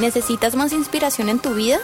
¿Necesitas 0.00 0.56
más 0.56 0.72
inspiración 0.72 1.28
en 1.28 1.40
tu 1.40 1.52
vida? 1.52 1.78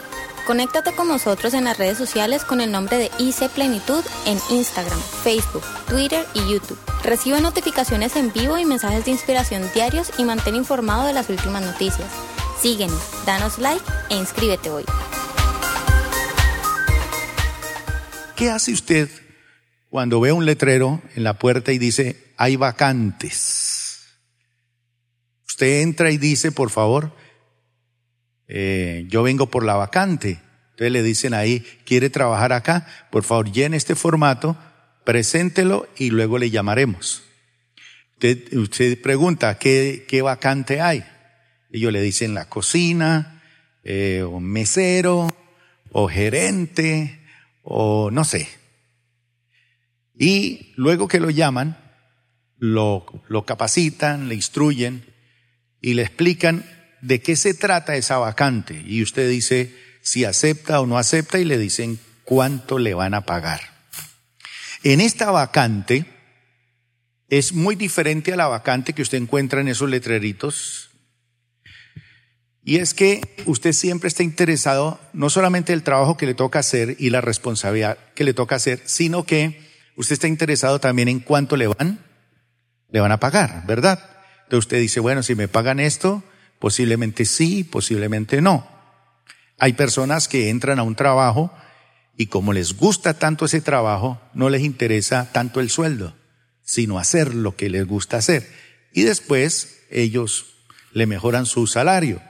Conéctate 0.46 0.94
con 0.94 1.06
nosotros 1.06 1.52
en 1.52 1.64
las 1.64 1.76
redes 1.76 1.98
sociales 1.98 2.44
con 2.44 2.62
el 2.62 2.72
nombre 2.72 2.96
de 2.96 3.10
IC 3.18 3.50
Plenitud 3.50 4.02
en 4.24 4.38
Instagram, 4.48 4.98
Facebook, 5.22 5.62
Twitter 5.86 6.24
y 6.32 6.38
YouTube. 6.50 6.78
Recibe 7.04 7.42
notificaciones 7.42 8.16
en 8.16 8.32
vivo 8.32 8.56
y 8.56 8.64
mensajes 8.64 9.04
de 9.04 9.10
inspiración 9.10 9.68
diarios 9.74 10.12
y 10.16 10.24
mantén 10.24 10.54
informado 10.54 11.06
de 11.06 11.12
las 11.12 11.28
últimas 11.28 11.62
noticias. 11.62 12.10
Síguenos, 12.58 12.98
danos 13.26 13.58
like 13.58 13.84
e 14.08 14.16
inscríbete 14.16 14.70
hoy. 14.70 14.84
¿Qué 18.34 18.48
hace 18.48 18.72
usted 18.72 19.10
cuando 19.90 20.20
ve 20.20 20.32
un 20.32 20.46
letrero 20.46 21.02
en 21.16 21.22
la 21.22 21.38
puerta 21.38 21.70
y 21.70 21.78
dice 21.78 22.32
hay 22.38 22.56
vacantes? 22.56 24.06
Usted 25.46 25.82
entra 25.82 26.10
y 26.10 26.16
dice, 26.16 26.50
por 26.50 26.70
favor, 26.70 27.12
eh, 28.48 29.04
yo 29.08 29.22
vengo 29.22 29.46
por 29.46 29.64
la 29.64 29.74
vacante. 29.74 30.40
Entonces 30.70 30.92
le 30.92 31.02
dicen 31.02 31.34
ahí, 31.34 31.60
¿quiere 31.84 32.10
trabajar 32.10 32.52
acá? 32.52 32.86
Por 33.10 33.24
favor, 33.24 33.50
llene 33.50 33.76
este 33.76 33.94
formato, 33.94 34.56
preséntelo 35.04 35.88
y 35.96 36.10
luego 36.10 36.38
le 36.38 36.50
llamaremos. 36.50 37.22
Usted, 38.52 39.00
pregunta, 39.00 39.58
¿qué, 39.58 40.04
¿qué, 40.08 40.22
vacante 40.22 40.80
hay? 40.80 41.04
Ellos 41.70 41.92
le 41.92 42.02
dicen 42.02 42.34
la 42.34 42.48
cocina, 42.48 43.42
eh, 43.84 44.22
o 44.22 44.40
mesero, 44.40 45.28
o 45.92 46.08
gerente, 46.08 47.20
o 47.62 48.10
no 48.10 48.24
sé. 48.24 48.48
Y 50.18 50.72
luego 50.76 51.08
que 51.08 51.20
lo 51.20 51.30
llaman, 51.30 51.76
lo, 52.58 53.06
lo 53.28 53.44
capacitan, 53.44 54.28
le 54.28 54.34
instruyen 54.34 55.04
y 55.80 55.94
le 55.94 56.02
explican 56.02 56.64
de 57.06 57.20
qué 57.20 57.36
se 57.36 57.54
trata 57.54 57.94
esa 57.94 58.18
vacante. 58.18 58.82
Y 58.84 59.02
usted 59.02 59.30
dice 59.30 59.72
si 60.02 60.24
acepta 60.24 60.80
o 60.80 60.86
no 60.86 60.98
acepta 60.98 61.38
y 61.38 61.44
le 61.44 61.56
dicen 61.56 62.00
cuánto 62.24 62.78
le 62.78 62.94
van 62.94 63.14
a 63.14 63.22
pagar. 63.24 63.60
En 64.82 65.00
esta 65.00 65.30
vacante 65.30 66.04
es 67.28 67.52
muy 67.52 67.76
diferente 67.76 68.32
a 68.32 68.36
la 68.36 68.48
vacante 68.48 68.92
que 68.92 69.02
usted 69.02 69.18
encuentra 69.18 69.60
en 69.60 69.68
esos 69.68 69.88
letreritos. 69.88 70.90
Y 72.64 72.78
es 72.78 72.94
que 72.94 73.20
usted 73.46 73.72
siempre 73.72 74.08
está 74.08 74.24
interesado 74.24 75.00
no 75.12 75.30
solamente 75.30 75.72
en 75.72 75.78
el 75.78 75.84
trabajo 75.84 76.16
que 76.16 76.26
le 76.26 76.34
toca 76.34 76.58
hacer 76.58 76.96
y 76.98 77.10
la 77.10 77.20
responsabilidad 77.20 77.98
que 78.16 78.24
le 78.24 78.34
toca 78.34 78.56
hacer, 78.56 78.82
sino 78.84 79.24
que 79.24 79.60
usted 79.94 80.14
está 80.14 80.26
interesado 80.26 80.80
también 80.80 81.08
en 81.08 81.20
cuánto 81.20 81.56
le 81.56 81.68
van, 81.68 82.00
le 82.90 82.98
van 82.98 83.12
a 83.12 83.20
pagar, 83.20 83.64
¿verdad? 83.64 84.02
Entonces 84.44 84.66
usted 84.66 84.80
dice, 84.80 84.98
bueno, 84.98 85.22
si 85.22 85.36
me 85.36 85.46
pagan 85.46 85.78
esto, 85.78 86.24
Posiblemente 86.58 87.24
sí, 87.24 87.64
posiblemente 87.64 88.40
no. 88.40 88.66
Hay 89.58 89.72
personas 89.72 90.28
que 90.28 90.50
entran 90.50 90.78
a 90.78 90.82
un 90.82 90.96
trabajo 90.96 91.52
y 92.16 92.26
como 92.26 92.52
les 92.52 92.76
gusta 92.76 93.14
tanto 93.14 93.44
ese 93.44 93.60
trabajo, 93.60 94.20
no 94.34 94.48
les 94.48 94.62
interesa 94.62 95.30
tanto 95.32 95.60
el 95.60 95.70
sueldo, 95.70 96.14
sino 96.62 96.98
hacer 96.98 97.34
lo 97.34 97.56
que 97.56 97.68
les 97.68 97.86
gusta 97.86 98.16
hacer. 98.16 98.50
Y 98.92 99.02
después 99.02 99.82
ellos 99.90 100.46
le 100.92 101.06
mejoran 101.06 101.44
su 101.44 101.66
salario. 101.66 102.22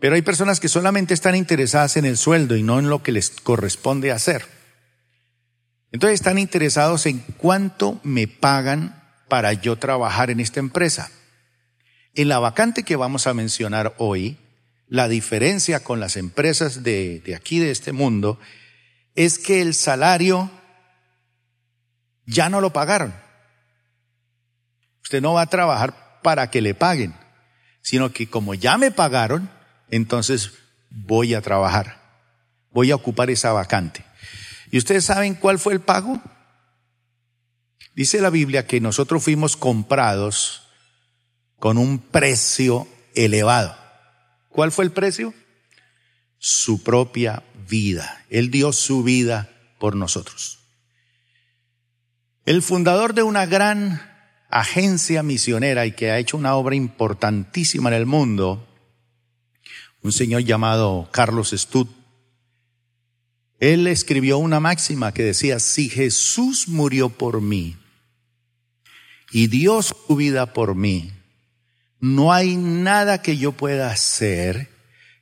Pero 0.00 0.14
hay 0.14 0.22
personas 0.22 0.58
que 0.58 0.68
solamente 0.68 1.14
están 1.14 1.36
interesadas 1.36 1.96
en 1.96 2.04
el 2.04 2.16
sueldo 2.16 2.56
y 2.56 2.62
no 2.62 2.78
en 2.78 2.88
lo 2.88 3.02
que 3.02 3.12
les 3.12 3.30
corresponde 3.30 4.10
hacer. 4.10 4.44
Entonces 5.92 6.14
están 6.14 6.38
interesados 6.38 7.06
en 7.06 7.18
cuánto 7.36 8.00
me 8.02 8.26
pagan 8.26 9.00
para 9.28 9.52
yo 9.52 9.76
trabajar 9.76 10.30
en 10.30 10.40
esta 10.40 10.58
empresa. 10.58 11.10
En 12.14 12.28
la 12.28 12.38
vacante 12.38 12.82
que 12.82 12.96
vamos 12.96 13.26
a 13.26 13.34
mencionar 13.34 13.94
hoy, 13.98 14.36
la 14.88 15.08
diferencia 15.08 15.84
con 15.84 16.00
las 16.00 16.16
empresas 16.16 16.82
de, 16.82 17.22
aquí, 17.36 17.60
de 17.60 17.70
este 17.70 17.92
mundo, 17.92 18.40
es 19.14 19.38
que 19.38 19.62
el 19.62 19.74
salario 19.74 20.50
ya 22.26 22.48
no 22.48 22.60
lo 22.60 22.72
pagaron. 22.72 23.14
Usted 25.02 25.22
no 25.22 25.34
va 25.34 25.42
a 25.42 25.46
trabajar 25.46 26.20
para 26.22 26.50
que 26.50 26.60
le 26.60 26.74
paguen, 26.74 27.14
sino 27.82 28.12
que 28.12 28.28
como 28.28 28.54
ya 28.54 28.76
me 28.76 28.90
pagaron, 28.90 29.48
entonces 29.88 30.52
voy 30.90 31.34
a 31.34 31.40
trabajar, 31.40 32.00
voy 32.72 32.90
a 32.90 32.96
ocupar 32.96 33.30
esa 33.30 33.52
vacante. 33.52 34.04
¿Y 34.72 34.78
ustedes 34.78 35.04
saben 35.04 35.34
cuál 35.34 35.60
fue 35.60 35.72
el 35.72 35.80
pago? 35.80 36.20
Dice 37.94 38.20
la 38.20 38.30
Biblia 38.30 38.66
que 38.66 38.80
nosotros 38.80 39.22
fuimos 39.22 39.56
comprados 39.56 40.69
con 41.60 41.78
un 41.78 41.98
precio 41.98 42.88
elevado. 43.14 43.76
¿Cuál 44.48 44.72
fue 44.72 44.84
el 44.84 44.90
precio? 44.90 45.32
Su 46.38 46.82
propia 46.82 47.44
vida. 47.68 48.24
Él 48.30 48.50
dio 48.50 48.72
su 48.72 49.04
vida 49.04 49.50
por 49.78 49.94
nosotros. 49.94 50.58
El 52.44 52.62
fundador 52.62 53.14
de 53.14 53.22
una 53.22 53.46
gran 53.46 54.02
agencia 54.48 55.22
misionera 55.22 55.86
y 55.86 55.92
que 55.92 56.10
ha 56.10 56.18
hecho 56.18 56.36
una 56.36 56.56
obra 56.56 56.74
importantísima 56.74 57.90
en 57.90 57.94
el 57.94 58.06
mundo, 58.06 58.66
un 60.02 60.12
señor 60.12 60.42
llamado 60.42 61.08
Carlos 61.12 61.50
Stud, 61.50 61.86
él 63.60 63.86
escribió 63.86 64.38
una 64.38 64.58
máxima 64.58 65.12
que 65.12 65.22
decía, 65.22 65.60
si 65.60 65.90
Jesús 65.90 66.66
murió 66.68 67.10
por 67.10 67.42
mí 67.42 67.76
y 69.30 69.48
dio 69.48 69.82
su 69.82 70.16
vida 70.16 70.54
por 70.54 70.74
mí, 70.74 71.12
no 72.00 72.32
hay 72.32 72.56
nada 72.56 73.22
que 73.22 73.36
yo 73.36 73.52
pueda 73.52 73.90
hacer 73.90 74.68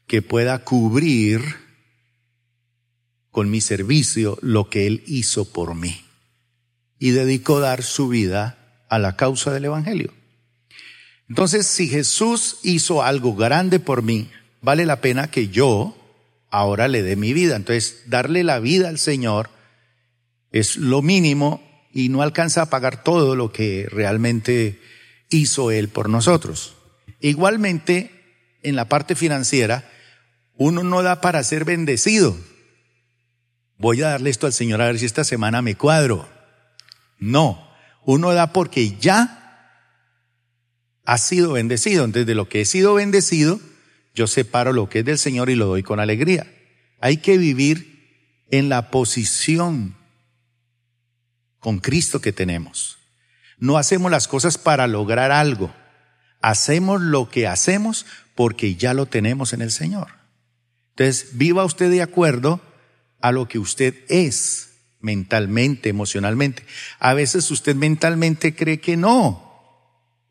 que 0.07 0.23
pueda 0.23 0.65
cubrir 0.65 1.43
con 3.31 3.51
mi 3.51 3.61
servicio 3.61 4.39
lo 4.41 4.71
que 4.71 4.87
Él 4.87 5.05
hizo 5.07 5.45
por 5.53 5.75
mí. 5.75 6.05
Y 6.99 7.11
dedicó 7.11 7.61
dar 7.61 7.83
su 7.83 8.09
vida 8.09 8.85
a 8.89 8.99
la 8.99 9.17
causa 9.17 9.53
del 9.53 9.67
Evangelio. 9.67 10.13
Entonces, 11.29 11.67
si 11.67 11.89
Jesús 11.89 12.59
hizo 12.63 13.03
algo 13.03 13.37
grande 13.37 13.79
por 13.79 14.03
mí, 14.03 14.31
vale 14.63 14.87
la 14.87 15.01
pena 15.01 15.31
que 15.31 15.49
yo 15.49 15.95
ahora 16.51 16.89
le 16.89 17.03
dé 17.03 17.15
mi 17.15 17.35
vida. 17.35 17.55
Entonces, 17.55 18.05
darle 18.07 18.43
la 18.43 18.59
vida 18.61 18.89
al 18.89 18.99
Señor 18.99 19.51
es 20.51 20.77
lo 20.77 21.03
mínimo 21.03 21.63
y 21.93 22.09
no 22.09 22.23
alcanza 22.23 22.63
a 22.63 22.71
pagar 22.71 23.05
todo 23.05 23.37
lo 23.37 23.53
que 23.53 23.87
realmente 23.91 24.81
hizo 25.31 25.71
Él 25.71 25.89
por 25.89 26.09
nosotros. 26.09 26.77
Igualmente, 27.21 28.59
en 28.63 28.77
la 28.77 28.89
parte 28.89 29.15
financiera, 29.15 29.91
uno 30.57 30.83
no 30.83 31.03
da 31.03 31.21
para 31.21 31.43
ser 31.45 31.65
bendecido. 31.65 32.37
Voy 33.77 34.03
a 34.03 34.09
darle 34.09 34.31
esto 34.31 34.47
al 34.47 34.53
Señor 34.53 34.83
a 34.83 34.87
ver 34.87 34.99
si 34.99 35.07
esta 35.07 35.25
semana 35.25 35.63
me 35.63 35.77
cuadro. 35.77 36.29
No, 37.19 37.69
uno 38.05 38.33
da 38.33 38.53
porque 38.53 38.97
ya 38.99 39.39
ha 41.05 41.19
sido 41.19 41.53
bendecido. 41.53 42.05
Entonces, 42.05 42.27
de 42.27 42.35
lo 42.35 42.49
que 42.49 42.61
he 42.61 42.65
sido 42.65 42.95
bendecido, 42.95 43.61
yo 44.15 44.27
separo 44.27 44.73
lo 44.73 44.89
que 44.89 45.01
es 45.01 45.05
del 45.05 45.19
Señor 45.19 45.49
y 45.49 45.55
lo 45.55 45.67
doy 45.67 45.83
con 45.83 46.01
alegría. 46.01 46.47
Hay 47.01 47.19
que 47.19 47.39
vivir 47.39 48.45
en 48.51 48.69
la 48.69 48.91
posición 48.91 49.97
con 51.61 51.79
Cristo 51.79 52.21
que 52.21 52.33
tenemos. 52.33 52.98
No 53.59 53.77
hacemos 53.77 54.11
las 54.11 54.29
cosas 54.29 54.59
para 54.59 54.87
lograr 54.87 55.33
algo. 55.33 55.75
Hacemos 56.41 57.01
lo 57.01 57.29
que 57.29 57.47
hacemos 57.47 58.07
porque 58.35 58.77
ya 58.77 58.95
lo 58.95 59.07
tenemos 59.07 59.53
en 59.53 59.63
el 59.63 59.73
Señor. 59.73 60.09
Entonces, 60.91 61.31
viva 61.33 61.65
usted 61.65 61.91
de 61.91 62.03
acuerdo 62.03 62.61
a 63.21 63.33
lo 63.33 63.49
que 63.49 63.59
usted 63.59 63.95
es 64.09 64.69
mentalmente, 65.01 65.89
emocionalmente. 65.89 66.65
A 66.99 67.15
veces 67.15 67.51
usted 67.51 67.75
mentalmente 67.75 68.55
cree 68.55 68.81
que 68.81 68.97
no, 68.97 69.49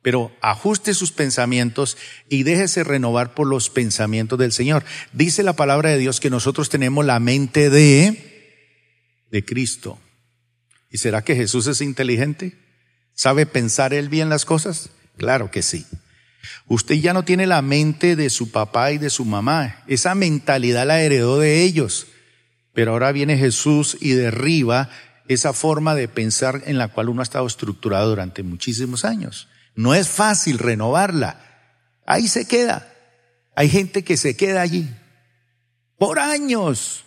pero 0.02 0.32
ajuste 0.42 0.94
sus 0.94 1.12
pensamientos 1.12 1.98
y 2.30 2.44
déjese 2.44 2.84
renovar 2.84 3.34
por 3.34 3.48
los 3.48 3.70
pensamientos 3.70 4.40
del 4.40 4.51
Señor. 4.51 4.84
Dice 5.13 5.44
la 5.44 5.54
palabra 5.54 5.90
de 5.90 5.98
Dios 5.98 6.19
que 6.19 6.30
nosotros 6.30 6.69
tenemos 6.69 7.06
la 7.06 7.19
mente 7.19 7.69
de, 7.69 9.25
de 9.31 9.46
Cristo. 9.46 10.00
¿Y 10.90 11.00
será 11.00 11.24
que 11.24 11.36
Jesús 11.36 11.68
es 11.68 11.81
inteligente? 11.81 12.67
¿Sabe 13.18 13.48
pensar 13.48 13.96
él 13.96 14.10
bien 14.10 14.30
las 14.30 14.46
cosas? 14.46 14.92
Claro 15.18 15.50
que 15.50 15.64
sí. 15.64 15.88
Usted 16.68 16.96
ya 16.96 17.14
no 17.14 17.25
tiene 17.25 17.48
la 17.48 17.64
mente 17.64 18.16
de 18.16 18.30
su 18.30 18.52
papá 18.52 18.92
y 18.92 19.00
de 19.00 19.10
su 19.10 19.25
mamá. 19.25 19.84
Esa 19.88 20.14
mentalidad 20.14 20.86
la 20.86 21.02
heredó 21.02 21.40
de 21.40 21.64
ellos. 21.64 22.06
Pero 22.74 22.92
ahora 22.92 23.12
viene 23.12 23.36
Jesús 23.36 23.98
y 24.00 24.12
derriba 24.12 24.92
esa 25.28 25.52
forma 25.52 25.96
de 25.96 26.08
pensar 26.08 26.62
en 26.68 26.78
la 26.78 26.90
cual 26.90 27.10
uno 27.10 27.22
ha 27.22 27.24
estado 27.24 27.48
estructurado 27.48 28.10
durante 28.10 28.44
muchísimos 28.44 29.04
años. 29.04 29.48
No 29.74 29.96
es 29.96 30.08
fácil 30.08 30.60
renovarla. 30.60 31.40
Ahí 32.06 32.28
se 32.28 32.48
queda. 32.48 32.88
Hay 33.56 33.68
gente 33.70 34.04
que 34.04 34.16
se 34.16 34.38
queda 34.38 34.62
allí 34.62 34.88
por 35.98 36.20
años. 36.20 37.04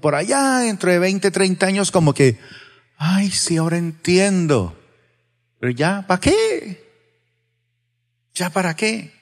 Por 0.00 0.14
allá, 0.14 0.58
dentro 0.58 0.92
de 0.92 1.00
20, 1.00 1.32
30 1.32 1.66
años, 1.66 1.90
como 1.90 2.14
que, 2.14 2.38
ay, 2.96 3.28
sí, 3.32 3.56
ahora 3.56 3.76
entiendo. 3.76 4.78
Pero 5.62 5.74
ya, 5.74 6.04
¿para 6.08 6.20
qué? 6.20 6.90
¿Ya 8.34 8.50
para 8.50 8.74
qué? 8.74 9.12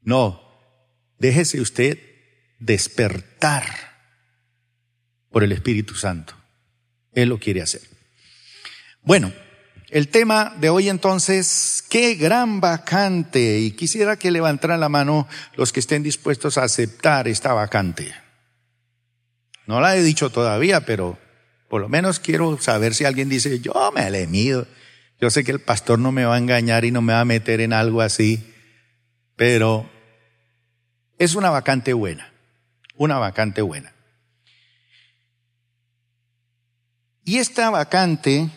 No, 0.00 0.40
déjese 1.18 1.60
usted 1.60 1.98
despertar 2.60 3.64
por 5.32 5.42
el 5.42 5.50
Espíritu 5.50 5.96
Santo. 5.96 6.36
Él 7.14 7.30
lo 7.30 7.40
quiere 7.40 7.62
hacer. 7.62 7.80
Bueno, 9.02 9.32
el 9.88 10.06
tema 10.06 10.54
de 10.60 10.70
hoy 10.70 10.88
entonces, 10.88 11.82
qué 11.90 12.14
gran 12.14 12.60
vacante. 12.60 13.58
Y 13.58 13.72
quisiera 13.72 14.16
que 14.16 14.30
levantaran 14.30 14.78
la 14.78 14.88
mano 14.88 15.26
los 15.56 15.72
que 15.72 15.80
estén 15.80 16.04
dispuestos 16.04 16.58
a 16.58 16.62
aceptar 16.62 17.26
esta 17.26 17.52
vacante. 17.52 18.14
No 19.66 19.80
la 19.80 19.96
he 19.96 20.02
dicho 20.04 20.30
todavía, 20.30 20.86
pero 20.86 21.18
por 21.68 21.80
lo 21.80 21.88
menos 21.88 22.20
quiero 22.20 22.56
saber 22.60 22.94
si 22.94 23.04
alguien 23.04 23.28
dice, 23.28 23.58
yo 23.58 23.90
me 23.92 24.08
le 24.12 24.28
mido. 24.28 24.68
Yo 25.20 25.30
sé 25.30 25.44
que 25.44 25.52
el 25.52 25.60
pastor 25.60 25.98
no 25.98 26.12
me 26.12 26.24
va 26.24 26.34
a 26.34 26.38
engañar 26.38 26.84
y 26.84 26.90
no 26.90 27.00
me 27.00 27.12
va 27.12 27.20
a 27.20 27.24
meter 27.24 27.60
en 27.60 27.72
algo 27.72 28.00
así, 28.02 28.52
pero 29.36 29.88
es 31.18 31.34
una 31.34 31.50
vacante 31.50 31.92
buena, 31.92 32.32
una 32.96 33.18
vacante 33.18 33.62
buena. 33.62 33.92
Y 37.24 37.38
esta 37.38 37.70
vacante 37.70 38.50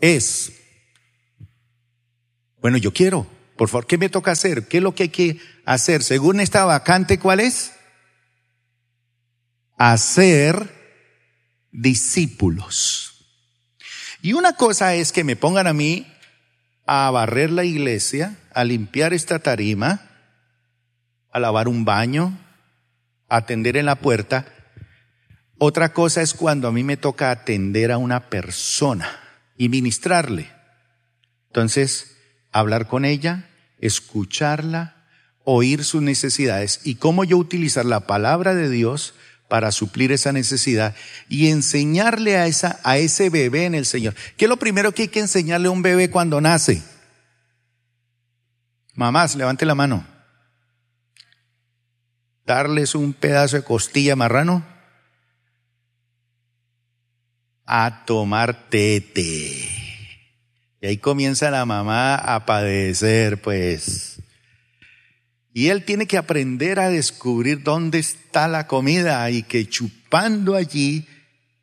es, 0.00 0.52
bueno, 2.60 2.76
yo 2.76 2.92
quiero, 2.92 3.26
por 3.56 3.68
favor, 3.68 3.86
¿qué 3.86 3.98
me 3.98 4.08
toca 4.08 4.30
hacer? 4.30 4.68
¿Qué 4.68 4.76
es 4.76 4.82
lo 4.82 4.94
que 4.94 5.04
hay 5.04 5.08
que 5.08 5.40
hacer? 5.64 6.02
Según 6.02 6.40
esta 6.40 6.64
vacante, 6.64 7.18
¿cuál 7.18 7.40
es? 7.40 7.72
Hacer 9.76 10.72
discípulos. 11.72 13.09
Y 14.22 14.34
una 14.34 14.54
cosa 14.54 14.94
es 14.94 15.12
que 15.12 15.24
me 15.24 15.36
pongan 15.36 15.66
a 15.66 15.72
mí 15.72 16.06
a 16.86 17.10
barrer 17.10 17.50
la 17.50 17.64
iglesia, 17.64 18.36
a 18.52 18.64
limpiar 18.64 19.14
esta 19.14 19.38
tarima, 19.38 20.02
a 21.30 21.38
lavar 21.38 21.68
un 21.68 21.84
baño, 21.84 22.38
a 23.28 23.36
atender 23.36 23.76
en 23.76 23.86
la 23.86 23.96
puerta, 23.96 24.46
otra 25.58 25.92
cosa 25.92 26.22
es 26.22 26.34
cuando 26.34 26.68
a 26.68 26.72
mí 26.72 26.84
me 26.84 26.96
toca 26.96 27.30
atender 27.30 27.92
a 27.92 27.98
una 27.98 28.30
persona 28.30 29.20
y 29.56 29.68
ministrarle. 29.68 30.50
Entonces, 31.48 32.16
hablar 32.50 32.88
con 32.88 33.04
ella, 33.04 33.50
escucharla, 33.78 35.06
oír 35.44 35.84
sus 35.84 36.00
necesidades 36.00 36.80
y 36.84 36.94
cómo 36.94 37.24
yo 37.24 37.36
utilizar 37.36 37.84
la 37.84 38.00
palabra 38.00 38.54
de 38.54 38.70
Dios 38.70 39.14
para 39.50 39.72
suplir 39.72 40.12
esa 40.12 40.32
necesidad 40.32 40.94
y 41.28 41.50
enseñarle 41.50 42.38
a, 42.38 42.46
esa, 42.46 42.78
a 42.84 42.98
ese 42.98 43.30
bebé 43.30 43.64
en 43.64 43.74
el 43.74 43.84
Señor. 43.84 44.14
¿Qué 44.36 44.44
es 44.44 44.48
lo 44.48 44.58
primero 44.58 44.92
que 44.92 45.02
hay 45.02 45.08
que 45.08 45.18
enseñarle 45.18 45.66
a 45.66 45.72
un 45.72 45.82
bebé 45.82 46.08
cuando 46.08 46.40
nace? 46.40 46.82
Mamás, 48.94 49.34
levante 49.34 49.66
la 49.66 49.74
mano. 49.74 50.06
Darles 52.46 52.94
un 52.94 53.12
pedazo 53.12 53.56
de 53.56 53.64
costilla 53.64 54.14
marrano 54.14 54.64
a 57.66 58.04
tomar 58.06 58.68
tete. 58.68 59.68
Y 60.80 60.86
ahí 60.86 60.96
comienza 60.98 61.50
la 61.50 61.66
mamá 61.66 62.14
a 62.14 62.46
padecer, 62.46 63.42
pues. 63.42 64.09
Y 65.52 65.68
él 65.68 65.84
tiene 65.84 66.06
que 66.06 66.16
aprender 66.16 66.78
a 66.78 66.90
descubrir 66.90 67.62
dónde 67.62 67.98
está 67.98 68.46
la 68.46 68.66
comida 68.66 69.28
y 69.30 69.42
que 69.42 69.68
chupando 69.68 70.54
allí 70.54 71.06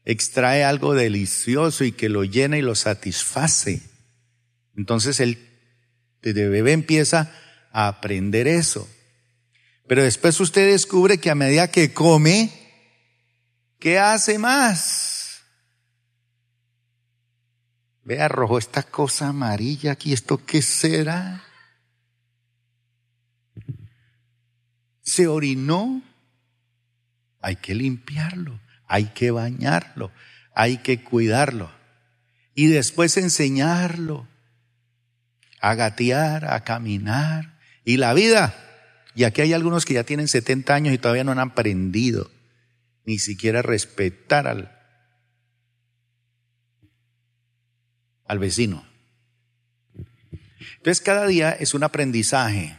extrae 0.04 0.64
algo 0.64 0.94
delicioso 0.94 1.84
y 1.84 1.92
que 1.92 2.10
lo 2.10 2.24
llena 2.24 2.58
y 2.58 2.62
lo 2.62 2.76
satisface. 2.76 3.82
Entonces 4.76 5.20
él 5.20 5.38
desde 6.22 6.50
bebé 6.50 6.74
empieza 6.74 7.32
a 7.72 7.88
aprender 7.88 8.48
eso. 8.48 8.90
Pero 9.88 10.04
después 10.04 10.40
usted 10.42 10.70
descubre 10.70 11.18
que 11.18 11.30
a 11.30 11.36
medida 11.36 11.72
que 11.72 11.94
come, 11.94 12.52
¿qué 13.80 14.00
hace 14.00 14.38
más? 14.38 15.42
Vea, 18.04 18.28
rojo, 18.28 18.58
esta 18.58 18.84
cosa 18.84 19.28
amarilla 19.28 19.94
aquí, 19.94 20.14
¿esto 20.14 20.46
qué 20.46 20.62
será? 20.62 21.47
Se 25.08 25.26
orinó. 25.28 26.04
Hay 27.40 27.56
que 27.56 27.74
limpiarlo, 27.74 28.60
hay 28.88 29.06
que 29.06 29.32
bañarlo, 29.32 30.12
hay 30.54 30.80
que 30.80 31.02
cuidarlo. 31.02 31.72
Y 32.54 32.68
después 32.68 33.16
enseñarlo 33.16 34.28
a 35.62 35.76
gatear, 35.76 36.54
a 36.54 36.64
caminar. 36.64 37.58
Y 37.86 37.98
la 37.98 38.14
vida. 38.14 38.54
Y 39.16 39.24
aquí 39.24 39.42
hay 39.42 39.54
algunos 39.54 39.86
que 39.86 39.94
ya 39.94 40.04
tienen 40.04 40.28
70 40.28 40.76
años 40.76 40.94
y 40.94 40.98
todavía 40.98 41.24
no 41.24 41.32
han 41.32 41.40
aprendido 41.40 42.30
ni 43.06 43.18
siquiera 43.18 43.62
respetar 43.62 44.46
al, 44.46 44.78
al 48.26 48.40
vecino. 48.40 48.86
Entonces 50.78 51.02
cada 51.02 51.26
día 51.28 51.52
es 51.52 51.74
un 51.74 51.84
aprendizaje. 51.84 52.78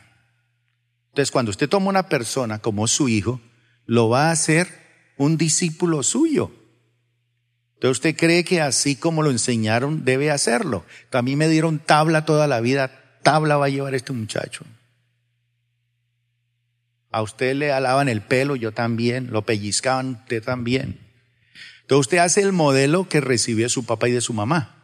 Entonces 1.08 1.30
cuando 1.30 1.50
usted 1.50 1.68
toma 1.68 1.88
una 1.88 2.08
persona 2.08 2.58
como 2.58 2.86
su 2.86 3.08
hijo, 3.08 3.40
lo 3.86 4.08
va 4.08 4.28
a 4.28 4.32
hacer 4.32 4.68
un 5.16 5.36
discípulo 5.36 6.02
suyo. 6.02 6.50
Entonces 7.74 7.98
usted 7.98 8.16
cree 8.16 8.44
que 8.44 8.60
así 8.60 8.96
como 8.96 9.22
lo 9.22 9.30
enseñaron 9.30 10.04
debe 10.04 10.30
hacerlo. 10.30 10.84
También 11.10 11.38
me 11.38 11.48
dieron 11.48 11.78
tabla 11.78 12.24
toda 12.24 12.46
la 12.46 12.60
vida, 12.60 13.18
tabla 13.22 13.56
va 13.56 13.66
a 13.66 13.70
llevar 13.70 13.94
este 13.94 14.12
muchacho. 14.12 14.64
A 17.10 17.22
usted 17.22 17.54
le 17.54 17.72
alaban 17.72 18.08
el 18.08 18.20
pelo, 18.20 18.56
yo 18.56 18.72
también, 18.72 19.30
lo 19.30 19.42
pellizcaban, 19.42 20.20
usted 20.22 20.42
también. 20.42 21.00
Entonces 21.82 22.00
usted 22.06 22.18
hace 22.18 22.42
el 22.42 22.52
modelo 22.52 23.08
que 23.08 23.20
recibió 23.20 23.64
de 23.64 23.70
su 23.70 23.86
papá 23.86 24.08
y 24.08 24.12
de 24.12 24.20
su 24.20 24.34
mamá 24.34 24.78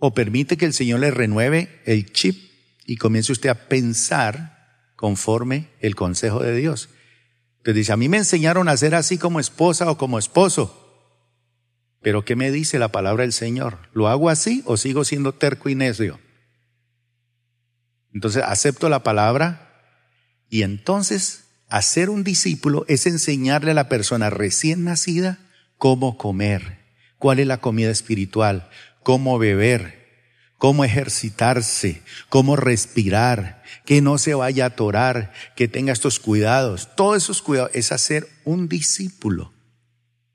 o 0.00 0.14
permite 0.14 0.56
que 0.56 0.64
el 0.64 0.72
Señor 0.72 1.00
le 1.00 1.10
renueve 1.10 1.80
el 1.84 2.10
chip 2.10 2.50
y 2.86 2.96
comience 2.96 3.30
usted 3.30 3.50
a 3.50 3.68
pensar 3.68 4.59
conforme 5.00 5.70
el 5.80 5.96
consejo 5.96 6.40
de 6.40 6.54
Dios. 6.54 6.90
Entonces 7.56 7.74
dice, 7.74 7.92
a 7.92 7.96
mí 7.96 8.10
me 8.10 8.18
enseñaron 8.18 8.68
a 8.68 8.76
ser 8.76 8.94
así 8.94 9.16
como 9.16 9.40
esposa 9.40 9.90
o 9.90 9.96
como 9.96 10.18
esposo. 10.18 10.76
Pero 12.02 12.26
¿qué 12.26 12.36
me 12.36 12.50
dice 12.50 12.78
la 12.78 12.92
palabra 12.92 13.22
del 13.22 13.32
Señor? 13.32 13.78
¿Lo 13.94 14.08
hago 14.08 14.28
así 14.28 14.62
o 14.66 14.76
sigo 14.76 15.04
siendo 15.04 15.32
terco 15.32 15.70
y 15.70 15.74
necio? 15.74 16.20
Entonces 18.12 18.42
acepto 18.44 18.90
la 18.90 19.02
palabra 19.02 19.72
y 20.50 20.64
entonces 20.64 21.44
hacer 21.70 22.10
un 22.10 22.22
discípulo 22.22 22.84
es 22.86 23.06
enseñarle 23.06 23.70
a 23.70 23.74
la 23.74 23.88
persona 23.88 24.28
recién 24.28 24.84
nacida 24.84 25.38
cómo 25.78 26.18
comer, 26.18 26.76
cuál 27.16 27.38
es 27.38 27.46
la 27.46 27.62
comida 27.62 27.88
espiritual, 27.90 28.68
cómo 29.02 29.38
beber, 29.38 30.28
cómo 30.58 30.84
ejercitarse, 30.84 32.02
cómo 32.28 32.56
respirar, 32.56 33.59
que 33.90 34.02
no 34.02 34.18
se 34.18 34.34
vaya 34.34 34.62
a 34.62 34.66
atorar, 34.68 35.32
que 35.56 35.66
tenga 35.66 35.92
estos 35.92 36.20
cuidados. 36.20 36.94
Todos 36.94 37.24
esos 37.24 37.42
cuidados 37.42 37.72
es 37.74 37.90
hacer 37.90 38.28
un 38.44 38.68
discípulo 38.68 39.52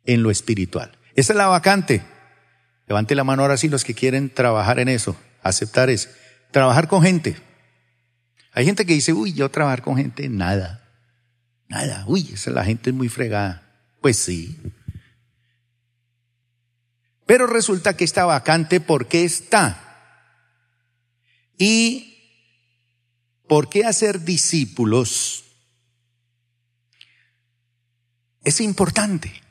en 0.04 0.24
lo 0.24 0.30
espiritual. 0.30 0.92
Esa 1.16 1.32
es 1.32 1.38
la 1.38 1.48
vacante. 1.48 2.04
Levante 2.86 3.16
la 3.16 3.24
mano 3.24 3.44
ahora 3.44 3.56
sí 3.56 3.70
los 3.70 3.86
que 3.86 3.94
quieren 3.94 4.30
trabajar 4.30 4.80
en 4.80 4.90
eso, 4.90 5.16
aceptar 5.42 5.90
eso. 5.90 6.10
Trabajar 6.52 6.90
con 6.90 7.02
gente. 7.02 7.38
Hay 8.52 8.66
gente 8.66 8.86
que 8.86 8.92
dice, 8.92 9.14
uy, 9.14 9.32
yo 9.32 9.48
trabajar 9.48 9.84
con 9.84 9.96
gente, 9.96 10.28
nada. 10.28 10.90
Nada, 11.70 12.04
uy, 12.08 12.32
esa 12.34 12.52
la 12.52 12.66
gente 12.66 12.90
es 12.90 12.94
muy 12.94 13.08
fregada. 13.08 13.64
Pues 14.02 14.18
sí, 14.18 14.60
pero 17.26 17.48
resulta 17.48 17.96
que 17.96 18.04
está 18.04 18.26
vacante, 18.26 18.82
¿por 18.82 19.08
qué 19.08 19.24
está? 19.24 19.82
¿Y 21.58 22.15
por 23.48 23.70
qué 23.70 23.86
hacer 23.86 24.22
discípulos? 24.22 25.44
Es 28.44 28.62
importante. 28.62 29.42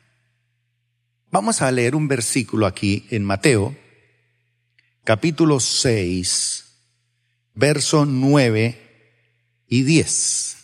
Vamos 1.31 1.63
a 1.63 1.73
leer 1.73 1.97
un 1.97 2.07
versículo 2.07 2.67
aquí 2.67 3.07
en 3.11 3.25
Mateo, 3.25 3.77
capítulo 5.03 5.59
6, 5.59 6.65
verso 7.55 8.07
9 8.07 8.81
y 9.67 9.83
10. 9.83 10.57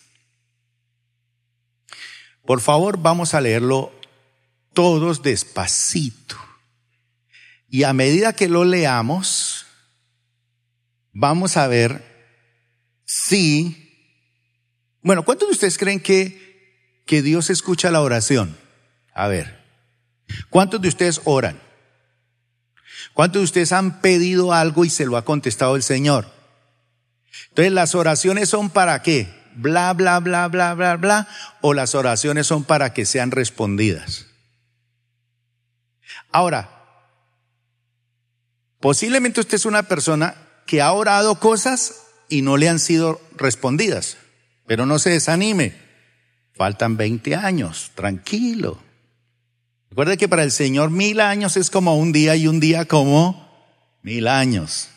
Por 2.45 2.61
favor, 2.61 2.97
vamos 2.97 3.33
a 3.33 3.41
leerlo 3.41 3.93
todos 4.73 5.21
despacito. 5.21 6.37
Y 7.67 7.83
a 7.83 7.93
medida 7.93 8.33
que 8.33 8.47
lo 8.47 8.65
leamos, 8.65 9.65
vamos 11.11 11.57
a 11.57 11.67
ver 11.67 12.10
si, 13.11 13.91
bueno, 15.01 15.25
¿cuántos 15.25 15.49
de 15.49 15.51
ustedes 15.51 15.77
creen 15.77 15.99
que, 15.99 17.03
que 17.05 17.21
Dios 17.21 17.49
escucha 17.49 17.91
la 17.91 17.99
oración? 17.99 18.57
A 19.13 19.27
ver, 19.27 19.59
¿cuántos 20.49 20.81
de 20.81 20.87
ustedes 20.87 21.19
oran? 21.25 21.61
¿Cuántos 23.13 23.41
de 23.41 23.43
ustedes 23.43 23.73
han 23.73 23.99
pedido 23.99 24.53
algo 24.53 24.85
y 24.85 24.89
se 24.89 25.05
lo 25.05 25.17
ha 25.17 25.25
contestado 25.25 25.75
el 25.75 25.83
Señor? 25.83 26.31
Entonces, 27.49 27.73
las 27.73 27.95
oraciones 27.95 28.47
son 28.47 28.69
para 28.69 29.01
qué? 29.01 29.41
bla, 29.55 29.91
bla, 29.91 30.21
bla, 30.21 30.47
bla, 30.47 30.73
bla, 30.73 30.95
bla, 30.95 31.27
o 31.59 31.73
las 31.73 31.93
oraciones 31.95 32.47
son 32.47 32.63
para 32.63 32.93
que 32.93 33.05
sean 33.05 33.31
respondidas. 33.31 34.27
Ahora, 36.31 36.69
posiblemente 38.79 39.41
usted 39.41 39.55
es 39.55 39.65
una 39.65 39.83
persona 39.83 40.35
que 40.65 40.81
ha 40.81 40.93
orado 40.93 41.41
cosas 41.41 42.10
y 42.31 42.41
no 42.41 42.57
le 42.57 42.69
han 42.69 42.79
sido 42.79 43.21
respondidas, 43.37 44.17
pero 44.65 44.85
no 44.85 44.97
se 44.97 45.11
desanime. 45.11 45.75
Faltan 46.53 46.97
20 46.97 47.35
años, 47.35 47.91
tranquilo. 47.93 48.79
Recuerde 49.89 50.17
que 50.17 50.29
para 50.29 50.43
el 50.43 50.51
Señor 50.51 50.89
mil 50.89 51.19
años 51.19 51.57
es 51.57 51.69
como 51.69 51.97
un 51.97 52.13
día 52.13 52.35
y 52.37 52.47
un 52.47 52.61
día 52.61 52.85
como 52.85 53.49
mil 54.01 54.27
años. 54.27 54.87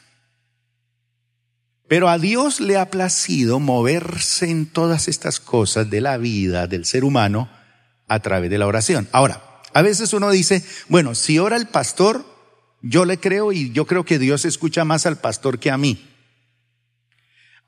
Pero 1.88 2.08
a 2.08 2.18
Dios 2.18 2.60
le 2.60 2.78
ha 2.78 2.90
placido 2.90 3.58
moverse 3.58 4.48
en 4.48 4.66
todas 4.66 5.08
estas 5.08 5.40
cosas 5.40 5.90
de 5.90 6.00
la 6.00 6.16
vida 6.16 6.68
del 6.68 6.86
ser 6.86 7.04
humano 7.04 7.50
a 8.06 8.20
través 8.20 8.50
de 8.50 8.58
la 8.58 8.66
oración. 8.66 9.08
Ahora, 9.10 9.42
a 9.72 9.82
veces 9.82 10.12
uno 10.12 10.30
dice, 10.30 10.64
bueno, 10.88 11.16
si 11.16 11.40
ora 11.40 11.56
el 11.56 11.66
pastor, 11.66 12.24
yo 12.80 13.04
le 13.04 13.18
creo 13.18 13.50
y 13.50 13.72
yo 13.72 13.86
creo 13.86 14.04
que 14.04 14.20
Dios 14.20 14.44
escucha 14.44 14.84
más 14.84 15.06
al 15.06 15.18
pastor 15.18 15.58
que 15.58 15.72
a 15.72 15.76
mí. 15.76 16.13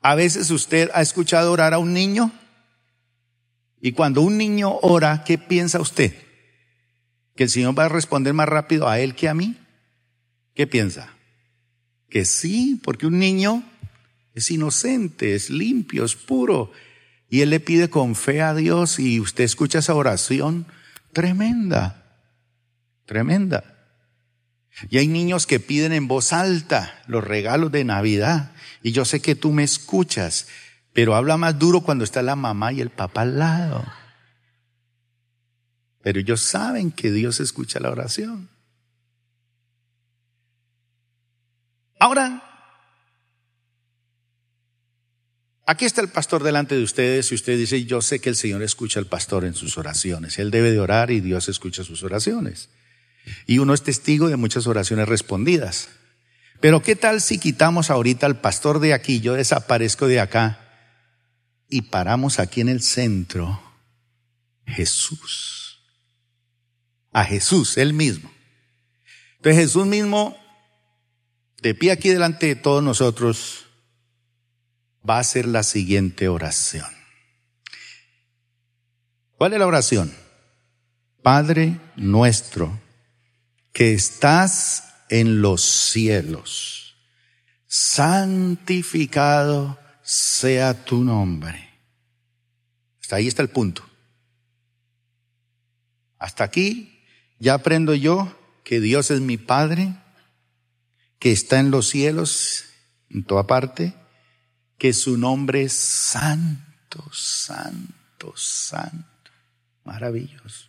A 0.07 0.15
veces 0.15 0.51
usted 0.51 0.89
ha 0.93 1.01
escuchado 1.01 1.51
orar 1.51 1.73
a 1.73 1.79
un 1.79 1.91
niño 1.91 2.31
y 3.81 3.91
cuando 3.91 4.21
un 4.21 4.37
niño 4.37 4.77
ora, 4.81 5.25
¿qué 5.25 5.37
piensa 5.37 5.81
usted? 5.81 6.15
¿Que 7.35 7.43
el 7.43 7.49
Señor 7.49 7.77
va 7.77 7.83
a 7.83 7.89
responder 7.89 8.33
más 8.33 8.47
rápido 8.47 8.87
a 8.87 9.01
él 9.01 9.15
que 9.15 9.27
a 9.27 9.33
mí? 9.33 9.57
¿Qué 10.53 10.65
piensa? 10.65 11.09
Que 12.09 12.23
sí, 12.23 12.79
porque 12.85 13.05
un 13.05 13.19
niño 13.19 13.63
es 14.33 14.49
inocente, 14.49 15.35
es 15.35 15.49
limpio, 15.49 16.05
es 16.05 16.15
puro. 16.15 16.71
Y 17.27 17.41
él 17.41 17.49
le 17.49 17.59
pide 17.59 17.89
con 17.89 18.15
fe 18.15 18.41
a 18.41 18.53
Dios 18.53 18.99
y 18.99 19.19
usted 19.19 19.43
escucha 19.43 19.79
esa 19.79 19.93
oración 19.93 20.67
tremenda, 21.11 22.21
tremenda. 23.05 23.76
Y 24.89 24.99
hay 24.99 25.07
niños 25.07 25.47
que 25.47 25.59
piden 25.59 25.91
en 25.91 26.07
voz 26.07 26.33
alta 26.33 27.01
los 27.07 27.23
regalos 27.23 27.71
de 27.71 27.83
Navidad. 27.83 28.51
Y 28.83 28.91
yo 28.91 29.05
sé 29.05 29.21
que 29.21 29.35
tú 29.35 29.51
me 29.51 29.63
escuchas, 29.63 30.47
pero 30.93 31.15
habla 31.15 31.37
más 31.37 31.57
duro 31.57 31.81
cuando 31.81 32.03
está 32.03 32.21
la 32.21 32.35
mamá 32.35 32.71
y 32.73 32.81
el 32.81 32.89
papá 32.89 33.21
al 33.21 33.39
lado. 33.39 33.85
Pero 36.03 36.19
ellos 36.19 36.41
saben 36.41 36.91
que 36.91 37.11
Dios 37.11 37.39
escucha 37.39 37.79
la 37.79 37.89
oración. 37.89 38.49
Ahora, 41.99 42.43
aquí 45.65 45.85
está 45.85 46.01
el 46.01 46.09
pastor 46.09 46.43
delante 46.43 46.75
de 46.75 46.83
ustedes 46.83 47.31
y 47.31 47.35
usted 47.35 47.57
dice, 47.57 47.83
yo 47.85 48.01
sé 48.01 48.21
que 48.21 48.29
el 48.29 48.35
Señor 48.35 48.61
escucha 48.61 48.99
al 48.99 49.07
pastor 49.07 49.43
en 49.43 49.55
sus 49.55 49.79
oraciones. 49.79 50.37
Él 50.37 50.51
debe 50.51 50.71
de 50.71 50.79
orar 50.79 51.09
y 51.09 51.19
Dios 51.19 51.49
escucha 51.49 51.83
sus 51.83 52.03
oraciones. 52.03 52.69
Y 53.45 53.59
uno 53.59 53.73
es 53.73 53.83
testigo 53.83 54.29
de 54.29 54.37
muchas 54.37 54.67
oraciones 54.67 55.07
respondidas. 55.07 55.89
Pero 56.59 56.81
¿qué 56.81 56.95
tal 56.95 57.21
si 57.21 57.37
quitamos 57.37 57.89
ahorita 57.89 58.25
al 58.25 58.39
pastor 58.41 58.79
de 58.79 58.93
aquí, 58.93 59.19
yo 59.19 59.33
desaparezco 59.33 60.07
de 60.07 60.19
acá 60.19 60.59
y 61.69 61.83
paramos 61.83 62.39
aquí 62.39 62.61
en 62.61 62.69
el 62.69 62.81
centro 62.81 63.61
Jesús? 64.65 65.79
A 67.11 67.23
Jesús, 67.23 67.77
él 67.77 67.93
mismo. 67.93 68.31
Entonces 69.37 69.63
Jesús 69.63 69.85
mismo, 69.85 70.35
de 71.61 71.75
pie 71.75 71.91
aquí 71.91 72.09
delante 72.09 72.47
de 72.47 72.55
todos 72.55 72.83
nosotros, 72.83 73.67
va 75.07 75.17
a 75.17 75.21
hacer 75.21 75.45
la 75.45 75.63
siguiente 75.63 76.27
oración. 76.27 76.97
¿Cuál 79.37 79.53
es 79.53 79.59
la 79.59 79.67
oración? 79.67 80.13
Padre 81.21 81.79
nuestro, 81.95 82.79
que 83.77 83.93
estás 83.93 85.05
en 85.07 85.43
los 85.43 85.61
cielos. 85.61 86.95
Santificado 87.67 88.97
sea 90.01 90.83
tu 90.83 91.03
nombre. 91.03 91.69
Hasta 92.99 93.17
ahí 93.17 93.27
está 93.27 93.43
el 93.43 93.49
punto. 93.49 93.87
Hasta 96.17 96.43
aquí 96.43 97.03
ya 97.37 97.53
aprendo 97.53 97.93
yo 97.93 98.35
que 98.63 98.79
Dios 98.79 99.11
es 99.11 99.21
mi 99.21 99.37
Padre, 99.37 99.93
que 101.19 101.31
está 101.31 101.59
en 101.59 101.69
los 101.69 101.87
cielos, 101.87 102.63
en 103.11 103.25
toda 103.25 103.45
parte, 103.45 103.93
que 104.79 104.91
su 104.91 105.19
nombre 105.19 105.61
es 105.61 105.73
santo, 105.73 107.07
santo, 107.13 108.33
santo, 108.35 109.31
maravilloso. 109.83 110.66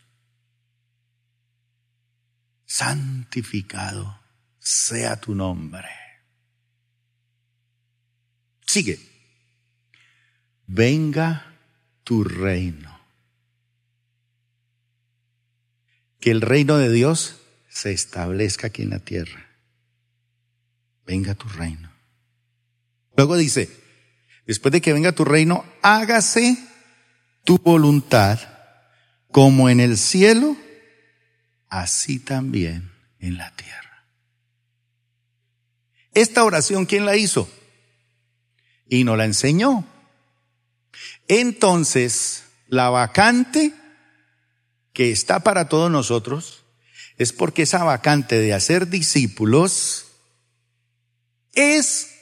Santificado 2.70 4.20
sea 4.58 5.18
tu 5.18 5.34
nombre. 5.34 5.88
Sigue. 8.66 9.00
Venga 10.66 11.56
tu 12.04 12.24
reino. 12.24 13.00
Que 16.20 16.30
el 16.30 16.42
reino 16.42 16.76
de 16.76 16.92
Dios 16.92 17.40
se 17.70 17.92
establezca 17.92 18.66
aquí 18.66 18.82
en 18.82 18.90
la 18.90 18.98
tierra. 18.98 19.46
Venga 21.06 21.34
tu 21.34 21.48
reino. 21.48 21.90
Luego 23.16 23.38
dice, 23.38 23.70
después 24.46 24.72
de 24.72 24.82
que 24.82 24.92
venga 24.92 25.12
tu 25.12 25.24
reino, 25.24 25.64
hágase 25.80 26.58
tu 27.44 27.56
voluntad 27.56 28.38
como 29.30 29.70
en 29.70 29.80
el 29.80 29.96
cielo, 29.96 30.54
así 31.68 32.18
también 32.18 32.92
en 33.18 33.36
la 33.36 33.50
tierra. 33.54 34.04
Esta 36.12 36.44
oración, 36.44 36.86
¿quién 36.86 37.04
la 37.06 37.16
hizo? 37.16 37.48
Y 38.88 39.04
no 39.04 39.16
la 39.16 39.24
enseñó. 39.24 39.86
Entonces, 41.28 42.44
la 42.66 42.90
vacante 42.90 43.74
que 44.92 45.12
está 45.12 45.40
para 45.40 45.68
todos 45.68 45.90
nosotros 45.90 46.64
es 47.18 47.32
porque 47.32 47.62
esa 47.62 47.84
vacante 47.84 48.38
de 48.38 48.54
hacer 48.54 48.88
discípulos 48.88 50.06
es 51.52 52.14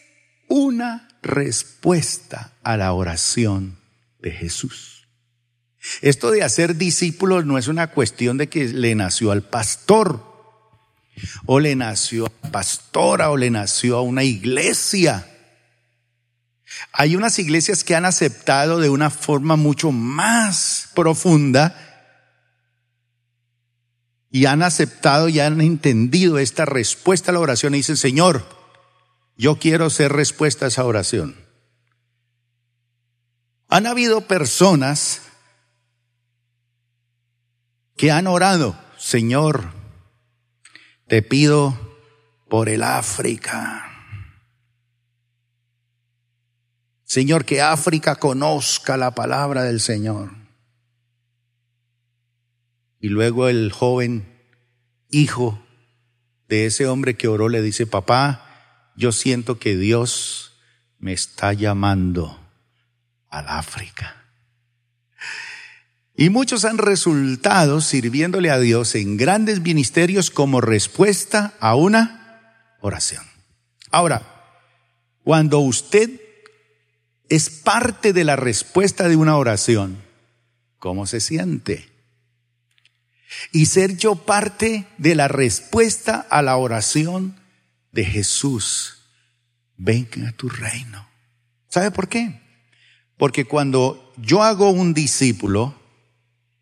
una 0.49 1.09
respuesta 1.23 2.53
a 2.63 2.77
la 2.77 2.93
oración 2.93 3.79
de 4.19 4.31
Jesús. 4.31 4.96
Esto 6.01 6.31
de 6.31 6.43
hacer 6.43 6.77
discípulos 6.77 7.47
no 7.47 7.59
es 7.59 7.69
una 7.69 7.89
cuestión 7.89 8.39
de 8.39 8.49
que 8.49 8.65
le 8.69 8.95
nació 8.95 9.31
al 9.31 9.43
pastor 9.43 10.25
o 11.47 11.61
le 11.61 11.77
nació 11.77 12.27
a 12.27 12.51
pastora 12.51 13.31
o 13.31 13.37
le 13.37 13.51
nació 13.51 13.97
a 13.97 14.03
una 14.03 14.25
iglesia. 14.25 15.33
Hay 16.93 17.17
unas 17.17 17.39
iglesias 17.39 17.85
que 17.85 17.95
han 17.95 18.05
aceptado 18.05 18.81
de 18.81 18.89
una 18.89 19.11
forma 19.11 19.57
mucho 19.57 19.93
más 19.93 20.91
profunda 20.95 21.83
y 24.31 24.47
han 24.47 24.63
aceptado 24.63 25.29
y 25.29 25.41
han 25.41 25.61
entendido 25.61 26.39
esta 26.39 26.65
respuesta 26.65 27.31
a 27.31 27.35
la 27.35 27.41
oración 27.41 27.75
y 27.75 27.79
dicen, 27.79 27.97
Señor, 27.97 28.45
yo 29.37 29.59
quiero 29.59 29.89
ser 29.89 30.13
respuesta 30.13 30.67
a 30.67 30.69
esa 30.69 30.85
oración. 30.85 31.37
Han 33.69 33.87
habido 33.87 34.23
personas 34.23 35.23
que 37.97 38.11
han 38.11 38.27
orado, 38.27 38.79
Señor, 38.99 39.73
te 41.09 41.23
pido 41.23 41.79
por 42.49 42.69
el 42.69 42.83
África. 42.83 43.83
Señor, 47.05 47.45
que 47.45 47.63
África 47.63 48.17
conozca 48.17 48.97
la 48.97 49.13
palabra 49.13 49.63
del 49.63 49.81
Señor. 49.81 50.31
Y 53.01 53.09
luego 53.09 53.49
el 53.49 53.73
joven 53.73 54.37
hijo 55.11 55.63
de 56.49 56.67
ese 56.67 56.87
hombre 56.87 57.17
que 57.17 57.29
oró 57.29 57.49
le 57.49 57.63
dice, 57.63 57.87
papá, 57.87 58.93
yo 58.97 59.13
siento 59.13 59.59
que 59.59 59.77
Dios 59.77 60.53
me 60.99 61.13
está 61.13 61.53
llamando 61.53 62.39
al 63.29 63.49
África. 63.49 64.26
Y 66.17 66.31
muchos 66.31 66.65
han 66.65 66.79
resultado 66.79 67.83
sirviéndole 67.83 68.51
a 68.51 68.59
Dios 68.59 68.95
en 68.95 69.19
grandes 69.19 69.61
ministerios 69.61 70.31
como 70.31 70.63
respuesta 70.63 71.55
a 71.61 71.75
una 71.75 72.77
oración. 72.81 73.23
Ahora, 73.91 74.23
cuando 75.25 75.59
usted 75.59 76.21
es 77.29 77.51
parte 77.51 78.15
de 78.15 78.25
la 78.25 78.37
respuesta 78.37 79.09
de 79.09 79.17
una 79.17 79.37
oración, 79.37 80.03
¿cómo 80.79 81.07
se 81.07 81.21
siente? 81.21 81.91
Y 83.53 83.67
ser 83.67 83.99
yo 83.99 84.15
parte 84.15 84.87
de 84.97 85.15
la 85.17 85.29
respuesta 85.29 86.27
a 86.31 86.41
la 86.41 86.57
oración 86.57 87.37
de 87.93 88.07
Jesús. 88.07 89.03
Venga 89.77 90.31
a 90.31 90.33
tu 90.33 90.49
reino. 90.49 91.07
¿Sabe 91.69 91.91
por 91.91 92.09
qué? 92.09 92.41
Porque 93.19 93.45
cuando 93.45 94.15
yo 94.17 94.43
hago 94.43 94.71
un 94.71 94.95
discípulo, 94.95 95.75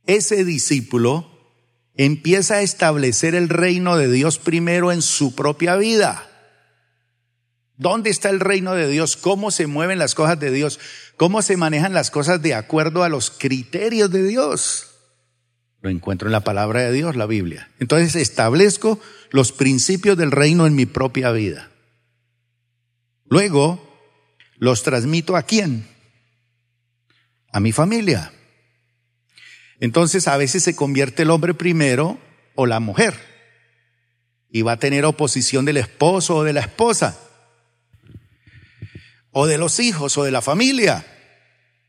ese 0.07 0.45
discípulo 0.45 1.31
empieza 1.97 2.57
a 2.57 2.63
establecer 2.63 3.35
el 3.35 3.49
reino 3.49 3.97
de 3.97 4.11
Dios 4.11 4.39
primero 4.39 4.93
en 4.93 5.03
su 5.03 5.35
propia 5.35 5.77
vida. 5.77 6.29
¿Dónde 7.77 8.11
está 8.11 8.31
el 8.31 8.41
reino 8.41 8.75
de 8.75 8.89
Dios? 8.89 9.17
¿Cómo 9.17 9.51
se 9.51 9.67
mueven 9.67 9.99
las 9.99 10.15
cosas 10.15 10.39
de 10.39 10.51
Dios? 10.51 10.79
¿Cómo 11.17 11.43
se 11.43 11.57
manejan 11.57 11.93
las 11.93 12.11
cosas 12.11 12.41
de 12.41 12.55
acuerdo 12.55 13.03
a 13.03 13.09
los 13.09 13.31
criterios 13.31 14.11
de 14.11 14.23
Dios? 14.23 14.91
Lo 15.81 15.91
encuentro 15.91 16.29
en 16.29 16.33
la 16.33 16.45
palabra 16.45 16.81
de 16.81 16.93
Dios, 16.93 17.17
la 17.17 17.27
Biblia. 17.27 17.71
Entonces 17.81 18.15
establezco 18.15 19.01
los 19.31 19.53
principios 19.53 20.17
del 20.17 20.31
reino 20.31 20.67
en 20.67 20.77
mi 20.77 20.87
propia 20.87 21.31
vida. 21.33 21.71
Luego 23.27 23.81
los 24.57 24.83
transmito 24.83 25.37
a 25.37 25.43
quién? 25.43 25.87
A 27.51 27.61
mi 27.61 27.73
familia. 27.73 28.33
Entonces 29.81 30.29
a 30.29 30.37
veces 30.37 30.63
se 30.63 30.77
convierte 30.77 31.23
el 31.23 31.31
hombre 31.31 31.55
primero 31.55 32.19
o 32.55 32.67
la 32.67 32.81
mujer 32.81 33.15
y 34.51 34.63
va 34.63 34.73
a 34.73 34.79
tener 34.79 35.05
oposición 35.05 35.65
del 35.65 35.79
esposo 35.79 36.37
o 36.37 36.45
de 36.45 36.53
la 36.53 36.61
esposa 36.61 37.19
o 39.33 39.47
de 39.47 39.59
los 39.59 39.81
hijos 39.81 40.17
o 40.17 40.25
de 40.25 40.31
la 40.31 40.43
familia. 40.43 41.05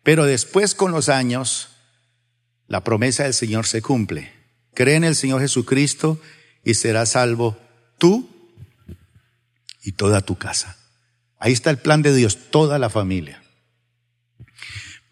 Pero 0.03 0.25
después 0.25 0.73
con 0.75 0.91
los 0.91 1.09
años, 1.09 1.69
la 2.67 2.83
promesa 2.83 3.23
del 3.23 3.33
Señor 3.33 3.67
se 3.67 3.81
cumple. 3.81 4.33
Cree 4.73 4.95
en 4.95 5.03
el 5.03 5.15
Señor 5.15 5.41
Jesucristo 5.41 6.19
y 6.63 6.73
serás 6.73 7.11
salvo 7.11 7.57
tú 7.99 8.27
y 9.83 9.91
toda 9.91 10.21
tu 10.21 10.35
casa. 10.37 10.77
Ahí 11.39 11.53
está 11.53 11.69
el 11.69 11.77
plan 11.77 12.01
de 12.01 12.13
Dios, 12.15 12.49
toda 12.49 12.79
la 12.79 12.89
familia. 12.89 13.44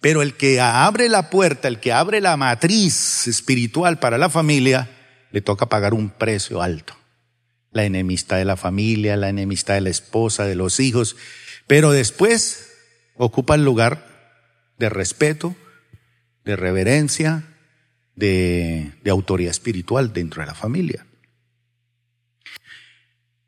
Pero 0.04 0.22
el 0.22 0.34
que 0.34 0.60
abre 0.60 1.08
la 1.08 1.30
puerta, 1.30 1.70
el 1.70 1.80
que 1.80 1.94
abre 1.94 2.20
la 2.20 2.36
matriz 2.36 3.26
espiritual 3.26 4.00
para 4.00 4.18
la 4.18 4.30
familia, 4.30 4.90
le 5.32 5.40
toca 5.40 5.70
pagar 5.70 5.94
un 5.94 6.10
precio 6.10 6.62
alto. 6.62 6.94
La 7.72 7.86
enemistad 7.86 8.36
de 8.36 8.44
la 8.44 8.58
familia, 8.58 9.16
la 9.16 9.30
enemistad 9.30 9.76
de 9.76 9.80
la 9.80 9.92
esposa, 9.92 10.44
de 10.44 10.56
los 10.56 10.82
hijos. 10.82 11.16
Pero 11.68 11.94
después 11.94 12.74
ocupa 13.16 13.56
el 13.56 13.64
lugar 13.64 14.06
de 14.78 14.90
respeto, 14.90 15.56
de 16.44 16.58
reverencia, 16.58 17.46
de, 18.14 18.92
de 19.06 19.10
autoridad 19.10 19.52
espiritual 19.52 20.12
dentro 20.12 20.42
de 20.42 20.48
la 20.48 20.54
familia. 20.54 21.06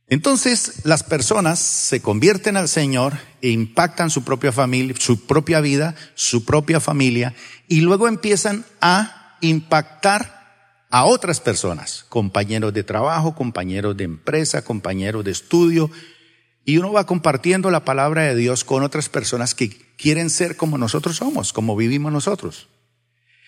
Entonces 0.07 0.85
las 0.85 1.03
personas 1.03 1.59
se 1.59 2.01
convierten 2.01 2.57
al 2.57 2.69
Señor 2.69 3.13
e 3.41 3.49
impactan 3.49 4.11
su 4.11 4.23
propia 4.23 4.51
familia, 4.51 4.95
su 4.99 5.25
propia 5.25 5.61
vida, 5.61 5.95
su 6.13 6.45
propia 6.45 6.79
familia 6.79 7.33
y 7.67 7.81
luego 7.81 8.07
empiezan 8.07 8.65
a 8.81 9.37
impactar 9.41 10.35
a 10.91 11.05
otras 11.05 11.41
personas, 11.41 12.05
compañeros 12.07 12.73
de 12.73 12.83
trabajo, 12.83 13.35
compañeros 13.35 13.97
de 13.97 14.03
empresa, 14.03 14.63
compañeros 14.63 15.25
de 15.25 15.31
estudio 15.31 15.89
y 16.65 16.77
uno 16.77 16.93
va 16.93 17.07
compartiendo 17.07 17.71
la 17.71 17.83
palabra 17.83 18.23
de 18.23 18.35
Dios 18.35 18.63
con 18.63 18.83
otras 18.83 19.09
personas 19.09 19.55
que 19.55 19.69
quieren 19.97 20.29
ser 20.29 20.55
como 20.55 20.77
nosotros 20.77 21.17
somos, 21.17 21.51
como 21.51 21.75
vivimos 21.75 22.11
nosotros. 22.11 22.67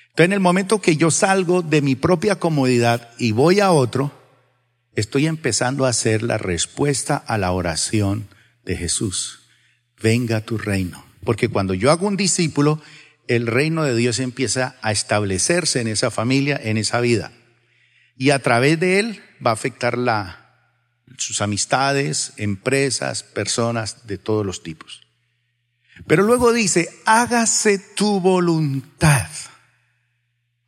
Entonces 0.10 0.26
en 0.26 0.34
el 0.34 0.40
momento 0.40 0.82
que 0.82 0.98
yo 0.98 1.12
salgo 1.12 1.62
de 1.62 1.84
mi 1.84 1.94
propia 1.94 2.40
comodidad 2.40 3.12
y 3.20 3.32
voy 3.32 3.60
a 3.60 3.72
otro, 3.72 4.12
estoy 4.98 5.28
empezando 5.28 5.86
a 5.86 5.90
hacer 5.90 6.24
la 6.24 6.40
respuesta 6.40 7.16
a 7.18 7.38
la 7.38 7.52
oración 7.52 8.28
de 8.66 8.76
Jesús. 8.76 9.44
Venga 10.02 10.42
tu 10.42 10.58
reino. 10.58 11.06
Porque 11.24 11.50
cuando 11.50 11.76
yo 11.76 11.92
hago 11.92 12.08
un 12.08 12.18
discípulo, 12.18 12.82
el 13.28 13.46
reino 13.46 13.84
de 13.84 13.96
Dios 13.96 14.20
empieza 14.20 14.76
a 14.82 14.92
establecerse 14.92 15.82
en 15.82 15.88
esa 15.88 16.10
familia, 16.10 16.60
en 16.62 16.78
esa 16.78 17.00
vida. 17.00 17.32
Y 18.18 18.32
a 18.32 18.40
través 18.40 18.80
de 18.80 19.00
él 19.00 19.22
va 19.46 19.52
a 19.52 19.54
afectar 19.54 20.00
la, 20.00 20.74
sus 21.18 21.42
amistades, 21.42 22.34
empresas, 22.38 23.22
personas 23.22 24.08
de 24.08 24.18
todos 24.18 24.44
los 24.44 24.64
tipos. 24.64 25.02
Pero 26.08 26.24
luego 26.24 26.54
dice, 26.54 26.90
hágase 27.06 27.78
tu 27.78 28.20
voluntad, 28.20 29.30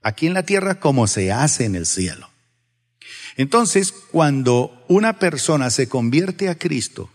aquí 0.04 0.28
en 0.28 0.36
la 0.36 0.44
tierra 0.44 0.80
como 0.80 1.08
se 1.08 1.32
hace 1.32 1.66
en 1.66 1.76
el 1.76 1.88
cielo. 1.88 2.30
Entonces, 3.40 3.94
cuando 3.94 4.84
una 4.90 5.18
persona 5.18 5.70
se 5.70 5.88
convierte 5.88 6.50
a 6.50 6.58
Cristo 6.58 7.10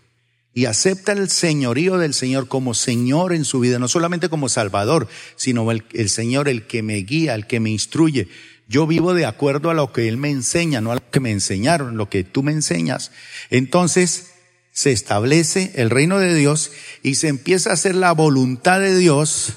y 0.55 0.65
acepta 0.65 1.11
el 1.11 1.29
señorío 1.29 1.99
del 1.99 2.15
Señor 2.15 2.47
como 2.47 2.73
Señor 2.73 3.31
en 3.31 3.45
su 3.45 3.59
vida, 3.59 3.77
no 3.77 3.87
solamente 3.87 4.27
como 4.27 4.49
Salvador, 4.49 5.07
sino 5.35 5.69
el, 5.69 6.09
Señor 6.09 6.49
el 6.49 6.65
que 6.65 6.81
me 6.81 6.95
guía, 6.95 7.35
el 7.35 7.45
que 7.45 7.59
me 7.59 7.69
instruye, 7.69 8.27
yo 8.67 8.87
vivo 8.87 9.13
de 9.13 9.27
acuerdo 9.27 9.69
a 9.69 9.75
lo 9.75 9.93
que 9.93 10.07
Él 10.07 10.17
me 10.17 10.31
enseña, 10.31 10.81
no 10.81 10.91
a 10.91 10.95
lo 10.95 11.11
que 11.11 11.19
me 11.19 11.29
enseñaron, 11.29 11.95
lo 11.95 12.09
que 12.09 12.23
tú 12.23 12.41
me 12.41 12.53
enseñas. 12.53 13.11
Entonces, 13.51 14.31
se 14.71 14.91
establece 14.91 15.73
el 15.75 15.91
reino 15.91 16.17
de 16.17 16.33
Dios 16.33 16.71
y 17.03 17.15
se 17.15 17.27
empieza 17.27 17.69
a 17.69 17.73
hacer 17.73 17.93
la 17.93 18.13
voluntad 18.13 18.79
de 18.79 18.97
Dios 18.97 19.53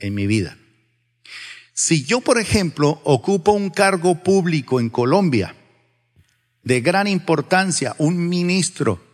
en 0.00 0.16
mi 0.16 0.26
vida. 0.26 0.58
Si 1.72 2.02
yo, 2.02 2.20
por 2.20 2.40
ejemplo, 2.40 3.00
ocupo 3.04 3.52
un 3.52 3.70
cargo 3.70 4.24
público 4.24 4.80
en 4.80 4.90
Colombia, 4.90 5.54
de 6.70 6.80
gran 6.82 7.08
importancia, 7.08 7.96
un 7.98 8.28
ministro, 8.28 9.04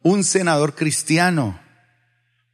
un 0.00 0.22
senador 0.22 0.76
cristiano, 0.76 1.60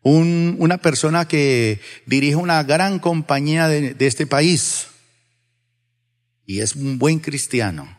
un, 0.01 0.57
una 0.61 0.79
persona 0.79 1.29
que 1.29 1.83
dirige 2.07 2.37
una 2.37 2.63
gran 2.63 3.01
compañía 3.01 3.69
de, 3.69 3.93
de 3.93 4.07
este 4.07 4.27
país 4.27 4.87
y 6.47 6.61
es 6.61 6.75
un 6.75 6.99
buen 6.99 7.19
cristiano, 7.19 7.99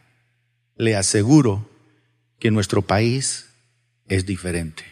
le 0.75 0.95
aseguro 0.95 1.69
que 2.39 2.49
nuestro 2.49 2.81
país 2.81 3.45
es 4.07 4.25
diferente. 4.25 4.83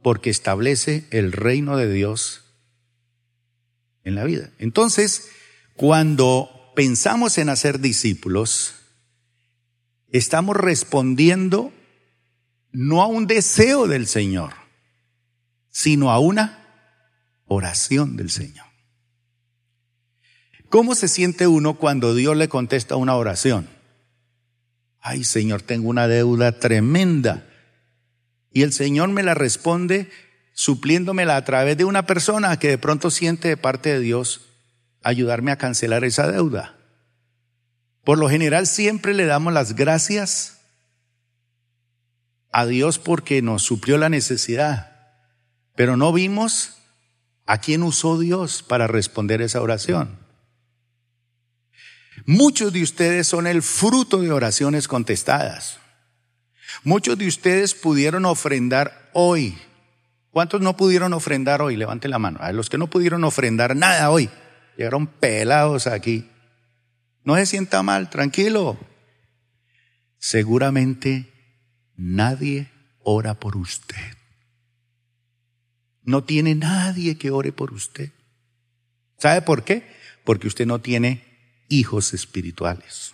Porque 0.00 0.30
establece 0.30 1.04
el 1.10 1.32
reino 1.32 1.76
de 1.76 1.92
Dios 1.92 2.42
en 4.02 4.14
la 4.14 4.24
vida. 4.24 4.48
Entonces, 4.58 5.28
cuando 5.74 6.72
pensamos 6.74 7.36
en 7.36 7.50
hacer 7.50 7.80
discípulos, 7.80 8.76
estamos 10.08 10.56
respondiendo 10.56 11.72
no 12.72 13.02
a 13.02 13.06
un 13.06 13.26
deseo 13.26 13.86
del 13.86 14.06
Señor, 14.06 14.52
sino 15.70 16.10
a 16.10 16.18
una 16.18 16.62
oración 17.46 18.16
del 18.16 18.30
Señor. 18.30 18.66
¿Cómo 20.68 20.94
se 20.94 21.08
siente 21.08 21.46
uno 21.46 21.74
cuando 21.74 22.14
Dios 22.14 22.36
le 22.36 22.48
contesta 22.48 22.96
una 22.96 23.16
oración? 23.16 23.68
Ay 25.00 25.24
Señor, 25.24 25.62
tengo 25.62 25.88
una 25.88 26.08
deuda 26.08 26.58
tremenda. 26.58 27.46
Y 28.50 28.62
el 28.62 28.72
Señor 28.72 29.08
me 29.10 29.22
la 29.22 29.34
responde 29.34 30.10
supliéndomela 30.52 31.36
a 31.36 31.44
través 31.44 31.76
de 31.76 31.84
una 31.84 32.06
persona 32.06 32.58
que 32.58 32.68
de 32.68 32.78
pronto 32.78 33.10
siente 33.10 33.48
de 33.48 33.56
parte 33.56 33.90
de 33.90 34.00
Dios 34.00 34.46
ayudarme 35.02 35.52
a 35.52 35.58
cancelar 35.58 36.04
esa 36.04 36.30
deuda. 36.30 36.75
Por 38.06 38.18
lo 38.18 38.30
general 38.30 38.68
siempre 38.68 39.14
le 39.14 39.26
damos 39.26 39.52
las 39.52 39.74
gracias 39.74 40.60
a 42.52 42.64
Dios 42.64 43.00
porque 43.00 43.42
nos 43.42 43.62
suplió 43.62 43.98
la 43.98 44.08
necesidad, 44.08 45.18
pero 45.74 45.96
no 45.96 46.12
vimos 46.12 46.76
a 47.46 47.58
quién 47.58 47.82
usó 47.82 48.16
Dios 48.16 48.62
para 48.62 48.86
responder 48.86 49.42
esa 49.42 49.60
oración. 49.60 50.20
Muchos 52.26 52.72
de 52.72 52.84
ustedes 52.84 53.26
son 53.26 53.48
el 53.48 53.60
fruto 53.60 54.18
de 54.18 54.30
oraciones 54.30 54.86
contestadas. 54.86 55.78
Muchos 56.84 57.18
de 57.18 57.26
ustedes 57.26 57.74
pudieron 57.74 58.24
ofrendar 58.24 59.10
hoy. 59.14 59.58
¿Cuántos 60.30 60.60
no 60.60 60.76
pudieron 60.76 61.12
ofrendar 61.12 61.60
hoy? 61.60 61.74
Levanten 61.74 62.12
la 62.12 62.20
mano. 62.20 62.38
A 62.40 62.52
los 62.52 62.70
que 62.70 62.78
no 62.78 62.86
pudieron 62.86 63.24
ofrendar 63.24 63.74
nada 63.74 64.12
hoy. 64.12 64.30
Llegaron 64.76 65.08
pelados 65.08 65.88
aquí. 65.88 66.30
No 67.26 67.34
se 67.34 67.44
sienta 67.44 67.82
mal, 67.82 68.08
tranquilo. 68.08 68.78
Seguramente 70.16 71.32
nadie 71.96 72.70
ora 73.02 73.34
por 73.34 73.56
usted. 73.56 74.16
No 76.04 76.22
tiene 76.22 76.54
nadie 76.54 77.18
que 77.18 77.32
ore 77.32 77.50
por 77.50 77.72
usted. 77.72 78.12
¿Sabe 79.18 79.42
por 79.42 79.64
qué? 79.64 79.82
Porque 80.22 80.46
usted 80.46 80.66
no 80.66 80.80
tiene 80.80 81.24
hijos 81.68 82.14
espirituales. 82.14 83.12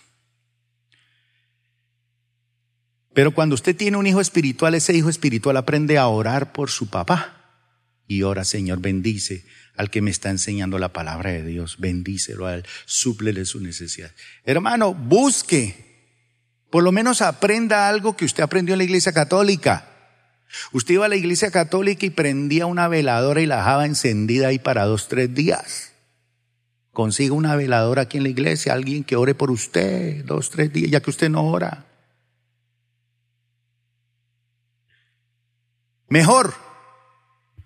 Pero 3.15 3.33
cuando 3.33 3.55
usted 3.55 3.75
tiene 3.75 3.97
un 3.97 4.05
hijo 4.05 4.21
espiritual, 4.21 4.75
ese 4.75 4.93
hijo 4.93 5.09
espiritual 5.09 5.57
aprende 5.57 5.97
a 5.97 6.07
orar 6.07 6.53
por 6.53 6.69
su 6.69 6.87
papá. 6.87 7.65
Y 8.05 8.21
ora, 8.21 8.43
Señor, 8.43 8.79
bendice 8.79 9.43
al 9.75 9.89
que 9.89 10.01
me 10.01 10.11
está 10.11 10.29
enseñando 10.29 10.77
la 10.79 10.93
palabra 10.93 11.31
de 11.31 11.43
Dios. 11.43 11.77
Bendícelo 11.79 12.45
a 12.45 12.55
él, 12.55 12.65
súplele 12.85 13.45
su 13.45 13.59
necesidad. 13.59 14.11
Hermano, 14.45 14.93
busque, 14.93 15.75
por 16.69 16.83
lo 16.83 16.91
menos 16.91 17.21
aprenda 17.21 17.89
algo 17.89 18.15
que 18.15 18.25
usted 18.25 18.43
aprendió 18.43 18.73
en 18.73 18.79
la 18.79 18.85
iglesia 18.85 19.13
católica. 19.13 19.89
Usted 20.71 20.95
iba 20.95 21.05
a 21.05 21.09
la 21.09 21.15
iglesia 21.15 21.49
católica 21.49 22.05
y 22.05 22.11
prendía 22.11 22.67
una 22.67 22.87
veladora 22.87 23.41
y 23.41 23.45
la 23.45 23.57
dejaba 23.57 23.85
encendida 23.85 24.47
ahí 24.47 24.59
para 24.59 24.85
dos, 24.85 25.07
tres 25.07 25.33
días. 25.33 25.93
Consiga 26.91 27.33
una 27.33 27.55
veladora 27.55 28.03
aquí 28.03 28.17
en 28.17 28.23
la 28.23 28.29
iglesia, 28.29 28.73
alguien 28.73 29.03
que 29.03 29.15
ore 29.15 29.33
por 29.33 29.49
usted 29.49 30.23
dos, 30.25 30.51
tres 30.51 30.71
días, 30.71 30.91
ya 30.91 31.01
que 31.01 31.09
usted 31.09 31.27
no 31.27 31.43
ora. 31.45 31.87
Mejor, 36.07 36.53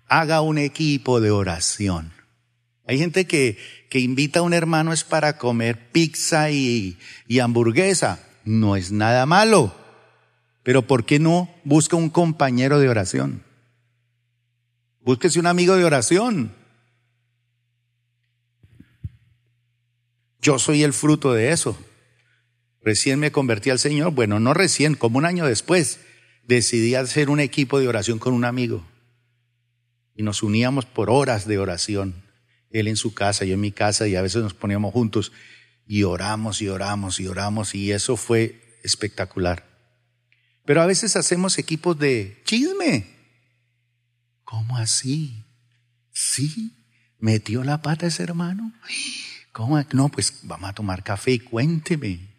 haga 0.08 0.40
un 0.40 0.58
equipo 0.58 1.20
de 1.20 1.30
oración. 1.30 2.12
Hay 2.86 2.98
gente 2.98 3.26
que, 3.26 3.58
que 3.90 4.00
invita 4.00 4.40
a 4.40 4.42
un 4.42 4.54
hermano 4.54 4.92
es 4.92 5.04
para 5.04 5.36
comer 5.36 5.90
pizza 5.92 6.50
y, 6.50 6.98
y 7.26 7.40
hamburguesa. 7.40 8.24
No 8.44 8.76
es 8.76 8.92
nada 8.92 9.26
malo. 9.26 9.74
Pero 10.62 10.82
¿por 10.82 11.04
qué 11.04 11.18
no 11.18 11.50
busca 11.64 11.96
un 11.96 12.10
compañero 12.10 12.78
de 12.78 12.88
oración? 12.88 13.42
Búsquese 15.00 15.38
un 15.38 15.46
amigo 15.46 15.76
de 15.76 15.84
oración. 15.84 16.52
Yo 20.40 20.58
soy 20.58 20.82
el 20.82 20.92
fruto 20.92 21.32
de 21.34 21.52
eso. 21.52 21.78
Recién 22.82 23.18
me 23.18 23.32
convertí 23.32 23.68
al 23.68 23.78
Señor. 23.78 24.12
Bueno, 24.12 24.40
no 24.40 24.54
recién, 24.54 24.94
como 24.94 25.18
un 25.18 25.26
año 25.26 25.44
después, 25.44 26.00
decidí 26.44 26.94
hacer 26.94 27.28
un 27.28 27.40
equipo 27.40 27.80
de 27.80 27.88
oración 27.88 28.18
con 28.18 28.32
un 28.32 28.46
amigo. 28.46 28.86
Y 30.18 30.24
nos 30.24 30.42
uníamos 30.42 30.84
por 30.84 31.10
horas 31.10 31.46
de 31.46 31.58
oración. 31.58 32.24
Él 32.70 32.88
en 32.88 32.96
su 32.96 33.14
casa, 33.14 33.44
yo 33.44 33.54
en 33.54 33.60
mi 33.60 33.70
casa, 33.70 34.08
y 34.08 34.16
a 34.16 34.20
veces 34.20 34.42
nos 34.42 34.52
poníamos 34.52 34.92
juntos 34.92 35.30
y 35.86 36.02
oramos 36.02 36.60
y 36.60 36.66
oramos 36.66 37.20
y 37.20 37.28
oramos. 37.28 37.72
Y 37.76 37.92
eso 37.92 38.16
fue 38.16 38.80
espectacular. 38.82 39.64
Pero 40.64 40.82
a 40.82 40.86
veces 40.86 41.14
hacemos 41.14 41.56
equipos 41.56 41.96
de 42.00 42.42
chisme. 42.44 43.06
¿Cómo 44.42 44.76
así? 44.76 45.44
¿Sí? 46.10 46.72
¿Metió 47.20 47.62
la 47.62 47.80
pata 47.80 48.08
ese 48.08 48.24
hermano? 48.24 48.72
¿Cómo? 49.52 49.80
No, 49.92 50.08
pues 50.08 50.40
vamos 50.42 50.68
a 50.68 50.72
tomar 50.72 51.04
café 51.04 51.30
y 51.30 51.38
cuénteme. 51.38 52.34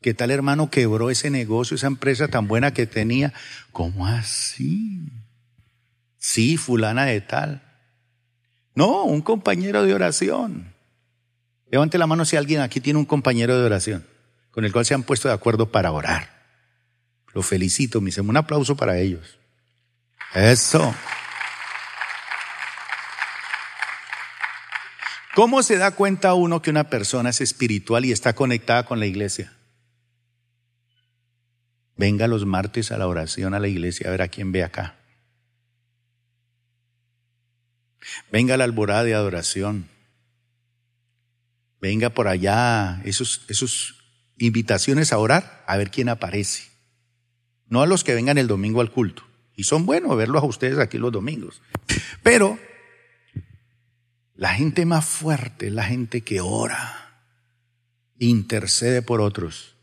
¿Qué 0.00 0.14
tal 0.14 0.30
hermano 0.30 0.70
quebró 0.70 1.10
ese 1.10 1.28
negocio, 1.28 1.74
esa 1.74 1.86
empresa 1.86 2.28
tan 2.28 2.48
buena 2.48 2.72
que 2.72 2.86
tenía? 2.86 3.34
¿Cómo 3.72 4.06
así? 4.06 5.12
Sí, 6.18 6.56
fulana 6.56 7.06
de 7.06 7.20
tal. 7.20 7.62
No, 8.74 9.04
un 9.04 9.22
compañero 9.22 9.84
de 9.84 9.94
oración. 9.94 10.74
Levante 11.70 11.98
la 11.98 12.06
mano 12.06 12.24
si 12.24 12.36
alguien 12.36 12.60
aquí 12.60 12.80
tiene 12.80 12.98
un 12.98 13.06
compañero 13.06 13.58
de 13.58 13.64
oración 13.64 14.18
con 14.58 14.64
el 14.64 14.72
cual 14.72 14.84
se 14.84 14.92
han 14.92 15.04
puesto 15.04 15.28
de 15.28 15.34
acuerdo 15.34 15.70
para 15.70 15.92
orar. 15.92 16.30
Lo 17.32 17.42
felicito, 17.42 18.00
me 18.00 18.10
Un 18.20 18.36
aplauso 18.36 18.76
para 18.76 18.98
ellos. 18.98 19.38
Eso. 20.34 20.92
¿Cómo 25.36 25.62
se 25.62 25.78
da 25.78 25.92
cuenta 25.92 26.34
uno 26.34 26.60
que 26.60 26.70
una 26.70 26.90
persona 26.90 27.30
es 27.30 27.40
espiritual 27.40 28.04
y 28.04 28.10
está 28.10 28.32
conectada 28.32 28.84
con 28.84 28.98
la 28.98 29.06
iglesia? 29.06 29.52
Venga 31.96 32.26
los 32.26 32.44
martes 32.44 32.90
a 32.90 32.98
la 32.98 33.06
oración 33.06 33.54
a 33.54 33.60
la 33.60 33.68
iglesia 33.68 34.08
a 34.08 34.10
ver 34.10 34.22
a 34.22 34.28
quién 34.28 34.50
ve 34.50 34.64
acá. 34.64 34.97
Venga 38.30 38.56
la 38.56 38.64
alborada 38.64 39.04
de 39.04 39.14
adoración. 39.14 39.88
Venga 41.80 42.10
por 42.10 42.28
allá, 42.28 43.00
esos, 43.04 43.42
esos 43.48 43.96
invitaciones 44.38 45.12
a 45.12 45.18
orar, 45.18 45.64
a 45.66 45.76
ver 45.76 45.90
quién 45.90 46.08
aparece. 46.08 46.64
No 47.66 47.82
a 47.82 47.86
los 47.86 48.04
que 48.04 48.14
vengan 48.14 48.38
el 48.38 48.48
domingo 48.48 48.80
al 48.80 48.90
culto. 48.90 49.24
Y 49.54 49.64
son 49.64 49.86
buenos 49.86 50.16
verlos 50.16 50.42
a 50.42 50.46
ustedes 50.46 50.78
aquí 50.78 50.98
los 50.98 51.12
domingos. 51.12 51.60
Pero 52.22 52.58
la 54.34 54.54
gente 54.54 54.86
más 54.86 55.04
fuerte 55.04 55.66
es 55.66 55.72
la 55.72 55.84
gente 55.84 56.20
que 56.20 56.40
ora, 56.40 57.24
intercede 58.18 59.02
por 59.02 59.20
otros. 59.20 59.74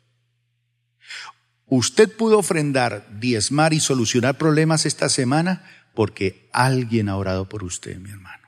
Usted 1.65 2.15
pudo 2.15 2.39
ofrendar, 2.39 3.19
diezmar 3.19 3.73
y 3.73 3.79
solucionar 3.79 4.37
problemas 4.37 4.85
esta 4.85 5.09
semana 5.09 5.69
porque 5.95 6.49
alguien 6.53 7.09
ha 7.09 7.17
orado 7.17 7.49
por 7.49 7.63
usted, 7.63 7.97
mi 7.97 8.11
hermano. 8.11 8.47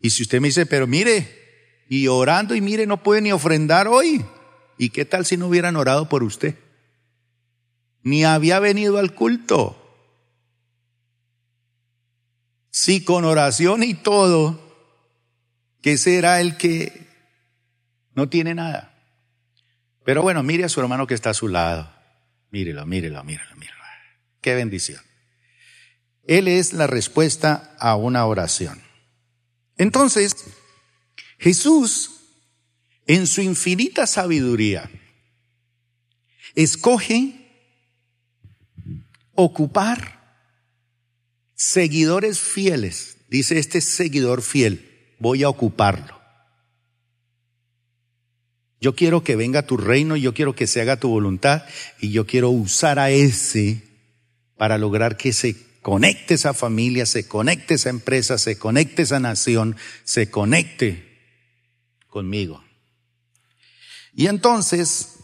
Y 0.00 0.10
si 0.10 0.22
usted 0.22 0.40
me 0.40 0.48
dice, 0.48 0.66
pero 0.66 0.86
mire, 0.86 1.84
y 1.88 2.06
orando 2.08 2.54
y 2.54 2.60
mire, 2.60 2.86
no 2.86 3.02
puede 3.02 3.22
ni 3.22 3.32
ofrendar 3.32 3.88
hoy. 3.88 4.24
¿Y 4.76 4.90
qué 4.90 5.04
tal 5.04 5.24
si 5.24 5.36
no 5.36 5.48
hubieran 5.48 5.76
orado 5.76 6.08
por 6.08 6.22
usted? 6.22 6.56
Ni 8.02 8.24
había 8.24 8.60
venido 8.60 8.98
al 8.98 9.14
culto. 9.14 9.80
Si 12.70 13.02
con 13.02 13.24
oración 13.24 13.82
y 13.82 13.94
todo, 13.94 14.60
que 15.80 15.96
será 15.96 16.40
el 16.40 16.56
que 16.56 17.06
no 18.14 18.28
tiene 18.28 18.54
nada. 18.54 18.94
Pero 20.04 20.22
bueno, 20.22 20.42
mire 20.42 20.64
a 20.64 20.68
su 20.68 20.80
hermano 20.80 21.06
que 21.06 21.14
está 21.14 21.30
a 21.30 21.34
su 21.34 21.48
lado. 21.48 21.90
Mírelo, 22.50 22.84
mírelo, 22.84 23.24
mírelo, 23.24 23.56
mírelo. 23.56 23.74
Qué 24.40 24.54
bendición. 24.54 25.00
Él 26.26 26.48
es 26.48 26.72
la 26.72 26.86
respuesta 26.86 27.74
a 27.78 27.96
una 27.96 28.26
oración. 28.26 28.82
Entonces, 29.76 30.34
Jesús, 31.38 32.10
en 33.06 33.26
su 33.26 33.42
infinita 33.42 34.06
sabiduría, 34.06 34.90
escoge 36.54 37.44
ocupar 39.34 40.40
seguidores 41.54 42.40
fieles. 42.40 43.18
Dice 43.28 43.58
este 43.58 43.80
seguidor 43.80 44.42
fiel, 44.42 45.16
voy 45.18 45.42
a 45.42 45.48
ocuparlo. 45.48 46.20
Yo 48.80 48.94
quiero 48.94 49.24
que 49.24 49.34
venga 49.34 49.66
tu 49.66 49.76
reino, 49.76 50.16
yo 50.16 50.34
quiero 50.34 50.54
que 50.54 50.66
se 50.66 50.80
haga 50.80 50.98
tu 50.98 51.08
voluntad 51.08 51.64
y 52.00 52.10
yo 52.10 52.26
quiero 52.26 52.50
usar 52.50 52.98
a 52.98 53.10
ese 53.10 53.82
para 54.56 54.78
lograr 54.78 55.16
que 55.16 55.32
se 55.32 55.56
conecte 55.84 56.32
esa 56.32 56.54
familia, 56.54 57.04
se 57.04 57.28
conecte 57.28 57.74
esa 57.74 57.90
empresa, 57.90 58.38
se 58.38 58.56
conecte 58.56 59.02
esa 59.02 59.20
nación, 59.20 59.76
se 60.02 60.30
conecte 60.30 61.20
conmigo. 62.08 62.64
Y 64.14 64.28
entonces 64.28 65.18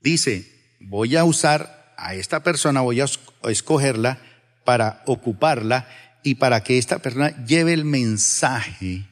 dice, 0.00 0.50
voy 0.80 1.14
a 1.14 1.22
usar 1.22 1.94
a 1.96 2.16
esta 2.16 2.42
persona, 2.42 2.80
voy 2.80 3.00
a 3.00 3.06
escogerla 3.44 4.18
para 4.64 5.04
ocuparla 5.06 5.88
y 6.24 6.34
para 6.34 6.64
que 6.64 6.76
esta 6.76 6.98
persona 6.98 7.44
lleve 7.46 7.74
el 7.74 7.84
mensaje 7.84 9.06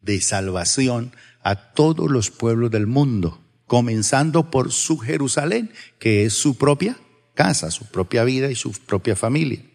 de 0.00 0.20
salvación 0.20 1.12
a 1.44 1.54
todos 1.54 2.10
los 2.10 2.32
pueblos 2.32 2.72
del 2.72 2.88
mundo, 2.88 3.40
comenzando 3.68 4.50
por 4.50 4.72
su 4.72 4.98
Jerusalén, 4.98 5.70
que 6.00 6.24
es 6.24 6.32
su 6.32 6.58
propia 6.58 6.98
casa, 7.34 7.70
su 7.70 7.86
propia 7.86 8.24
vida 8.24 8.50
y 8.50 8.56
su 8.56 8.72
propia 8.72 9.14
familia. 9.14 9.67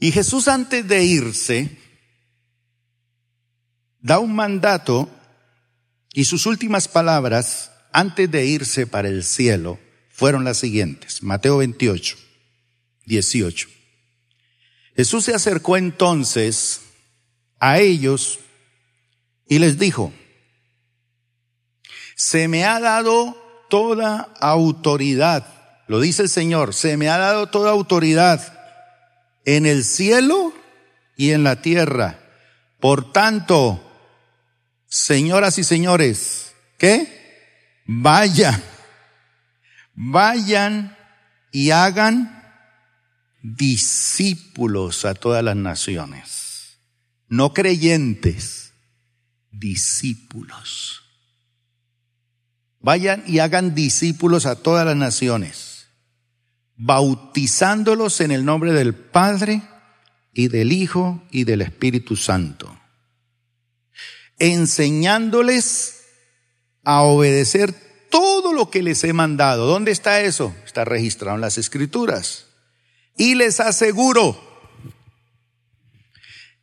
Y 0.00 0.12
Jesús 0.12 0.48
antes 0.48 0.88
de 0.88 1.04
irse 1.04 1.76
da 4.00 4.18
un 4.18 4.34
mandato 4.34 5.10
y 6.14 6.24
sus 6.24 6.46
últimas 6.46 6.88
palabras 6.88 7.70
antes 7.92 8.30
de 8.30 8.46
irse 8.46 8.86
para 8.86 9.08
el 9.08 9.22
cielo 9.22 9.78
fueron 10.08 10.42
las 10.42 10.56
siguientes. 10.56 11.22
Mateo 11.22 11.58
28. 11.58 12.16
18. 13.04 13.68
Jesús 14.96 15.24
se 15.24 15.34
acercó 15.34 15.76
entonces 15.76 16.80
a 17.58 17.78
ellos 17.78 18.40
y 19.46 19.58
les 19.58 19.78
dijo, 19.78 20.14
se 22.16 22.48
me 22.48 22.64
ha 22.64 22.80
dado 22.80 23.36
toda 23.68 24.32
autoridad, 24.40 25.46
lo 25.88 26.00
dice 26.00 26.22
el 26.22 26.28
Señor, 26.28 26.72
se 26.72 26.96
me 26.96 27.08
ha 27.08 27.18
dado 27.18 27.48
toda 27.48 27.70
autoridad 27.70 28.59
en 29.44 29.66
el 29.66 29.84
cielo 29.84 30.52
y 31.16 31.30
en 31.30 31.44
la 31.44 31.62
tierra. 31.62 32.18
Por 32.80 33.12
tanto, 33.12 33.86
señoras 34.86 35.58
y 35.58 35.64
señores, 35.64 36.52
¿qué? 36.78 37.82
Vayan, 37.86 38.62
vayan 39.94 40.96
y 41.52 41.70
hagan 41.70 42.40
discípulos 43.42 45.04
a 45.04 45.14
todas 45.14 45.42
las 45.42 45.56
naciones, 45.56 46.78
no 47.28 47.52
creyentes, 47.52 48.72
discípulos. 49.50 51.02
Vayan 52.80 53.22
y 53.26 53.40
hagan 53.40 53.74
discípulos 53.74 54.46
a 54.46 54.56
todas 54.56 54.86
las 54.86 54.96
naciones, 54.96 55.69
bautizándolos 56.82 58.22
en 58.22 58.30
el 58.30 58.46
nombre 58.46 58.72
del 58.72 58.94
Padre 58.94 59.60
y 60.32 60.48
del 60.48 60.72
Hijo 60.72 61.22
y 61.30 61.44
del 61.44 61.60
Espíritu 61.60 62.16
Santo, 62.16 62.74
enseñándoles 64.38 66.00
a 66.82 67.02
obedecer 67.02 67.74
todo 68.10 68.54
lo 68.54 68.70
que 68.70 68.82
les 68.82 69.04
he 69.04 69.12
mandado. 69.12 69.66
¿Dónde 69.66 69.90
está 69.90 70.22
eso? 70.22 70.56
Está 70.64 70.86
registrado 70.86 71.34
en 71.34 71.42
las 71.42 71.58
escrituras. 71.58 72.46
Y 73.14 73.34
les 73.34 73.60
aseguro, 73.60 74.40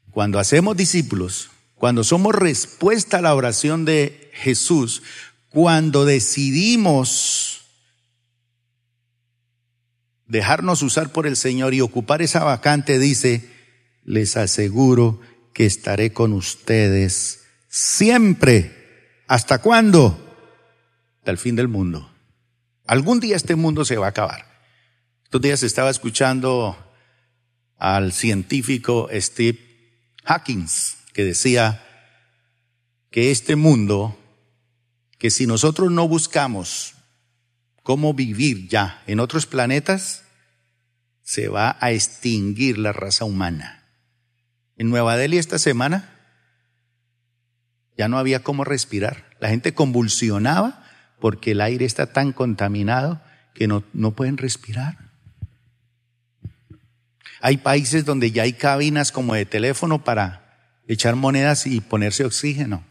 cuando 0.10 0.40
hacemos 0.40 0.76
discípulos, 0.76 1.52
cuando 1.76 2.04
somos 2.04 2.34
respuesta 2.34 3.20
a 3.20 3.22
la 3.22 3.36
oración 3.36 3.86
de 3.86 4.32
Jesús, 4.34 5.04
cuando 5.50 6.06
decidimos 6.06 7.57
dejarnos 10.28 10.82
usar 10.82 11.12
por 11.12 11.28
el 11.28 11.36
Señor 11.36 11.74
y 11.74 11.82
ocupar 11.82 12.22
esa 12.22 12.44
vacante, 12.44 13.00
dice, 13.00 13.50
les 14.04 14.38
aseguro 14.38 15.20
que 15.54 15.66
estaré 15.66 16.13
con 16.13 16.34
ustedes 16.34 17.46
siempre. 17.68 19.24
¿Hasta 19.28 19.60
cuándo? 19.60 20.18
Hasta 21.20 21.32
el 21.32 21.38
fin 21.38 21.56
del 21.56 21.68
mundo. 21.68 22.12
Algún 22.86 23.20
día 23.20 23.36
este 23.36 23.56
mundo 23.56 23.84
se 23.84 23.98
va 23.98 24.08
a 24.08 24.10
acabar. 24.10 24.46
Estos 25.24 25.42
días 25.42 25.63
estaba 25.63 25.90
escuchando 25.90 26.78
al 27.78 28.13
científico 28.13 29.10
Steve 29.13 29.60
Hawkins 30.24 30.98
que 31.13 31.26
decía 31.26 31.84
que 33.12 33.32
este 33.32 33.56
mundo, 33.56 34.18
que 35.18 35.32
si 35.32 35.48
nosotros 35.48 35.92
no 35.92 36.08
buscamos 36.08 36.94
cómo 37.88 38.13
vivir 38.13 38.67
ya 38.67 39.02
en 39.08 39.21
otros 39.21 39.45
planetas, 39.45 40.26
se 41.21 41.47
va 41.47 41.78
a 41.80 41.93
extinguir 41.93 42.78
la 42.78 42.91
raza 42.91 43.23
humana. 43.23 43.86
En 44.76 44.89
Nueva 44.89 45.15
Delhi 45.15 45.38
esta 45.38 45.58
semana 45.58 46.13
ya 47.97 48.10
no 48.10 48.17
había 48.17 48.43
cómo 48.43 48.65
respirar. 48.65 49.23
La 49.39 49.47
gente 49.47 49.73
convulsionaba 49.73 50.84
porque 51.21 51.52
el 51.52 51.62
aire 51.62 51.86
está 51.86 52.12
tan 52.12 52.34
contaminado 52.34 53.21
que 53.56 53.69
no, 53.69 53.86
no 53.93 54.12
pueden 54.12 54.36
respirar. 54.36 54.97
Hay 57.39 57.56
países 57.56 58.04
donde 58.04 58.32
ya 58.32 58.43
hay 58.43 58.52
cabinas 58.52 59.13
como 59.13 59.34
de 59.34 59.45
teléfono 59.45 60.04
para 60.04 60.73
echar 60.89 61.15
monedas 61.15 61.65
y 61.65 61.80
ponerse 61.80 62.26
oxígeno. 62.26 62.84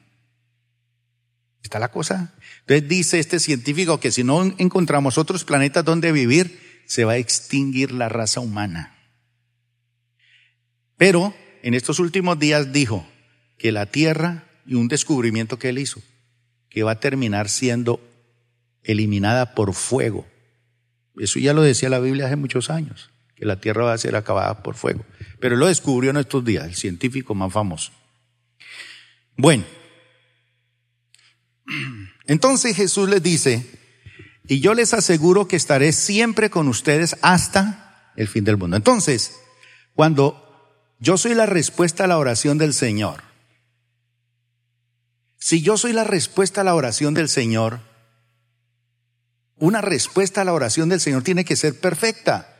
Está 1.63 1.79
la 1.81 1.89
cosa. 1.89 2.33
Entonces 2.67 2.89
dice 2.89 3.19
este 3.21 3.39
científico 3.39 4.01
que 4.01 4.11
si 4.11 4.25
no 4.25 4.43
encontramos 4.59 5.19
otros 5.19 5.45
planetas 5.45 5.85
donde 5.85 6.11
vivir, 6.11 6.83
se 6.87 7.05
va 7.05 7.13
a 7.13 7.19
extinguir 7.19 7.93
la 7.93 8.09
raza 8.09 8.41
humana. 8.41 8.97
Pero 10.97 11.33
en 11.63 11.75
estos 11.75 12.01
últimos 12.01 12.41
días 12.41 12.73
dijo 12.73 13.07
que 13.57 13.71
la 13.71 13.87
Tierra, 13.87 14.49
y 14.67 14.75
un 14.75 14.89
descubrimiento 14.89 15.61
que 15.61 15.69
él 15.69 15.79
hizo, 15.79 16.03
que 16.69 16.83
va 16.83 16.93
a 16.93 17.01
terminar 17.01 17.49
siendo 17.49 18.01
eliminada 18.83 19.55
por 19.55 19.73
fuego. 19.73 20.27
Eso 21.19 21.39
ya 21.39 21.53
lo 21.53 21.63
decía 21.63 21.89
la 21.89 22.01
Biblia 22.01 22.27
hace 22.27 22.37
muchos 22.37 22.69
años, 22.69 23.11
que 23.37 23.47
la 23.47 23.61
Tierra 23.61 23.85
va 23.85 23.93
a 23.93 23.99
ser 23.99 24.17
acabada 24.17 24.65
por 24.65 24.75
fuego. 24.75 25.05
Pero 25.39 25.55
lo 25.55 25.69
descubrió 25.69 26.11
en 26.11 26.17
estos 26.17 26.45
días, 26.45 26.65
el 26.65 26.75
científico 26.75 27.33
más 27.37 27.53
famoso. 27.53 27.93
Bueno, 29.37 29.65
entonces 32.27 32.77
Jesús 32.77 33.09
les 33.09 33.23
dice, 33.23 33.67
y 34.49 34.61
yo 34.61 34.75
les 34.75 34.95
aseguro 34.95 35.49
que 35.49 35.57
estaré 35.57 35.93
siempre 35.93 36.51
con 36.51 36.69
ustedes 36.69 37.17
hasta 37.23 38.13
el 38.17 38.29
fin 38.29 38.45
del 38.45 38.57
mundo. 38.57 38.77
Entonces, 38.77 39.41
cuando 39.95 40.43
yo 40.99 41.17
soy 41.17 41.35
la 41.35 41.47
respuesta 41.47 42.05
a 42.05 42.07
la 42.07 42.19
oración 42.19 42.59
del 42.59 42.73
Señor, 42.73 43.23
si 45.39 45.63
yo 45.63 45.77
soy 45.77 45.93
la 45.93 46.05
respuesta 46.05 46.63
a 46.63 46.65
la 46.65 46.75
oración 46.75 47.15
del 47.15 47.29
Señor, 47.29 47.81
una 49.57 49.81
respuesta 49.81 50.41
a 50.41 50.45
la 50.45 50.53
oración 50.53 50.89
del 50.89 51.01
Señor 51.01 51.23
tiene 51.23 51.45
que 51.45 51.57
ser 51.57 51.79
perfecta. 51.79 52.53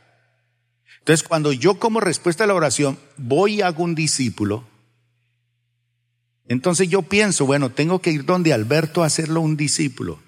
Entonces, 0.99 1.27
cuando 1.27 1.51
yo 1.51 1.79
como 1.79 1.99
respuesta 1.99 2.43
a 2.43 2.47
la 2.47 2.53
oración 2.53 2.97
voy 3.17 3.55
y 3.55 3.61
hago 3.61 3.83
un 3.83 3.95
discípulo, 3.95 4.67
entonces 6.47 6.89
yo 6.89 7.01
pienso, 7.01 7.45
bueno, 7.45 7.71
tengo 7.71 7.99
que 7.99 8.11
ir 8.11 8.25
donde 8.25 8.53
Alberto 8.53 9.03
a 9.03 9.07
hacerlo 9.07 9.41
un 9.41 9.57
discípulo. 9.57 10.19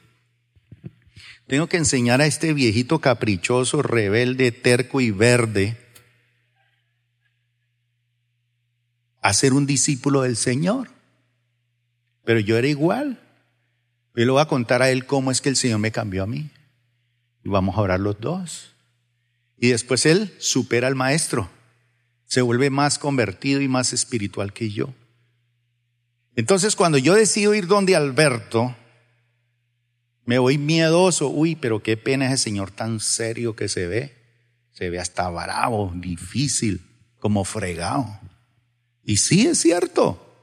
Tengo 1.48 1.68
que 1.68 1.78
enseñar 1.78 2.22
a 2.22 2.28
este 2.28 2.54
viejito 2.54 3.00
caprichoso, 3.00 3.82
rebelde, 3.82 4.52
terco 4.52 5.02
y 5.02 5.12
verde 5.12 5.78
a 9.22 9.34
ser 9.34 9.54
un 9.54 9.66
discípulo 9.66 10.22
del 10.22 10.36
Señor. 10.36 10.90
Pero 12.24 12.40
yo 12.40 12.58
era 12.58 12.68
igual. 12.68 13.20
Yo 14.16 14.26
le 14.26 14.32
voy 14.32 14.42
a 14.42 14.48
contar 14.48 14.82
a 14.82 14.92
él 14.92 15.06
cómo 15.06 15.32
es 15.32 15.42
que 15.42 15.50
el 15.50 15.56
Señor 15.56 15.80
me 15.80 15.92
cambió 15.92 16.24
a 16.24 16.28
mí. 16.28 16.50
Y 17.44 17.50
vamos 17.50 17.78
a 17.78 17.82
orar 17.82 18.00
los 18.00 18.20
dos. 18.20 18.76
Y 19.58 19.70
después 19.70 20.06
él 20.06 20.34
supera 20.40 20.88
al 20.88 20.96
maestro. 20.96 21.50
Se 22.26 22.42
vuelve 22.42 22.70
más 22.70 23.00
convertido 23.00 23.62
y 23.62 23.68
más 23.68 23.94
espiritual 23.94 24.54
que 24.54 24.70
yo. 24.70 24.94
Entonces 26.40 26.78
cuando 26.78 26.98
yo 26.98 27.16
decido 27.16 27.54
ir 27.54 27.68
donde 27.68 27.98
Alberto, 27.98 28.74
me 30.24 30.40
voy 30.40 30.58
miedoso. 30.58 31.28
Uy, 31.28 31.58
pero 31.58 31.84
qué 31.84 31.98
pena 31.98 32.28
ese 32.28 32.46
señor 32.46 32.72
tan 32.72 33.02
serio 33.02 33.58
que 33.58 33.68
se 33.68 33.88
ve. 33.88 34.16
Se 34.72 34.90
ve 34.90 35.02
hasta 35.02 35.30
bravo, 35.30 35.92
difícil, 35.94 36.80
como 37.20 37.44
fregado. 37.44 38.08
Y 39.04 39.18
sí 39.18 39.48
es 39.48 39.60
cierto. 39.60 40.34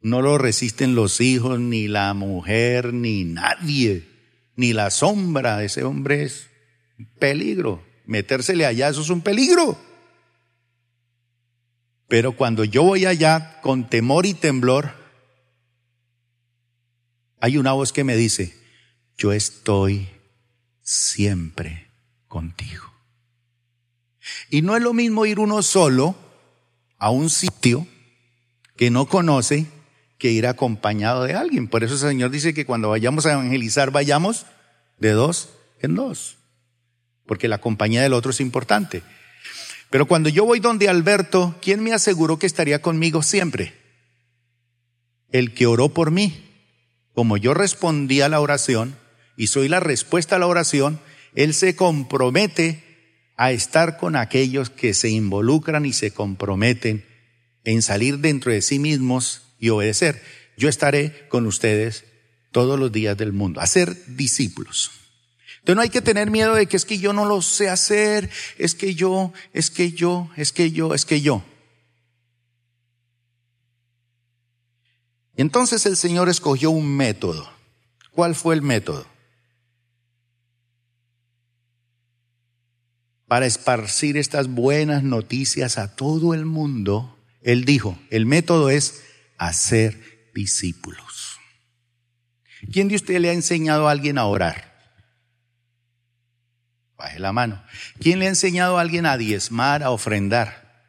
No 0.00 0.22
lo 0.22 0.38
resisten 0.38 0.94
los 0.94 1.20
hijos, 1.20 1.58
ni 1.58 1.88
la 1.88 2.14
mujer, 2.14 2.94
ni 2.94 3.24
nadie, 3.24 4.06
ni 4.54 4.72
la 4.72 4.92
sombra 4.92 5.56
de 5.56 5.66
ese 5.66 5.82
hombre 5.82 6.22
es 6.22 6.48
un 7.00 7.06
peligro. 7.18 7.82
Metérsele 8.06 8.64
allá, 8.64 8.90
eso 8.90 9.00
es 9.00 9.10
un 9.10 9.22
peligro. 9.22 9.76
Pero 12.10 12.32
cuando 12.32 12.64
yo 12.64 12.82
voy 12.82 13.06
allá 13.06 13.60
con 13.60 13.88
temor 13.88 14.26
y 14.26 14.34
temblor, 14.34 14.90
hay 17.38 17.56
una 17.56 17.72
voz 17.72 17.92
que 17.92 18.02
me 18.02 18.16
dice, 18.16 18.52
yo 19.16 19.32
estoy 19.32 20.08
siempre 20.82 21.86
contigo. 22.26 22.92
Y 24.50 24.62
no 24.62 24.76
es 24.76 24.82
lo 24.82 24.92
mismo 24.92 25.24
ir 25.24 25.38
uno 25.38 25.62
solo 25.62 26.16
a 26.98 27.10
un 27.10 27.30
sitio 27.30 27.86
que 28.76 28.90
no 28.90 29.06
conoce 29.06 29.68
que 30.18 30.32
ir 30.32 30.48
acompañado 30.48 31.22
de 31.22 31.34
alguien. 31.34 31.68
Por 31.68 31.84
eso 31.84 31.94
el 31.94 32.00
Señor 32.00 32.32
dice 32.32 32.52
que 32.54 32.66
cuando 32.66 32.90
vayamos 32.90 33.24
a 33.24 33.34
evangelizar, 33.34 33.92
vayamos 33.92 34.46
de 34.98 35.12
dos 35.12 35.50
en 35.78 35.94
dos, 35.94 36.38
porque 37.24 37.46
la 37.46 37.58
compañía 37.58 38.02
del 38.02 38.14
otro 38.14 38.32
es 38.32 38.40
importante. 38.40 39.04
Pero 39.90 40.06
cuando 40.06 40.28
yo 40.28 40.44
voy 40.44 40.60
donde 40.60 40.88
Alberto, 40.88 41.56
¿quién 41.60 41.82
me 41.82 41.92
aseguró 41.92 42.38
que 42.38 42.46
estaría 42.46 42.80
conmigo 42.80 43.22
siempre? 43.22 43.74
El 45.30 45.52
que 45.52 45.66
oró 45.66 45.88
por 45.88 46.12
mí. 46.12 46.46
Como 47.12 47.36
yo 47.36 47.54
respondí 47.54 48.20
a 48.20 48.28
la 48.28 48.40
oración 48.40 48.96
y 49.36 49.48
soy 49.48 49.68
la 49.68 49.80
respuesta 49.80 50.36
a 50.36 50.38
la 50.38 50.46
oración, 50.46 51.00
Él 51.34 51.54
se 51.54 51.74
compromete 51.74 52.84
a 53.36 53.50
estar 53.50 53.96
con 53.96 54.14
aquellos 54.14 54.70
que 54.70 54.94
se 54.94 55.08
involucran 55.08 55.84
y 55.84 55.92
se 55.92 56.12
comprometen 56.12 57.04
en 57.64 57.82
salir 57.82 58.18
dentro 58.18 58.52
de 58.52 58.62
sí 58.62 58.78
mismos 58.78 59.42
y 59.58 59.70
obedecer. 59.70 60.22
Yo 60.56 60.68
estaré 60.68 61.26
con 61.28 61.46
ustedes 61.46 62.04
todos 62.52 62.78
los 62.78 62.92
días 62.92 63.16
del 63.16 63.32
mundo, 63.32 63.60
a 63.60 63.66
ser 63.66 63.96
discípulos. 64.14 64.99
Entonces 65.60 65.76
no 65.76 65.82
hay 65.82 65.90
que 65.90 66.00
tener 66.00 66.30
miedo 66.30 66.54
de 66.54 66.66
que 66.66 66.76
es 66.76 66.86
que 66.86 66.98
yo 66.98 67.12
no 67.12 67.26
lo 67.26 67.42
sé 67.42 67.68
hacer, 67.68 68.30
es 68.56 68.74
que 68.74 68.94
yo, 68.94 69.32
es 69.52 69.70
que 69.70 69.92
yo, 69.92 70.30
es 70.36 70.52
que 70.52 70.72
yo, 70.72 70.94
es 70.94 71.04
que 71.04 71.20
yo. 71.20 71.44
Entonces 75.36 75.84
el 75.86 75.96
Señor 75.96 76.28
escogió 76.28 76.70
un 76.70 76.96
método. 76.96 77.50
¿Cuál 78.10 78.34
fue 78.34 78.54
el 78.54 78.62
método? 78.62 79.06
Para 83.26 83.46
esparcir 83.46 84.16
estas 84.16 84.48
buenas 84.48 85.02
noticias 85.02 85.78
a 85.78 85.94
todo 85.94 86.34
el 86.34 86.46
mundo, 86.46 87.18
Él 87.42 87.64
dijo, 87.64 87.98
el 88.10 88.26
método 88.26 88.70
es 88.70 89.02
hacer 89.38 90.30
discípulos. 90.34 91.38
¿Quién 92.72 92.88
de 92.88 92.96
ustedes 92.96 93.20
le 93.20 93.30
ha 93.30 93.34
enseñado 93.34 93.88
a 93.88 93.92
alguien 93.92 94.18
a 94.18 94.24
orar? 94.24 94.69
Baje 97.00 97.18
la 97.18 97.32
mano. 97.32 97.62
¿Quién 97.98 98.18
le 98.18 98.26
ha 98.26 98.28
enseñado 98.28 98.76
a 98.76 98.82
alguien 98.82 99.06
a 99.06 99.16
diezmar, 99.16 99.82
a 99.82 99.88
ofrendar? 99.88 100.84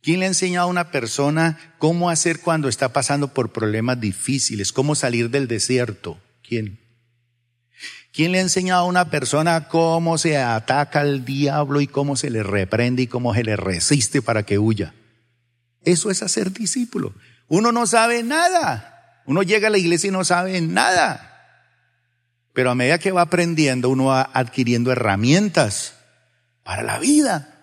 ¿Quién 0.00 0.20
le 0.20 0.24
ha 0.24 0.28
enseñado 0.28 0.66
a 0.66 0.70
una 0.70 0.90
persona 0.90 1.74
cómo 1.76 2.08
hacer 2.08 2.40
cuando 2.40 2.66
está 2.66 2.90
pasando 2.94 3.34
por 3.34 3.52
problemas 3.52 4.00
difíciles? 4.00 4.72
¿Cómo 4.72 4.94
salir 4.94 5.28
del 5.28 5.48
desierto? 5.48 6.18
¿Quién? 6.42 6.80
¿Quién 8.10 8.32
le 8.32 8.38
ha 8.38 8.40
enseñado 8.40 8.80
a 8.80 8.86
una 8.86 9.10
persona 9.10 9.68
cómo 9.68 10.16
se 10.16 10.38
ataca 10.38 11.00
al 11.00 11.26
diablo 11.26 11.82
y 11.82 11.86
cómo 11.86 12.16
se 12.16 12.30
le 12.30 12.42
reprende 12.42 13.02
y 13.02 13.06
cómo 13.06 13.34
se 13.34 13.44
le 13.44 13.56
resiste 13.56 14.22
para 14.22 14.44
que 14.44 14.58
huya? 14.58 14.94
Eso 15.82 16.10
es 16.10 16.22
hacer 16.22 16.52
discípulo. 16.52 17.12
Uno 17.48 17.70
no 17.70 17.86
sabe 17.86 18.22
nada. 18.22 19.20
Uno 19.26 19.42
llega 19.42 19.68
a 19.68 19.70
la 19.70 19.76
iglesia 19.76 20.08
y 20.08 20.12
no 20.12 20.24
sabe 20.24 20.58
nada. 20.62 21.29
Pero 22.52 22.70
a 22.70 22.74
medida 22.74 22.98
que 22.98 23.12
va 23.12 23.22
aprendiendo, 23.22 23.88
uno 23.88 24.06
va 24.06 24.30
adquiriendo 24.32 24.90
herramientas 24.92 25.94
para 26.62 26.82
la 26.82 26.98
vida. 26.98 27.56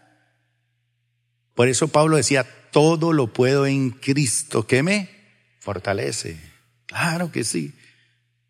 Por 1.55 1.67
eso 1.67 1.87
Pablo 1.87 2.17
decía, 2.17 2.45
todo 2.71 3.13
lo 3.13 3.33
puedo 3.33 3.65
en 3.65 3.89
Cristo 3.89 4.67
que 4.67 4.83
me 4.83 5.09
fortalece. 5.59 6.39
Claro 6.85 7.31
que 7.31 7.43
sí. 7.43 7.73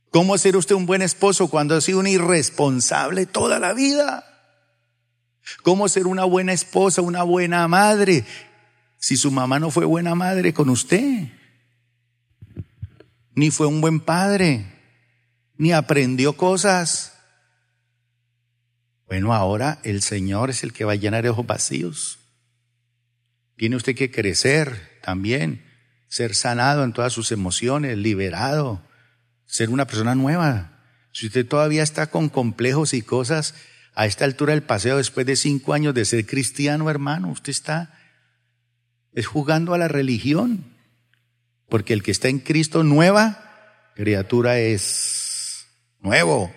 ¿Cómo 0.09 0.37
ser 0.37 0.55
usted 0.55 0.75
un 0.75 0.85
buen 0.85 1.01
esposo 1.01 1.49
cuando 1.49 1.75
ha 1.75 1.81
sido 1.81 1.99
un 1.99 2.07
irresponsable 2.07 3.25
toda 3.25 3.59
la 3.59 3.73
vida? 3.73 4.23
¿Cómo 5.63 5.87
ser 5.89 6.07
una 6.07 6.25
buena 6.25 6.53
esposa, 6.53 7.01
una 7.01 7.23
buena 7.23 7.67
madre 7.67 8.25
si 8.97 9.15
su 9.15 9.31
mamá 9.31 9.59
no 9.59 9.71
fue 9.71 9.85
buena 9.85 10.15
madre 10.15 10.53
con 10.53 10.69
usted? 10.69 11.29
Ni 13.35 13.51
fue 13.51 13.67
un 13.67 13.81
buen 13.81 13.99
padre, 13.99 14.65
ni 15.57 15.73
aprendió 15.73 16.33
cosas. 16.33 17.13
Bueno, 19.05 19.33
ahora 19.33 19.79
el 19.83 20.01
Señor 20.01 20.49
es 20.49 20.63
el 20.63 20.73
que 20.73 20.85
va 20.85 20.93
a 20.93 20.95
llenar 20.95 21.25
esos 21.25 21.45
vacíos. 21.45 22.19
Tiene 23.55 23.75
usted 23.75 23.95
que 23.95 24.11
crecer 24.11 24.99
también, 25.01 25.65
ser 26.07 26.35
sanado 26.35 26.83
en 26.83 26.93
todas 26.93 27.13
sus 27.13 27.31
emociones, 27.31 27.97
liberado, 27.97 28.81
ser 29.45 29.69
una 29.69 29.87
persona 29.87 30.15
nueva. 30.15 30.83
Si 31.11 31.27
usted 31.27 31.47
todavía 31.47 31.83
está 31.83 32.07
con 32.07 32.29
complejos 32.29 32.93
y 32.93 33.01
cosas 33.01 33.55
a 33.95 34.05
esta 34.05 34.25
altura 34.25 34.53
del 34.53 34.63
paseo, 34.63 34.97
después 34.97 35.25
de 35.25 35.35
cinco 35.35 35.73
años 35.73 35.95
de 35.95 36.05
ser 36.05 36.25
cristiano, 36.25 36.89
hermano, 36.89 37.29
usted 37.29 37.49
está 37.49 37.97
es 39.17 39.25
jugando 39.25 39.73
a 39.73 39.79
la 39.79 39.87
religión. 39.87 40.63
Porque 41.69 41.93
el 41.93 42.03
que 42.03 42.11
está 42.11 42.27
en 42.27 42.37
Cristo 42.37 42.83
nueva 42.83 43.91
criatura 43.95 44.59
es 44.59 45.16
nuevo, 45.99 46.51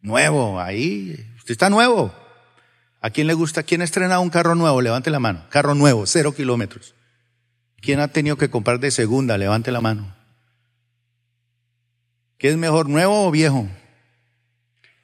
nuevo, 0.00 0.60
ahí, 0.60 1.26
usted 1.36 1.52
está 1.52 1.70
nuevo. 1.70 2.14
¿A 3.00 3.10
quién 3.10 3.26
le 3.26 3.34
gusta? 3.34 3.62
¿Quién 3.62 3.82
ha 3.82 3.84
estrenado 3.84 4.22
un 4.22 4.30
carro 4.30 4.54
nuevo? 4.54 4.80
Levante 4.80 5.10
la 5.10 5.20
mano. 5.20 5.44
Carro 5.50 5.74
nuevo, 5.74 6.06
cero 6.06 6.34
kilómetros. 6.34 6.94
¿Quién 7.82 8.00
ha 8.00 8.08
tenido 8.08 8.36
que 8.36 8.48
comprar 8.48 8.80
de 8.80 8.90
segunda? 8.90 9.36
Levante 9.36 9.70
la 9.70 9.82
mano. 9.82 10.16
¿Qué 12.38 12.48
es 12.48 12.56
mejor, 12.56 12.88
nuevo 12.88 13.26
o 13.26 13.30
viejo? 13.30 13.68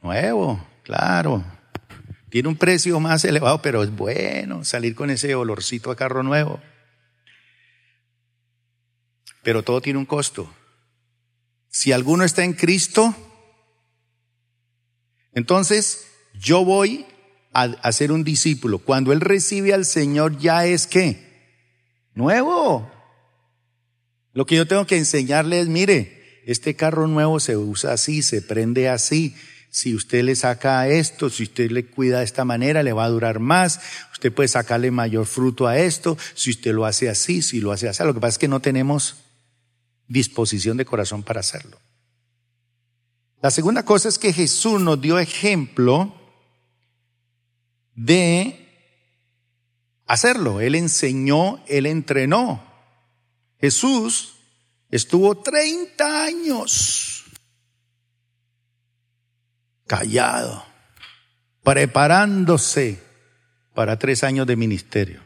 Nuevo, 0.02 0.66
claro. 0.82 1.44
Tiene 2.30 2.48
un 2.48 2.56
precio 2.56 3.00
más 3.00 3.24
elevado, 3.24 3.60
pero 3.60 3.82
es 3.82 3.90
bueno 3.90 4.64
salir 4.64 4.94
con 4.94 5.10
ese 5.10 5.34
olorcito 5.34 5.90
a 5.90 5.96
carro 5.96 6.22
nuevo. 6.22 6.60
Pero 9.42 9.62
todo 9.62 9.80
tiene 9.82 9.98
un 9.98 10.06
costo. 10.06 10.50
Si 11.70 11.92
alguno 11.92 12.24
está 12.24 12.42
en 12.42 12.52
Cristo, 12.52 13.14
entonces 15.32 16.06
yo 16.34 16.64
voy 16.64 17.06
a, 17.52 17.92
ser 17.92 18.12
un 18.12 18.24
discípulo. 18.24 18.78
Cuando 18.78 19.12
él 19.12 19.20
recibe 19.20 19.72
al 19.72 19.84
Señor 19.84 20.38
ya 20.38 20.66
es 20.66 20.86
que 20.86 21.30
nuevo. 22.14 22.90
Lo 24.32 24.46
que 24.46 24.56
yo 24.56 24.66
tengo 24.66 24.86
que 24.86 24.96
enseñarle 24.96 25.60
es, 25.60 25.68
mire, 25.68 26.42
este 26.44 26.74
carro 26.74 27.06
nuevo 27.06 27.38
se 27.40 27.56
usa 27.56 27.92
así, 27.92 28.22
se 28.22 28.42
prende 28.42 28.88
así. 28.88 29.34
Si 29.70 29.94
usted 29.94 30.24
le 30.24 30.34
saca 30.34 30.88
esto, 30.88 31.30
si 31.30 31.44
usted 31.44 31.70
le 31.70 31.86
cuida 31.86 32.18
de 32.18 32.24
esta 32.24 32.44
manera, 32.44 32.82
le 32.82 32.92
va 32.92 33.04
a 33.04 33.08
durar 33.08 33.38
más. 33.38 33.80
Usted 34.12 34.32
puede 34.32 34.48
sacarle 34.48 34.90
mayor 34.90 35.26
fruto 35.26 35.68
a 35.68 35.78
esto. 35.78 36.18
Si 36.34 36.50
usted 36.50 36.72
lo 36.72 36.86
hace 36.86 37.08
así, 37.08 37.42
si 37.42 37.60
lo 37.60 37.70
hace 37.70 37.88
así. 37.88 38.02
Lo 38.02 38.12
que 38.12 38.20
pasa 38.20 38.34
es 38.34 38.38
que 38.38 38.48
no 38.48 38.60
tenemos 38.60 39.19
disposición 40.10 40.76
de 40.76 40.84
corazón 40.84 41.22
para 41.22 41.40
hacerlo. 41.40 41.78
La 43.40 43.50
segunda 43.50 43.84
cosa 43.84 44.08
es 44.08 44.18
que 44.18 44.32
Jesús 44.32 44.80
nos 44.80 45.00
dio 45.00 45.18
ejemplo 45.18 46.14
de 47.94 48.68
hacerlo. 50.06 50.60
Él 50.60 50.74
enseñó, 50.74 51.62
él 51.68 51.86
entrenó. 51.86 52.62
Jesús 53.60 54.34
estuvo 54.90 55.38
30 55.38 56.24
años 56.24 57.24
callado, 59.86 60.64
preparándose 61.62 63.02
para 63.74 63.98
tres 63.98 64.24
años 64.24 64.46
de 64.46 64.56
ministerio. 64.56 65.22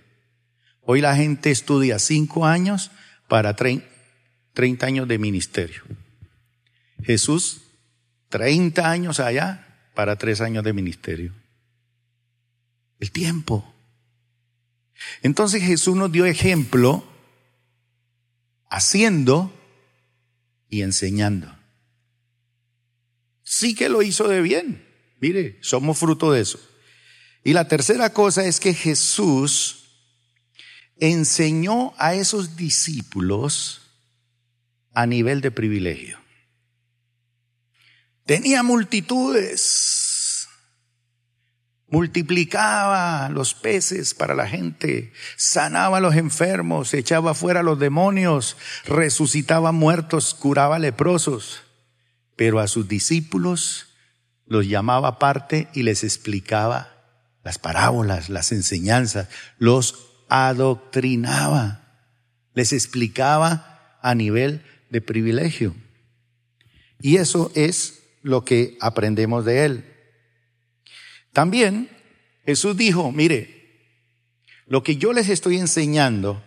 Hoy 0.82 1.00
la 1.00 1.16
gente 1.16 1.50
estudia 1.50 1.98
cinco 1.98 2.44
años 2.44 2.90
para 3.28 3.56
30 4.54 4.86
años 4.86 5.08
de 5.08 5.18
ministerio. 5.18 5.82
Jesús, 7.02 7.62
30 8.30 8.90
años 8.90 9.20
allá 9.20 9.90
para 9.94 10.16
tres 10.16 10.40
años 10.40 10.64
de 10.64 10.72
ministerio 10.72 11.32
el 13.04 13.10
tiempo. 13.10 13.74
Entonces 15.22 15.62
Jesús 15.62 15.96
nos 15.96 16.10
dio 16.10 16.24
ejemplo 16.24 17.04
haciendo 18.70 19.52
y 20.68 20.82
enseñando. 20.82 21.54
Sí 23.42 23.74
que 23.74 23.88
lo 23.88 24.02
hizo 24.02 24.26
de 24.28 24.40
bien. 24.40 24.84
Mire, 25.20 25.58
somos 25.60 25.98
fruto 25.98 26.32
de 26.32 26.40
eso. 26.40 26.58
Y 27.44 27.52
la 27.52 27.68
tercera 27.68 28.12
cosa 28.12 28.44
es 28.46 28.58
que 28.58 28.72
Jesús 28.72 29.84
enseñó 30.96 31.92
a 31.98 32.14
esos 32.14 32.56
discípulos 32.56 33.82
a 34.94 35.06
nivel 35.06 35.40
de 35.40 35.50
privilegio. 35.50 36.18
Tenía 38.24 38.62
multitudes 38.62 40.14
multiplicaba 41.94 43.28
los 43.28 43.54
peces 43.54 44.14
para 44.14 44.34
la 44.34 44.48
gente, 44.48 45.12
sanaba 45.36 45.98
a 45.98 46.00
los 46.00 46.16
enfermos, 46.16 46.92
echaba 46.92 47.34
fuera 47.34 47.60
a 47.60 47.62
los 47.62 47.78
demonios, 47.78 48.56
resucitaba 48.84 49.70
muertos, 49.70 50.34
curaba 50.34 50.80
leprosos. 50.80 51.62
Pero 52.34 52.58
a 52.58 52.66
sus 52.66 52.88
discípulos 52.88 53.94
los 54.44 54.66
llamaba 54.66 55.08
aparte 55.08 55.68
y 55.72 55.84
les 55.84 56.02
explicaba 56.02 56.90
las 57.44 57.58
parábolas, 57.58 58.28
las 58.28 58.50
enseñanzas, 58.50 59.28
los 59.58 60.08
adoctrinaba, 60.28 62.00
les 62.54 62.72
explicaba 62.72 63.98
a 64.02 64.16
nivel 64.16 64.64
de 64.90 65.00
privilegio. 65.00 65.74
Y 67.00 67.16
eso 67.16 67.52
es 67.54 68.02
lo 68.22 68.44
que 68.44 68.76
aprendemos 68.80 69.44
de 69.44 69.64
él. 69.64 69.84
También 71.32 71.90
Jesús 72.46 72.76
dijo, 72.76 73.12
mire, 73.12 73.54
lo 74.66 74.82
que 74.82 74.96
yo 74.96 75.12
les 75.12 75.28
estoy 75.28 75.58
enseñando, 75.58 76.42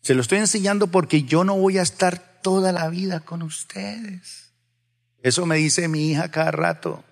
se 0.00 0.14
lo 0.14 0.22
estoy 0.22 0.38
enseñando 0.38 0.86
porque 0.86 1.24
yo 1.24 1.44
no 1.44 1.56
voy 1.56 1.78
a 1.78 1.82
estar 1.82 2.40
toda 2.42 2.72
la 2.72 2.88
vida 2.88 3.20
con 3.20 3.42
ustedes. 3.42 4.52
Eso 5.22 5.46
me 5.46 5.56
dice 5.56 5.88
mi 5.88 6.10
hija 6.10 6.30
cada 6.30 6.50
rato. 6.50 7.04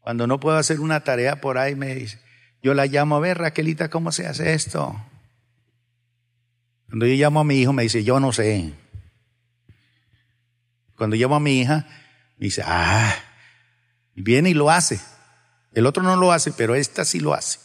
Cuando 0.00 0.26
no 0.26 0.40
puedo 0.40 0.56
hacer 0.56 0.80
una 0.80 1.04
tarea 1.04 1.40
por 1.40 1.58
ahí, 1.58 1.74
me 1.74 1.94
dice, 1.94 2.18
yo 2.62 2.74
la 2.74 2.86
llamo 2.86 3.16
a 3.16 3.20
ver, 3.20 3.38
Raquelita, 3.38 3.90
¿cómo 3.90 4.10
se 4.10 4.26
hace 4.26 4.54
esto? 4.54 4.98
Cuando 6.88 7.06
yo 7.06 7.14
llamo 7.14 7.40
a 7.40 7.44
mi 7.44 7.56
hijo, 7.56 7.72
me 7.72 7.82
dice, 7.82 8.02
yo 8.02 8.18
no 8.18 8.32
sé. 8.32 8.72
Cuando 10.96 11.16
llamo 11.16 11.36
a 11.36 11.40
mi 11.40 11.60
hija, 11.60 11.86
dice, 12.38 12.62
ah, 12.64 13.14
viene 14.14 14.50
y 14.50 14.54
lo 14.54 14.70
hace. 14.70 14.98
El 15.72 15.86
otro 15.86 16.02
no 16.02 16.16
lo 16.16 16.32
hace, 16.32 16.50
pero 16.52 16.74
esta 16.74 17.04
sí 17.04 17.20
lo 17.20 17.34
hace. 17.34 17.58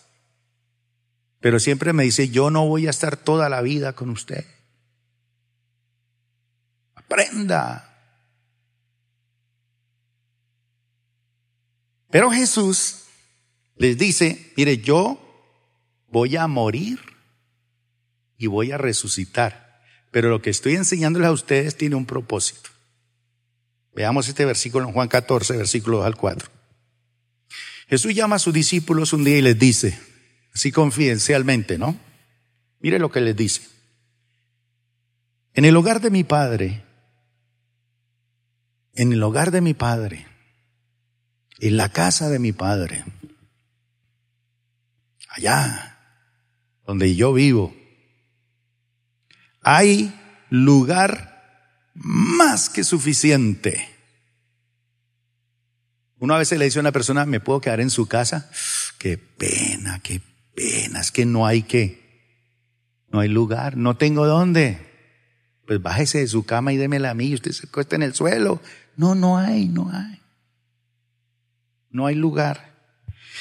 Pero 1.39 1.59
siempre 1.59 1.93
me 1.93 2.03
dice, 2.03 2.29
yo 2.29 2.49
no 2.49 2.67
voy 2.67 2.87
a 2.87 2.89
estar 2.89 3.15
toda 3.15 3.49
la 3.49 3.61
vida 3.61 3.93
con 3.93 4.09
usted. 4.09 4.45
Aprenda. 6.95 7.89
Pero 12.09 12.29
Jesús 12.29 13.05
les 13.77 13.97
dice, 13.97 14.53
mire, 14.57 14.77
yo 14.77 15.19
voy 16.07 16.35
a 16.35 16.47
morir 16.47 17.12
y 18.37 18.47
voy 18.47 18.71
a 18.71 18.77
resucitar. 18.77 19.81
Pero 20.11 20.29
lo 20.29 20.41
que 20.41 20.49
estoy 20.49 20.75
enseñándoles 20.75 21.27
a 21.27 21.31
ustedes 21.31 21.75
tiene 21.75 21.95
un 21.95 22.05
propósito. 22.05 22.69
Veamos 23.95 24.27
este 24.27 24.45
versículo 24.45 24.87
en 24.87 24.93
Juan 24.93 25.07
14, 25.07 25.57
versículo 25.57 25.97
2 25.97 26.05
al 26.05 26.15
4. 26.15 26.49
Jesús 27.87 28.13
llama 28.13 28.37
a 28.37 28.39
sus 28.39 28.53
discípulos 28.53 29.13
un 29.13 29.23
día 29.23 29.37
y 29.37 29.41
les 29.41 29.57
dice, 29.57 29.99
así 30.53 30.71
confidencialmente, 30.71 31.77
¿no? 31.77 31.97
Mire 32.79 32.99
lo 32.99 33.11
que 33.11 33.21
les 33.21 33.35
dice. 33.35 33.61
En 35.53 35.65
el 35.65 35.75
hogar 35.75 36.01
de 36.01 36.09
mi 36.09 36.23
Padre, 36.23 36.83
en 38.95 39.13
el 39.13 39.21
hogar 39.21 39.51
de 39.51 39.61
mi 39.61 39.73
Padre, 39.73 40.27
en 41.59 41.77
la 41.77 41.89
casa 41.89 42.29
de 42.29 42.39
mi 42.39 42.51
Padre, 42.51 43.05
allá 45.29 45.99
donde 46.85 47.15
yo 47.15 47.33
vivo, 47.33 47.75
hay 49.63 50.13
lugar 50.49 51.33
más 51.95 52.69
que 52.69 52.83
suficiente. 52.83 53.89
Una 56.19 56.37
vez 56.37 56.51
le 56.51 56.65
dice 56.65 56.79
a 56.79 56.81
una 56.81 56.91
persona, 56.91 57.25
¿me 57.25 57.39
puedo 57.39 57.59
quedar 57.59 57.81
en 57.81 57.89
su 57.89 58.07
casa? 58.07 58.49
Qué 58.97 59.17
pena, 59.17 59.99
qué 60.01 60.21
pena, 60.55 61.01
es 61.01 61.11
que 61.11 61.25
no 61.25 61.45
hay 61.45 61.63
que, 61.63 62.01
no 63.09 63.19
hay 63.19 63.29
lugar, 63.29 63.75
no 63.75 63.97
tengo 63.97 64.25
dónde. 64.25 64.91
Pues 65.65 65.81
bájese 65.81 66.19
de 66.19 66.27
su 66.27 66.45
cama 66.45 66.73
y 66.73 66.77
démela 66.77 67.11
a 67.11 67.13
mí 67.13 67.33
usted 67.33 67.51
se 67.51 67.67
cuesta 67.67 67.95
en 67.95 68.03
el 68.03 68.13
suelo. 68.13 68.61
No, 68.95 69.15
no 69.15 69.37
hay, 69.37 69.67
no 69.67 69.89
hay. 69.91 70.21
No 71.89 72.05
hay 72.05 72.15
lugar. 72.15 72.73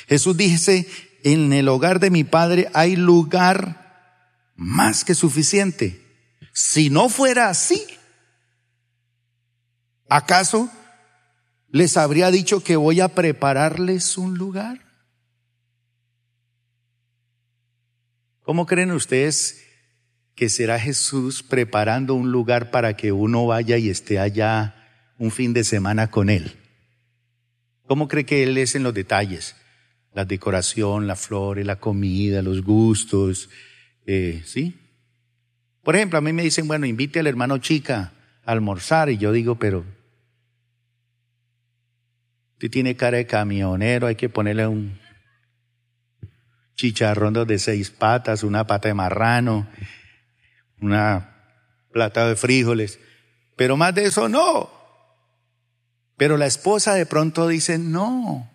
Jesús 0.09 0.37
dice, 0.37 0.89
en 1.25 1.53
el 1.53 1.69
hogar 1.69 2.01
de 2.01 2.11
mi 2.11 2.25
padre 2.25 2.69
hay 2.75 2.97
lugar 2.97 4.53
más 4.57 5.05
que 5.05 5.15
suficiente. 5.15 6.02
Si 6.53 6.91
no 6.91 7.09
fuera 7.09 7.49
así, 7.49 7.83
¿acaso 10.09 10.71
les 11.69 11.97
habría 11.97 12.31
dicho 12.31 12.63
que 12.63 12.77
voy 12.77 13.01
a 13.01 13.09
prepararles 13.09 14.19
un 14.19 14.37
lugar? 14.37 14.81
¿Cómo 18.43 18.67
creen 18.67 18.91
ustedes 18.91 19.65
que 20.35 20.51
será 20.51 20.79
Jesús 20.79 21.43
preparando 21.43 22.15
un 22.15 22.31
lugar 22.31 22.71
para 22.71 22.97
que 22.97 23.13
uno 23.13 23.47
vaya 23.47 23.79
y 23.79 23.89
esté 23.89 24.19
allá 24.19 24.75
un 25.17 25.31
fin 25.31 25.55
de 25.55 25.65
semana 25.65 26.11
con 26.11 26.29
Él? 26.29 26.59
¿Cómo 27.87 28.09
cree 28.09 28.27
que 28.27 28.43
Él 28.43 28.59
es 28.59 28.75
en 28.75 28.83
los 28.83 28.93
detalles? 28.93 29.57
La 30.13 30.27
decoración, 30.27 31.07
la 31.07 31.17
flores, 31.17 31.65
la 31.65 31.77
comida, 31.77 32.43
los 32.43 32.63
gustos, 32.63 33.49
eh, 34.05 34.43
¿sí? 34.45 34.82
Por 35.83 35.97
ejemplo, 35.97 36.19
a 36.19 36.23
mí 36.23 36.33
me 36.33 36.43
dicen, 36.43 36.69
bueno, 36.69 36.87
invite 36.87 37.21
al 37.21 37.27
hermano 37.27 37.59
chica 37.59 38.13
a 38.45 38.53
almorzar 38.53 39.11
y 39.11 39.19
yo 39.19 39.33
digo, 39.33 39.57
pero 39.57 39.85
Usted 42.63 42.71
tiene 42.71 42.95
cara 42.95 43.17
de 43.17 43.27
camionero, 43.27 44.07
hay 44.07 44.15
que 44.15 44.29
ponerle 44.29 44.69
un 44.69 44.97
chicharrón 46.77 47.35
de 47.45 47.59
seis 47.59 47.91
patas, 47.91 48.45
una 48.45 48.69
pata 48.69 48.87
de 48.87 48.95
marrano, 48.95 49.67
una 50.81 51.59
plata 51.91 52.29
de 52.29 52.37
frijoles. 52.37 53.01
Pero 53.57 53.77
más 53.77 53.97
de 53.97 54.05
eso 54.05 54.29
no. 54.29 54.71
Pero 56.17 56.37
la 56.37 56.47
esposa 56.47 56.95
de 56.95 57.05
pronto 57.05 57.49
dice, 57.49 57.81
no. 57.81 58.49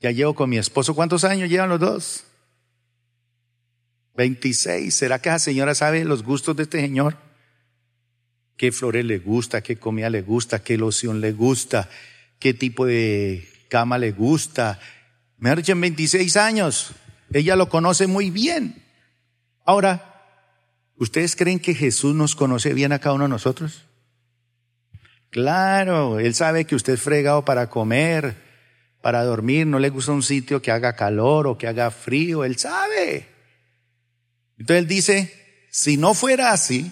Ya 0.00 0.10
llevo 0.10 0.34
con 0.34 0.50
mi 0.50 0.58
esposo. 0.58 0.96
¿Cuántos 0.96 1.22
años 1.22 1.48
llevan 1.48 1.68
los 1.68 1.78
dos? 1.78 2.24
26. 4.16 4.94
¿Será 4.94 5.20
que 5.20 5.28
esa 5.28 5.38
señora 5.38 5.74
sabe 5.74 6.04
los 6.04 6.22
gustos 6.22 6.56
de 6.56 6.64
este 6.64 6.80
señor? 6.80 7.16
¿Qué 8.56 8.72
flores 8.72 9.04
le 9.04 9.18
gusta? 9.18 9.62
¿Qué 9.62 9.76
comida 9.76 10.10
le 10.10 10.22
gusta? 10.22 10.62
¿Qué 10.62 10.78
loción 10.78 11.20
le 11.20 11.32
gusta? 11.32 11.88
qué 12.44 12.52
tipo 12.52 12.84
de 12.84 13.48
cama 13.70 13.96
le 13.96 14.12
gusta. 14.12 14.78
Me 15.38 15.48
ha 15.48 15.56
dicho 15.56 15.72
en 15.72 15.80
26 15.80 16.36
años. 16.36 16.92
Ella 17.32 17.56
lo 17.56 17.70
conoce 17.70 18.06
muy 18.06 18.28
bien. 18.28 18.82
Ahora, 19.64 20.20
¿ustedes 20.98 21.36
creen 21.36 21.58
que 21.58 21.74
Jesús 21.74 22.14
nos 22.14 22.36
conoce 22.36 22.74
bien 22.74 22.92
a 22.92 22.98
cada 22.98 23.14
uno 23.14 23.24
de 23.24 23.30
nosotros? 23.30 23.86
Claro, 25.30 26.20
Él 26.20 26.34
sabe 26.34 26.66
que 26.66 26.76
usted 26.76 26.92
es 26.92 27.00
fregado 27.00 27.46
para 27.46 27.70
comer, 27.70 28.36
para 29.00 29.24
dormir, 29.24 29.66
no 29.66 29.78
le 29.78 29.88
gusta 29.88 30.12
un 30.12 30.22
sitio 30.22 30.60
que 30.60 30.70
haga 30.70 30.94
calor 30.94 31.46
o 31.46 31.56
que 31.56 31.66
haga 31.66 31.90
frío, 31.90 32.44
Él 32.44 32.58
sabe. 32.58 33.26
Entonces 34.64 34.82
Él 34.82 34.88
dice, 34.88 35.66
si 35.70 35.98
no 35.98 36.14
fuera 36.14 36.52
así, 36.52 36.90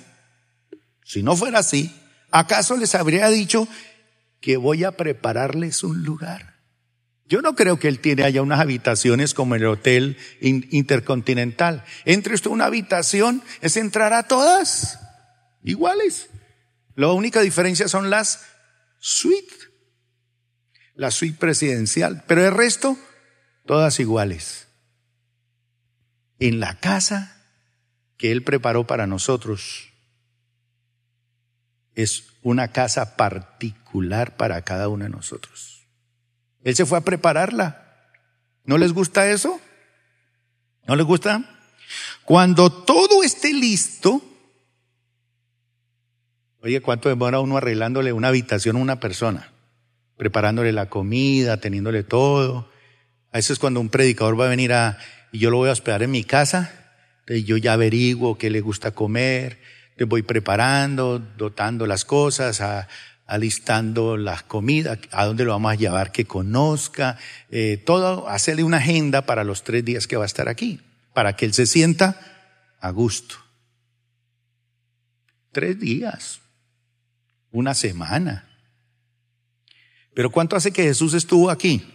si 1.04 1.22
no 1.22 1.36
fuera 1.36 1.60
así, 1.60 1.90
¿acaso 2.30 2.76
les 2.76 2.94
habría 2.94 3.30
dicho 3.30 3.66
que 4.42 4.58
voy 4.58 4.84
a 4.84 4.92
prepararles 4.92 5.82
un 5.84 6.02
lugar. 6.02 6.56
Yo 7.24 7.40
no 7.40 7.54
creo 7.54 7.78
que 7.78 7.88
él 7.88 8.00
tiene 8.00 8.24
allá 8.24 8.42
unas 8.42 8.60
habitaciones 8.60 9.32
como 9.32 9.54
el 9.54 9.64
Hotel 9.64 10.18
Intercontinental. 10.40 11.84
Entre 12.04 12.34
usted 12.34 12.50
una 12.50 12.66
habitación, 12.66 13.42
es 13.62 13.78
entrar 13.78 14.12
a 14.12 14.24
todas 14.24 14.98
iguales. 15.62 16.28
La 16.94 17.10
única 17.12 17.40
diferencia 17.40 17.88
son 17.88 18.10
las 18.10 18.44
suites, 18.98 19.70
la 20.94 21.10
suite 21.10 21.38
presidencial, 21.38 22.24
pero 22.26 22.46
el 22.46 22.52
resto, 22.52 22.98
todas 23.64 23.98
iguales. 24.00 24.66
En 26.38 26.60
la 26.60 26.78
casa 26.80 27.31
que 28.22 28.30
él 28.30 28.44
preparó 28.44 28.86
para 28.86 29.08
nosotros, 29.08 29.88
es 31.96 32.28
una 32.42 32.68
casa 32.68 33.16
particular 33.16 34.36
para 34.36 34.62
cada 34.62 34.86
uno 34.86 35.02
de 35.02 35.10
nosotros. 35.10 35.88
Él 36.62 36.76
se 36.76 36.86
fue 36.86 36.98
a 36.98 37.00
prepararla. 37.00 38.14
¿No 38.64 38.78
les 38.78 38.92
gusta 38.92 39.28
eso? 39.28 39.60
¿No 40.86 40.94
les 40.94 41.04
gusta? 41.04 41.42
Cuando 42.24 42.70
todo 42.70 43.24
esté 43.24 43.52
listo, 43.52 44.22
oye, 46.60 46.80
¿cuánto 46.80 47.08
demora 47.08 47.40
uno 47.40 47.56
arreglándole 47.56 48.12
una 48.12 48.28
habitación 48.28 48.76
a 48.76 48.82
una 48.82 49.00
persona? 49.00 49.50
Preparándole 50.16 50.70
la 50.70 50.88
comida, 50.88 51.56
teniéndole 51.56 52.04
todo. 52.04 52.70
A 53.32 53.40
eso 53.40 53.52
es 53.52 53.58
cuando 53.58 53.80
un 53.80 53.88
predicador 53.88 54.38
va 54.38 54.46
a 54.46 54.50
venir 54.50 54.72
a, 54.74 54.98
y 55.32 55.40
yo 55.40 55.50
lo 55.50 55.56
voy 55.56 55.70
a 55.70 55.72
hospedar 55.72 56.04
en 56.04 56.12
mi 56.12 56.22
casa, 56.22 56.81
yo 57.26 57.56
ya 57.56 57.74
averiguo 57.74 58.36
qué 58.36 58.50
le 58.50 58.60
gusta 58.60 58.92
comer, 58.92 59.58
te 59.96 60.04
voy 60.04 60.22
preparando, 60.22 61.18
dotando 61.18 61.86
las 61.86 62.04
cosas, 62.04 62.60
alistando 63.26 64.16
las 64.16 64.42
comidas, 64.42 64.98
a 65.10 65.24
dónde 65.26 65.44
lo 65.44 65.52
vamos 65.52 65.72
a 65.72 65.76
llevar, 65.76 66.12
que 66.12 66.24
conozca, 66.24 67.18
eh, 67.50 67.76
todo, 67.76 68.28
hacerle 68.28 68.64
una 68.64 68.78
agenda 68.78 69.24
para 69.26 69.44
los 69.44 69.62
tres 69.64 69.84
días 69.84 70.06
que 70.06 70.16
va 70.16 70.24
a 70.24 70.26
estar 70.26 70.48
aquí, 70.48 70.80
para 71.14 71.36
que 71.36 71.46
él 71.46 71.54
se 71.54 71.66
sienta 71.66 72.20
a 72.80 72.90
gusto. 72.90 73.36
Tres 75.52 75.78
días, 75.78 76.40
una 77.50 77.74
semana. 77.74 78.48
Pero 80.14 80.30
¿cuánto 80.30 80.56
hace 80.56 80.72
que 80.72 80.82
Jesús 80.82 81.14
estuvo 81.14 81.50
aquí? 81.50 81.86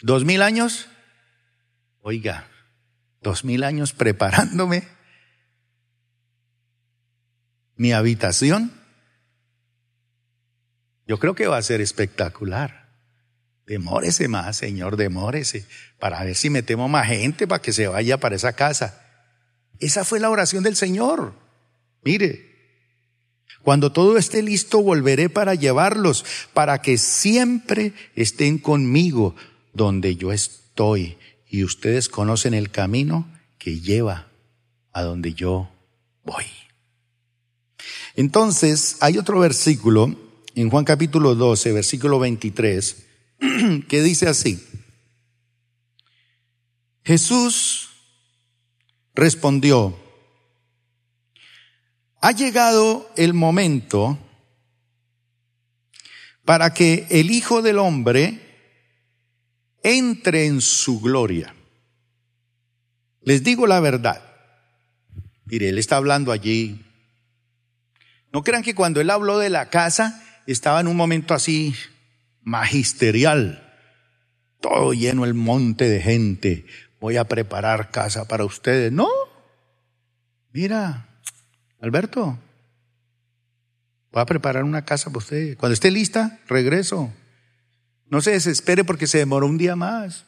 ¿Dos 0.00 0.24
mil 0.24 0.42
años? 0.42 0.88
Oiga, 2.08 2.46
dos 3.20 3.44
mil 3.44 3.64
años 3.64 3.92
preparándome 3.92 4.86
mi 7.74 7.90
habitación. 7.90 8.70
Yo 11.08 11.18
creo 11.18 11.34
que 11.34 11.48
va 11.48 11.56
a 11.56 11.62
ser 11.62 11.80
espectacular. 11.80 12.94
Demórese 13.66 14.28
más, 14.28 14.56
Señor, 14.56 14.96
demórese, 14.96 15.66
para 15.98 16.22
ver 16.22 16.36
si 16.36 16.48
metemos 16.48 16.88
más 16.88 17.08
gente 17.08 17.48
para 17.48 17.60
que 17.60 17.72
se 17.72 17.88
vaya 17.88 18.20
para 18.20 18.36
esa 18.36 18.52
casa. 18.52 19.02
Esa 19.80 20.04
fue 20.04 20.20
la 20.20 20.30
oración 20.30 20.62
del 20.62 20.76
Señor. 20.76 21.34
Mire, 22.04 22.54
cuando 23.62 23.90
todo 23.90 24.16
esté 24.16 24.44
listo, 24.44 24.80
volveré 24.80 25.28
para 25.28 25.56
llevarlos, 25.56 26.24
para 26.54 26.80
que 26.80 26.98
siempre 26.98 27.94
estén 28.14 28.58
conmigo 28.58 29.34
donde 29.72 30.14
yo 30.14 30.30
estoy 30.30 31.18
y 31.56 31.64
ustedes 31.64 32.10
conocen 32.10 32.52
el 32.52 32.70
camino 32.70 33.26
que 33.56 33.80
lleva 33.80 34.28
a 34.92 35.02
donde 35.02 35.32
yo 35.32 35.70
voy. 36.22 36.44
Entonces, 38.14 38.98
hay 39.00 39.16
otro 39.16 39.40
versículo 39.40 40.14
en 40.54 40.68
Juan 40.68 40.84
capítulo 40.84 41.34
12, 41.34 41.72
versículo 41.72 42.18
23, 42.18 43.06
que 43.88 44.02
dice 44.02 44.28
así. 44.28 44.62
Jesús 47.04 47.88
respondió, 49.14 49.98
ha 52.20 52.32
llegado 52.32 53.10
el 53.16 53.32
momento 53.32 54.18
para 56.44 56.74
que 56.74 57.06
el 57.08 57.30
Hijo 57.30 57.62
del 57.62 57.78
Hombre 57.78 58.45
entre 59.86 60.46
en 60.46 60.60
su 60.60 61.00
gloria. 61.00 61.54
Les 63.22 63.44
digo 63.44 63.68
la 63.68 63.78
verdad. 63.78 64.20
Mire, 65.44 65.68
él 65.68 65.78
está 65.78 65.96
hablando 65.96 66.32
allí. 66.32 66.84
No 68.32 68.42
crean 68.42 68.64
que 68.64 68.74
cuando 68.74 69.00
él 69.00 69.10
habló 69.10 69.38
de 69.38 69.48
la 69.48 69.70
casa 69.70 70.20
estaba 70.48 70.80
en 70.80 70.88
un 70.88 70.96
momento 70.96 71.34
así 71.34 71.72
magisterial. 72.42 73.62
Todo 74.60 74.92
lleno 74.92 75.24
el 75.24 75.34
monte 75.34 75.88
de 75.88 76.00
gente. 76.00 76.66
Voy 76.98 77.16
a 77.16 77.24
preparar 77.24 77.92
casa 77.92 78.26
para 78.26 78.44
ustedes. 78.44 78.90
No. 78.90 79.08
Mira, 80.52 81.06
Alberto, 81.80 82.36
voy 84.10 84.20
a 84.20 84.26
preparar 84.26 84.64
una 84.64 84.84
casa 84.84 85.10
para 85.10 85.18
ustedes. 85.18 85.56
Cuando 85.56 85.74
esté 85.74 85.92
lista, 85.92 86.40
regreso. 86.48 87.12
No 88.08 88.20
se 88.20 88.32
desespere 88.32 88.84
porque 88.84 89.06
se 89.06 89.18
demoró 89.18 89.46
un 89.46 89.58
día 89.58 89.76
más. 89.76 90.24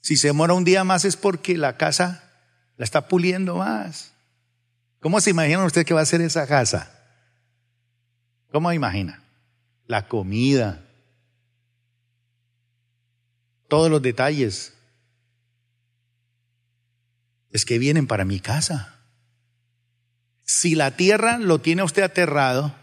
Si 0.00 0.16
se 0.16 0.28
demora 0.28 0.54
un 0.54 0.64
día 0.64 0.84
más 0.84 1.04
es 1.04 1.16
porque 1.16 1.56
la 1.56 1.76
casa 1.76 2.30
la 2.76 2.84
está 2.84 3.08
puliendo 3.08 3.56
más. 3.56 4.12
¿Cómo 5.00 5.20
se 5.20 5.30
imagina 5.30 5.64
usted 5.64 5.86
que 5.86 5.94
va 5.94 6.00
a 6.00 6.06
ser 6.06 6.20
esa 6.20 6.46
casa? 6.46 6.90
¿Cómo 8.50 8.72
imagina? 8.72 9.22
La 9.86 10.08
comida, 10.08 10.84
todos 13.68 13.90
los 13.90 14.02
detalles. 14.02 14.72
Es 17.50 17.64
que 17.64 17.78
vienen 17.78 18.06
para 18.06 18.24
mi 18.24 18.40
casa. 18.40 19.00
Si 20.42 20.74
la 20.74 20.92
tierra 20.92 21.38
lo 21.38 21.60
tiene 21.60 21.82
usted 21.82 22.02
aterrado, 22.02 22.74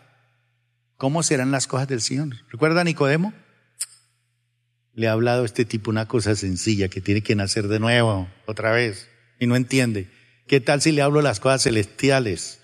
¿cómo 0.98 1.24
serán 1.24 1.52
las 1.52 1.68
cosas 1.68 1.88
del 1.88 2.02
Señor? 2.02 2.36
¿Recuerda 2.50 2.82
a 2.82 2.84
Nicodemo? 2.84 3.34
Le 4.94 5.08
ha 5.08 5.14
hablado 5.14 5.44
a 5.44 5.46
este 5.46 5.66
tipo 5.66 5.90
una 5.90 6.08
cosa 6.08 6.36
sencilla, 6.36 6.90
que 6.90 7.02
tiene 7.02 7.22
que 7.22 7.36
nacer 7.36 7.68
de 7.68 7.80
nuevo, 7.80 8.28
otra 8.46 8.72
vez, 8.72 9.10
y 9.40 9.48
no 9.48 9.56
entiende. 9.56 10.10
¿Qué 10.48 10.60
tal 10.60 10.82
si 10.82 10.92
le 10.92 11.02
hablo 11.02 11.22
las 11.22 11.40
cosas 11.40 11.64
celestiales? 11.64 12.60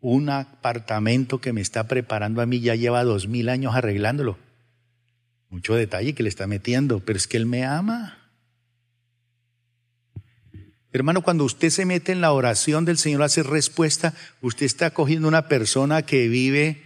Un 0.00 0.28
apartamento 0.28 1.40
que 1.40 1.52
me 1.52 1.60
está 1.60 1.86
preparando 1.86 2.42
a 2.42 2.46
mí 2.46 2.60
ya 2.60 2.74
lleva 2.74 3.04
dos 3.04 3.28
mil 3.28 3.48
años 3.48 3.74
arreglándolo. 3.74 4.38
Mucho 5.48 5.74
detalle 5.76 6.14
que 6.14 6.24
le 6.24 6.28
está 6.28 6.46
metiendo, 6.48 7.00
pero 7.00 7.16
es 7.16 7.28
que 7.28 7.36
Él 7.36 7.46
me 7.46 7.64
ama. 7.64 8.18
Hermano, 10.92 11.22
cuando 11.22 11.44
usted 11.44 11.70
se 11.70 11.86
mete 11.86 12.12
en 12.12 12.20
la 12.20 12.32
oración 12.32 12.84
del 12.84 12.98
Señor, 12.98 13.22
hace 13.22 13.42
respuesta, 13.42 14.14
usted 14.40 14.66
está 14.66 14.90
cogiendo 14.90 15.26
una 15.26 15.48
persona 15.48 16.02
que 16.02 16.28
vive 16.28 16.82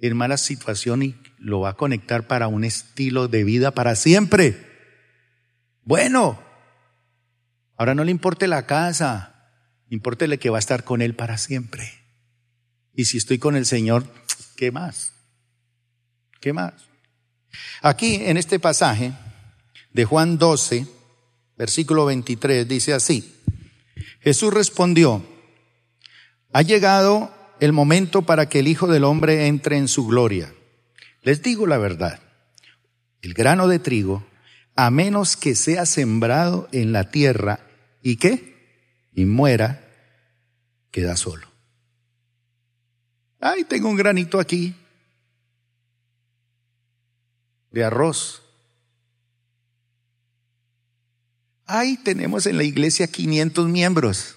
en 0.00 0.16
mala 0.16 0.36
situación 0.36 1.02
y 1.02 1.14
lo 1.44 1.60
va 1.60 1.70
a 1.70 1.76
conectar 1.76 2.26
para 2.26 2.48
un 2.48 2.64
estilo 2.64 3.28
de 3.28 3.44
vida 3.44 3.70
para 3.72 3.96
siempre. 3.96 4.66
Bueno, 5.82 6.42
ahora 7.76 7.94
no 7.94 8.02
le 8.02 8.10
importe 8.10 8.48
la 8.48 8.64
casa, 8.64 9.50
importele 9.90 10.38
que 10.38 10.48
va 10.48 10.56
a 10.56 10.60
estar 10.60 10.84
con 10.84 11.02
Él 11.02 11.14
para 11.14 11.36
siempre. 11.36 11.92
Y 12.94 13.04
si 13.04 13.18
estoy 13.18 13.38
con 13.38 13.56
el 13.56 13.66
Señor, 13.66 14.06
¿qué 14.56 14.72
más? 14.72 15.12
¿Qué 16.40 16.54
más? 16.54 16.72
Aquí 17.82 18.16
en 18.22 18.38
este 18.38 18.58
pasaje 18.58 19.12
de 19.92 20.04
Juan 20.06 20.38
12, 20.38 20.86
versículo 21.58 22.06
23, 22.06 22.66
dice 22.66 22.94
así, 22.94 23.36
Jesús 24.20 24.52
respondió, 24.52 25.22
ha 26.54 26.62
llegado 26.62 27.34
el 27.60 27.72
momento 27.72 28.22
para 28.22 28.48
que 28.48 28.60
el 28.60 28.68
Hijo 28.68 28.86
del 28.86 29.04
Hombre 29.04 29.46
entre 29.46 29.76
en 29.76 29.88
su 29.88 30.06
gloria. 30.06 30.54
Les 31.24 31.42
digo 31.42 31.66
la 31.66 31.78
verdad, 31.78 32.20
el 33.22 33.32
grano 33.32 33.66
de 33.66 33.78
trigo, 33.78 34.26
a 34.76 34.90
menos 34.90 35.38
que 35.38 35.54
sea 35.54 35.86
sembrado 35.86 36.68
en 36.70 36.92
la 36.92 37.10
tierra 37.10 37.60
y 38.02 38.16
qué, 38.16 39.08
y 39.14 39.24
muera, 39.24 39.88
queda 40.90 41.16
solo. 41.16 41.48
Ay, 43.40 43.64
tengo 43.64 43.88
un 43.88 43.96
granito 43.96 44.38
aquí 44.38 44.76
de 47.70 47.84
arroz. 47.84 48.42
Ahí 51.64 51.96
tenemos 51.96 52.46
en 52.46 52.58
la 52.58 52.64
iglesia 52.64 53.06
500 53.06 53.66
miembros. 53.68 54.36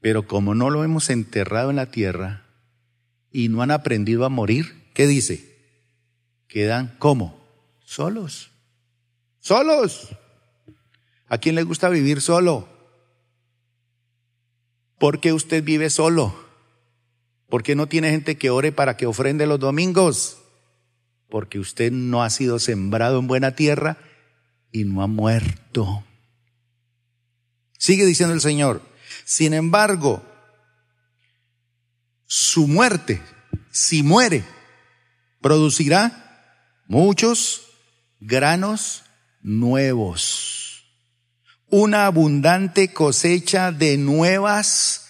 Pero 0.00 0.26
como 0.26 0.56
no 0.56 0.70
lo 0.70 0.82
hemos 0.82 1.08
enterrado 1.08 1.70
en 1.70 1.76
la 1.76 1.92
tierra 1.92 2.46
y 3.30 3.48
no 3.48 3.62
han 3.62 3.70
aprendido 3.70 4.24
a 4.24 4.28
morir, 4.28 4.83
¿qué 4.94 5.06
dice? 5.06 5.54
Quedan 6.48 6.96
como 6.98 7.46
solos. 7.84 8.50
Solos. 9.40 10.08
¿A 11.28 11.36
quién 11.36 11.54
le 11.54 11.62
gusta 11.62 11.90
vivir 11.90 12.22
solo? 12.22 12.66
¿Por 14.98 15.20
qué 15.20 15.34
usted 15.34 15.62
vive 15.62 15.90
solo? 15.90 16.34
¿Por 17.50 17.62
qué 17.62 17.74
no 17.74 17.86
tiene 17.86 18.10
gente 18.10 18.38
que 18.38 18.48
ore 18.48 18.72
para 18.72 18.96
que 18.96 19.04
ofrende 19.04 19.46
los 19.46 19.60
domingos? 19.60 20.38
porque 21.34 21.58
usted 21.58 21.90
no 21.90 22.22
ha 22.22 22.30
sido 22.30 22.60
sembrado 22.60 23.18
en 23.18 23.26
buena 23.26 23.56
tierra 23.56 23.98
y 24.70 24.84
no 24.84 25.02
ha 25.02 25.08
muerto. 25.08 26.04
Sigue 27.76 28.06
diciendo 28.06 28.34
el 28.34 28.40
Señor, 28.40 28.80
sin 29.24 29.52
embargo, 29.52 30.24
su 32.24 32.68
muerte, 32.68 33.20
si 33.72 34.04
muere, 34.04 34.44
producirá 35.44 36.80
muchos 36.86 37.66
granos 38.18 39.02
nuevos, 39.42 40.86
una 41.68 42.06
abundante 42.06 42.94
cosecha 42.94 43.70
de 43.70 43.98
nuevas 43.98 45.08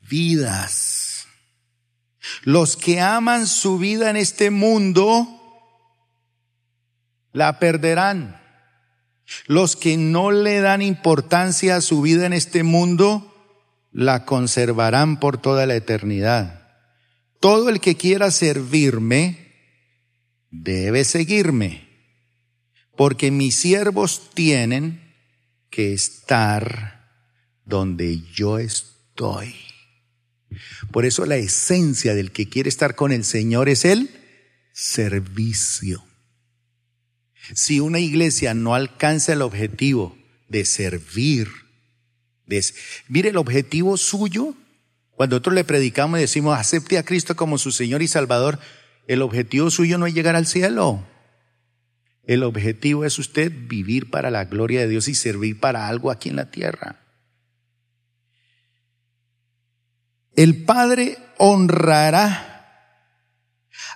vidas. 0.00 1.26
Los 2.40 2.78
que 2.78 3.02
aman 3.02 3.46
su 3.46 3.76
vida 3.76 4.08
en 4.08 4.16
este 4.16 4.48
mundo, 4.48 5.28
la 7.34 7.58
perderán. 7.58 8.40
Los 9.46 9.76
que 9.76 9.98
no 9.98 10.30
le 10.30 10.60
dan 10.60 10.80
importancia 10.80 11.76
a 11.76 11.82
su 11.82 12.00
vida 12.00 12.24
en 12.24 12.32
este 12.32 12.62
mundo, 12.62 13.30
la 13.92 14.24
conservarán 14.24 15.20
por 15.20 15.36
toda 15.36 15.66
la 15.66 15.74
eternidad. 15.74 16.66
Todo 17.40 17.68
el 17.68 17.80
que 17.80 17.98
quiera 17.98 18.30
servirme, 18.30 19.45
debe 20.50 21.04
seguirme, 21.04 21.88
porque 22.96 23.30
mis 23.30 23.56
siervos 23.56 24.30
tienen 24.34 25.14
que 25.70 25.92
estar 25.92 27.10
donde 27.64 28.20
yo 28.32 28.58
estoy. 28.58 29.54
Por 30.92 31.04
eso 31.04 31.26
la 31.26 31.36
esencia 31.36 32.14
del 32.14 32.32
que 32.32 32.48
quiere 32.48 32.68
estar 32.68 32.94
con 32.94 33.12
el 33.12 33.24
Señor 33.24 33.68
es 33.68 33.84
el 33.84 34.10
servicio. 34.72 36.04
Si 37.54 37.80
una 37.80 38.00
iglesia 38.00 38.54
no 38.54 38.74
alcanza 38.74 39.32
el 39.32 39.42
objetivo 39.42 40.16
de 40.48 40.64
servir, 40.64 41.48
mire 43.08 43.30
el 43.30 43.36
objetivo 43.36 43.96
suyo, 43.96 44.54
cuando 45.10 45.36
nosotros 45.36 45.54
le 45.54 45.64
predicamos 45.64 46.18
y 46.18 46.22
decimos 46.22 46.58
acepte 46.58 46.98
a 46.98 47.04
Cristo 47.04 47.36
como 47.36 47.58
su 47.58 47.72
Señor 47.72 48.02
y 48.02 48.08
Salvador, 48.08 48.58
el 49.06 49.22
objetivo 49.22 49.70
suyo 49.70 49.98
no 49.98 50.06
es 50.06 50.14
llegar 50.14 50.36
al 50.36 50.46
cielo. 50.46 51.06
El 52.24 52.42
objetivo 52.42 53.04
es 53.04 53.18
usted 53.18 53.52
vivir 53.68 54.10
para 54.10 54.30
la 54.30 54.44
gloria 54.44 54.80
de 54.80 54.88
Dios 54.88 55.06
y 55.08 55.14
servir 55.14 55.60
para 55.60 55.88
algo 55.88 56.10
aquí 56.10 56.28
en 56.28 56.36
la 56.36 56.50
tierra. 56.50 57.00
El 60.34 60.64
Padre 60.64 61.18
honrará 61.38 62.52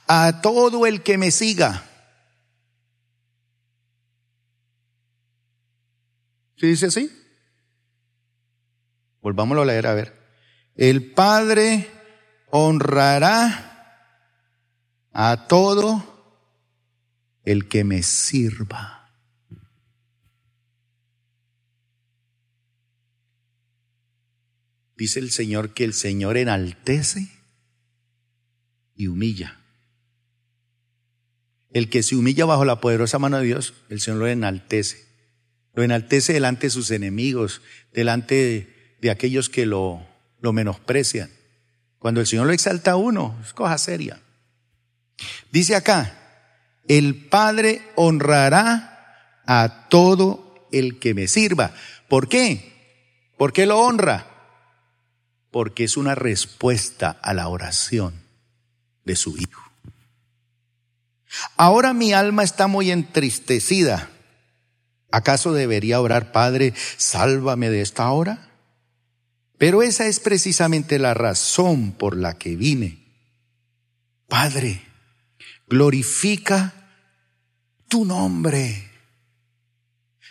a 0.06 0.40
todo 0.40 0.86
el 0.86 1.02
que 1.02 1.18
me 1.18 1.30
siga. 1.30 1.84
¿Sí 6.56 6.66
dice 6.66 6.86
así? 6.86 7.11
Volvámoslo 9.20 9.62
a 9.62 9.66
leer 9.66 9.86
a 9.86 9.94
ver. 9.94 10.14
El 10.76 11.12
Padre 11.12 11.90
honrará 12.50 13.69
a 15.12 15.46
todo 15.48 16.04
el 17.44 17.68
que 17.68 17.84
me 17.84 18.02
sirva. 18.02 19.00
Dice 24.96 25.18
el 25.18 25.30
Señor 25.30 25.72
que 25.72 25.84
el 25.84 25.94
Señor 25.94 26.36
enaltece 26.36 27.28
y 28.94 29.06
humilla. 29.06 29.58
El 31.70 31.88
que 31.88 32.02
se 32.02 32.16
humilla 32.16 32.44
bajo 32.44 32.64
la 32.64 32.80
poderosa 32.80 33.18
mano 33.18 33.38
de 33.38 33.46
Dios, 33.46 33.72
el 33.88 34.00
Señor 34.00 34.20
lo 34.20 34.26
enaltece. 34.26 35.06
Lo 35.72 35.82
enaltece 35.82 36.34
delante 36.34 36.66
de 36.66 36.70
sus 36.70 36.90
enemigos, 36.90 37.62
delante 37.92 38.98
de, 39.00 39.11
aquellos 39.11 39.48
que 39.48 39.64
lo, 39.64 40.06
lo 40.40 40.52
menosprecian. 40.52 41.30
Cuando 41.98 42.20
el 42.20 42.26
Señor 42.26 42.46
lo 42.46 42.52
exalta 42.52 42.90
a 42.90 42.96
uno, 42.96 43.38
es 43.42 43.54
cosa 43.54 43.78
seria. 43.78 44.20
Dice 45.50 45.76
acá, 45.76 46.16
el 46.88 47.26
Padre 47.28 47.82
honrará 47.96 49.42
a 49.46 49.88
todo 49.88 50.68
el 50.72 50.98
que 50.98 51.14
me 51.14 51.28
sirva. 51.28 51.72
¿Por 52.08 52.28
qué? 52.28 53.32
¿Por 53.36 53.52
qué 53.52 53.66
lo 53.66 53.78
honra? 53.80 54.26
Porque 55.50 55.84
es 55.84 55.96
una 55.96 56.14
respuesta 56.14 57.10
a 57.22 57.34
la 57.34 57.48
oración 57.48 58.14
de 59.04 59.16
su 59.16 59.36
Hijo. 59.36 59.62
Ahora 61.56 61.92
mi 61.92 62.12
alma 62.12 62.42
está 62.42 62.66
muy 62.66 62.90
entristecida 62.90 64.10
¿Acaso 65.10 65.52
debería 65.52 66.00
orar, 66.00 66.32
Padre, 66.32 66.72
sálvame 66.96 67.70
de 67.70 67.80
esta 67.80 68.10
hora? 68.10 68.48
Pero 69.58 69.82
esa 69.82 70.06
es 70.06 70.20
precisamente 70.20 70.98
la 70.98 71.14
razón 71.14 71.92
por 71.92 72.16
la 72.16 72.38
que 72.38 72.56
vine. 72.56 73.04
Padre, 74.28 74.82
glorifica 75.70 76.74
tu 77.88 78.04
nombre. 78.04 78.90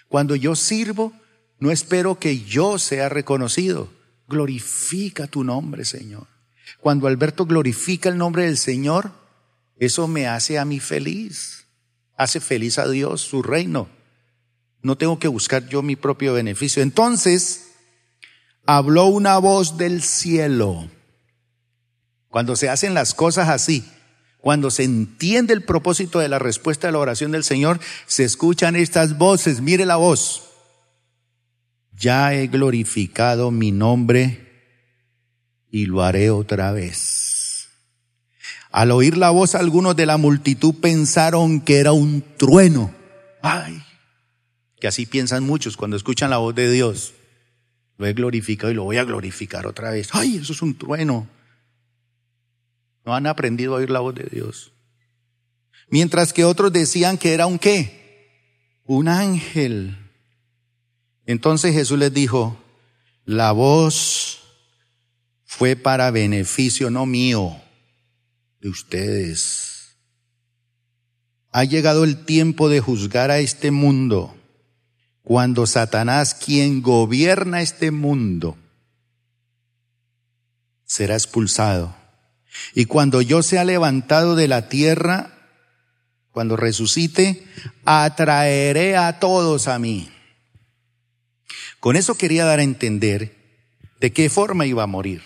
Cuando 0.07 0.35
yo 0.35 0.55
sirvo, 0.55 1.13
No 1.61 1.71
espero 1.71 2.19
que 2.19 2.39
yo 2.39 2.79
sea 2.79 3.09
reconocido. 3.09 3.91
Glorifica 4.29 5.27
tu 5.27 5.43
nombre, 5.43 5.83
Señor. 5.83 6.25
Cuando 6.79 7.07
Alberto 7.07 7.45
glorifica 7.45 8.07
el 8.07 8.17
nombre 8.17 8.45
del 8.45 8.57
Señor, 8.57 9.11
eso 9.77 10.07
me 10.07 10.25
hace 10.25 10.57
a 10.57 10.63
mí 10.63 10.79
feliz. 10.79 11.65
Hace 12.15 12.39
feliz 12.39 12.79
a 12.79 12.87
Dios, 12.87 13.19
su 13.19 13.43
reino. 13.43 13.89
No 14.81 14.97
tengo 14.97 15.19
que 15.19 15.27
buscar 15.27 15.67
yo 15.67 15.81
mi 15.81 15.97
propio 15.97 16.33
beneficio. 16.33 16.81
Entonces, 16.81 17.71
habló 18.65 19.07
una 19.07 19.37
voz 19.37 19.75
del 19.77 20.01
cielo. 20.01 20.89
Cuando 22.29 22.55
se 22.55 22.69
hacen 22.69 22.93
las 22.93 23.13
cosas 23.13 23.49
así, 23.49 23.83
cuando 24.41 24.71
se 24.71 24.83
entiende 24.83 25.53
el 25.53 25.63
propósito 25.63 26.19
de 26.19 26.29
la 26.29 26.39
respuesta 26.39 26.87
a 26.87 26.91
la 26.91 26.99
oración 26.99 27.31
del 27.31 27.43
Señor, 27.43 27.79
se 28.07 28.23
escuchan 28.23 28.75
estas 28.75 29.17
voces. 29.17 29.61
Mire 29.61 29.85
la 29.85 29.97
voz. 29.97 30.43
Ya 31.91 32.33
he 32.33 32.47
glorificado 32.47 33.51
mi 33.51 33.71
nombre 33.71 34.47
y 35.69 35.85
lo 35.85 36.03
haré 36.03 36.29
otra 36.29 36.71
vez. 36.71 37.67
Al 38.71 38.91
oír 38.91 39.17
la 39.17 39.31
voz, 39.31 39.55
algunos 39.55 39.95
de 39.95 40.05
la 40.05 40.17
multitud 40.17 40.75
pensaron 40.75 41.59
que 41.59 41.77
era 41.77 41.91
un 41.91 42.23
trueno. 42.37 42.93
Ay, 43.41 43.81
que 44.79 44.87
así 44.87 45.05
piensan 45.05 45.43
muchos 45.43 45.75
cuando 45.75 45.97
escuchan 45.97 46.29
la 46.29 46.37
voz 46.37 46.55
de 46.55 46.71
Dios. 46.71 47.13
Lo 47.97 48.05
he 48.05 48.13
glorificado 48.13 48.71
y 48.71 48.75
lo 48.75 48.83
voy 48.83 48.97
a 48.97 49.03
glorificar 49.03 49.67
otra 49.67 49.91
vez. 49.91 50.09
Ay, 50.13 50.37
eso 50.37 50.53
es 50.53 50.61
un 50.61 50.77
trueno. 50.77 51.27
No 53.05 53.15
han 53.15 53.27
aprendido 53.27 53.73
a 53.73 53.77
oír 53.77 53.89
la 53.89 53.99
voz 53.99 54.15
de 54.15 54.27
Dios. 54.31 54.71
Mientras 55.89 56.33
que 56.33 56.45
otros 56.45 56.71
decían 56.71 57.17
que 57.17 57.33
era 57.33 57.47
un 57.47 57.57
qué? 57.59 58.79
Un 58.85 59.07
ángel. 59.07 59.97
Entonces 61.25 61.73
Jesús 61.73 61.97
les 61.99 62.13
dijo, 62.13 62.57
la 63.25 63.51
voz 63.51 64.39
fue 65.45 65.75
para 65.75 66.11
beneficio 66.11 66.89
no 66.89 67.05
mío, 67.05 67.55
de 68.61 68.69
ustedes. 68.69 69.97
Ha 71.51 71.63
llegado 71.63 72.03
el 72.03 72.25
tiempo 72.25 72.69
de 72.69 72.79
juzgar 72.79 73.31
a 73.31 73.39
este 73.39 73.71
mundo, 73.71 74.35
cuando 75.23 75.65
Satanás, 75.67 76.33
quien 76.33 76.81
gobierna 76.81 77.61
este 77.61 77.91
mundo, 77.91 78.57
será 80.85 81.15
expulsado. 81.15 81.98
Y 82.73 82.85
cuando 82.85 83.21
yo 83.21 83.43
sea 83.43 83.63
levantado 83.63 84.35
de 84.35 84.47
la 84.47 84.69
tierra, 84.69 85.39
cuando 86.31 86.55
resucite, 86.55 87.43
atraeré 87.85 88.95
a 88.95 89.19
todos 89.19 89.67
a 89.67 89.79
mí. 89.79 90.09
Con 91.79 91.95
eso 91.95 92.15
quería 92.15 92.45
dar 92.45 92.59
a 92.59 92.63
entender 92.63 93.35
de 93.99 94.11
qué 94.13 94.29
forma 94.29 94.65
iba 94.65 94.83
a 94.83 94.87
morir. 94.87 95.21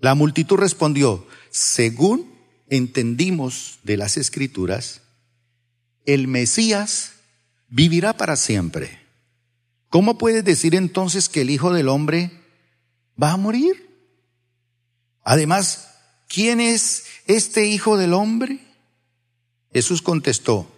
La 0.00 0.14
multitud 0.14 0.56
respondió, 0.56 1.26
según 1.50 2.34
entendimos 2.68 3.78
de 3.82 3.96
las 3.96 4.16
escrituras, 4.16 5.02
el 6.04 6.28
Mesías 6.28 7.14
vivirá 7.68 8.16
para 8.16 8.36
siempre. 8.36 9.00
¿Cómo 9.88 10.18
puedes 10.18 10.44
decir 10.44 10.74
entonces 10.74 11.28
que 11.28 11.42
el 11.42 11.50
Hijo 11.50 11.72
del 11.72 11.88
Hombre 11.88 12.30
va 13.20 13.32
a 13.32 13.36
morir? 13.36 13.88
Además, 15.22 15.95
¿quién 16.28 16.60
es 16.60 17.04
este 17.26 17.66
Hijo 17.66 17.96
del 17.96 18.14
Hombre? 18.14 18.58
Jesús 19.72 20.02
contestó, 20.02 20.70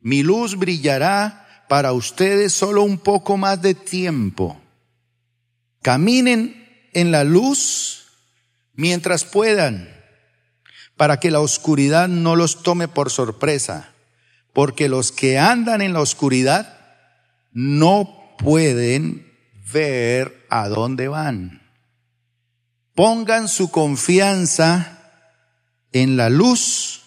mi 0.00 0.22
luz 0.22 0.56
brillará 0.56 1.64
para 1.68 1.92
ustedes 1.92 2.52
solo 2.52 2.82
un 2.82 2.98
poco 2.98 3.36
más 3.36 3.62
de 3.62 3.74
tiempo. 3.74 4.60
Caminen 5.82 6.88
en 6.92 7.12
la 7.12 7.24
luz 7.24 8.08
mientras 8.74 9.24
puedan, 9.24 9.88
para 10.96 11.20
que 11.20 11.30
la 11.30 11.40
oscuridad 11.40 12.08
no 12.08 12.36
los 12.36 12.62
tome 12.62 12.88
por 12.88 13.10
sorpresa, 13.10 13.92
porque 14.52 14.88
los 14.88 15.12
que 15.12 15.38
andan 15.38 15.80
en 15.80 15.92
la 15.92 16.00
oscuridad 16.00 16.78
no 17.52 18.34
pueden 18.38 19.32
ver 19.72 20.46
a 20.50 20.68
dónde 20.68 21.08
van. 21.08 21.59
Pongan 23.00 23.48
su 23.48 23.70
confianza 23.70 24.98
en 25.90 26.18
la 26.18 26.28
luz 26.28 27.00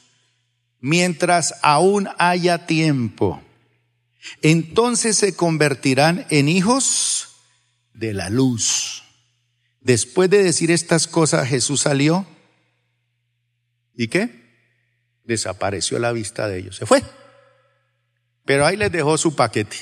mientras 0.79 1.53
aún 1.61 2.09
haya 2.17 2.65
tiempo. 2.65 3.43
Entonces 4.41 5.17
se 5.17 5.35
convertirán 5.35 6.25
en 6.31 6.49
hijos 6.49 7.35
de 7.93 8.15
la 8.15 8.31
luz. 8.31 9.03
Después 9.81 10.31
de 10.31 10.41
decir 10.41 10.71
estas 10.71 11.07
cosas, 11.07 11.47
Jesús 11.47 11.81
salió. 11.81 12.25
¿Y 13.93 14.07
qué? 14.07 14.49
Desapareció 15.23 15.99
la 15.99 16.11
vista 16.11 16.47
de 16.47 16.57
ellos. 16.57 16.75
Se 16.75 16.87
fue. 16.87 17.03
Pero 18.45 18.65
ahí 18.65 18.77
les 18.77 18.91
dejó 18.91 19.15
su 19.19 19.35
paquete. 19.35 19.77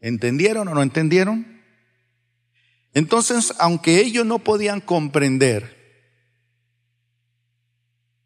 ¿Entendieron 0.00 0.68
o 0.68 0.74
no 0.74 0.82
entendieron? 0.82 1.51
Entonces, 2.94 3.54
aunque 3.58 4.00
ellos 4.00 4.26
no 4.26 4.38
podían 4.40 4.80
comprender, 4.80 5.82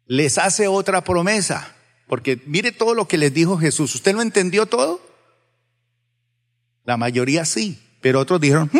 les 0.05 0.37
hace 0.37 0.67
otra 0.67 1.03
promesa. 1.03 1.75
Porque 2.07 2.41
mire 2.45 2.71
todo 2.71 2.93
lo 2.93 3.07
que 3.07 3.17
les 3.17 3.33
dijo 3.33 3.57
Jesús. 3.57 3.93
¿Usted 3.95 4.13
no 4.13 4.21
entendió 4.21 4.65
todo? 4.65 5.01
La 6.85 6.95
mayoría 6.95 7.43
sí, 7.43 7.79
pero 8.01 8.21
otros 8.21 8.39
dijeron, 8.39 8.69
hmm, 8.71 8.77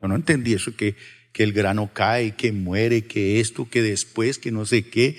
yo 0.00 0.08
no 0.08 0.14
entendí 0.14 0.54
eso, 0.54 0.76
que, 0.76 0.94
que 1.32 1.42
el 1.42 1.52
grano 1.52 1.90
cae, 1.92 2.36
que 2.36 2.52
muere, 2.52 3.04
que 3.04 3.40
esto, 3.40 3.68
que 3.68 3.82
después, 3.82 4.38
que 4.38 4.52
no 4.52 4.64
sé 4.64 4.88
qué. 4.88 5.18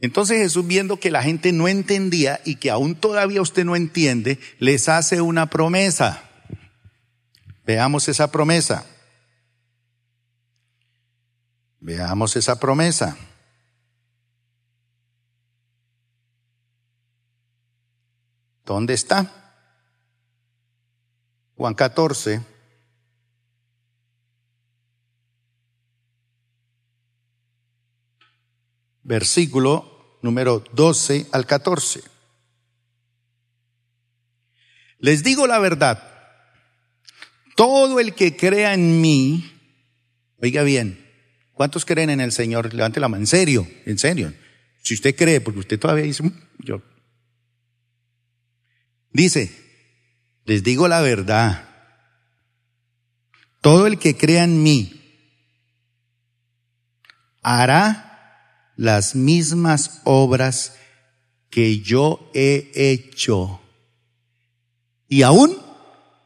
Entonces 0.00 0.38
Jesús 0.38 0.66
viendo 0.66 0.98
que 0.98 1.10
la 1.10 1.22
gente 1.22 1.52
no 1.52 1.68
entendía 1.68 2.40
y 2.44 2.56
que 2.56 2.70
aún 2.70 2.94
todavía 2.94 3.42
usted 3.42 3.66
no 3.66 3.76
entiende, 3.76 4.38
les 4.58 4.88
hace 4.88 5.20
una 5.20 5.50
promesa. 5.50 6.31
Veamos 7.64 8.08
esa 8.08 8.30
promesa. 8.30 8.84
Veamos 11.80 12.36
esa 12.36 12.58
promesa. 12.58 13.16
¿Dónde 18.64 18.94
está? 18.94 19.30
Juan 21.56 21.74
14. 21.74 22.40
Versículo 29.04 30.18
número 30.22 30.64
12 30.72 31.28
al 31.32 31.46
14. 31.46 32.02
Les 34.98 35.22
digo 35.24 35.46
la 35.48 35.58
verdad 35.58 36.11
todo 37.54 38.00
el 38.00 38.14
que 38.14 38.36
crea 38.36 38.74
en 38.74 39.00
mí, 39.00 39.50
oiga 40.38 40.62
bien, 40.62 40.98
¿cuántos 41.52 41.84
creen 41.84 42.10
en 42.10 42.20
el 42.20 42.32
Señor? 42.32 42.72
Levante 42.74 43.00
la 43.00 43.08
mano, 43.08 43.22
en 43.22 43.26
serio, 43.26 43.68
en 43.84 43.98
serio. 43.98 44.32
Si 44.82 44.94
usted 44.94 45.14
cree, 45.14 45.40
porque 45.40 45.60
usted 45.60 45.78
todavía 45.78 46.04
dice, 46.04 46.22
mm, 46.22 46.32
yo. 46.60 46.82
Dice, 49.12 49.52
les 50.44 50.62
digo 50.62 50.88
la 50.88 51.00
verdad, 51.00 51.68
todo 53.60 53.86
el 53.86 53.98
que 53.98 54.16
crea 54.16 54.44
en 54.44 54.62
mí 54.62 54.98
hará 57.42 58.72
las 58.76 59.14
mismas 59.14 60.00
obras 60.04 60.76
que 61.50 61.80
yo 61.80 62.30
he 62.34 62.70
hecho. 62.74 63.60
Y 65.06 65.22
aún 65.22 65.61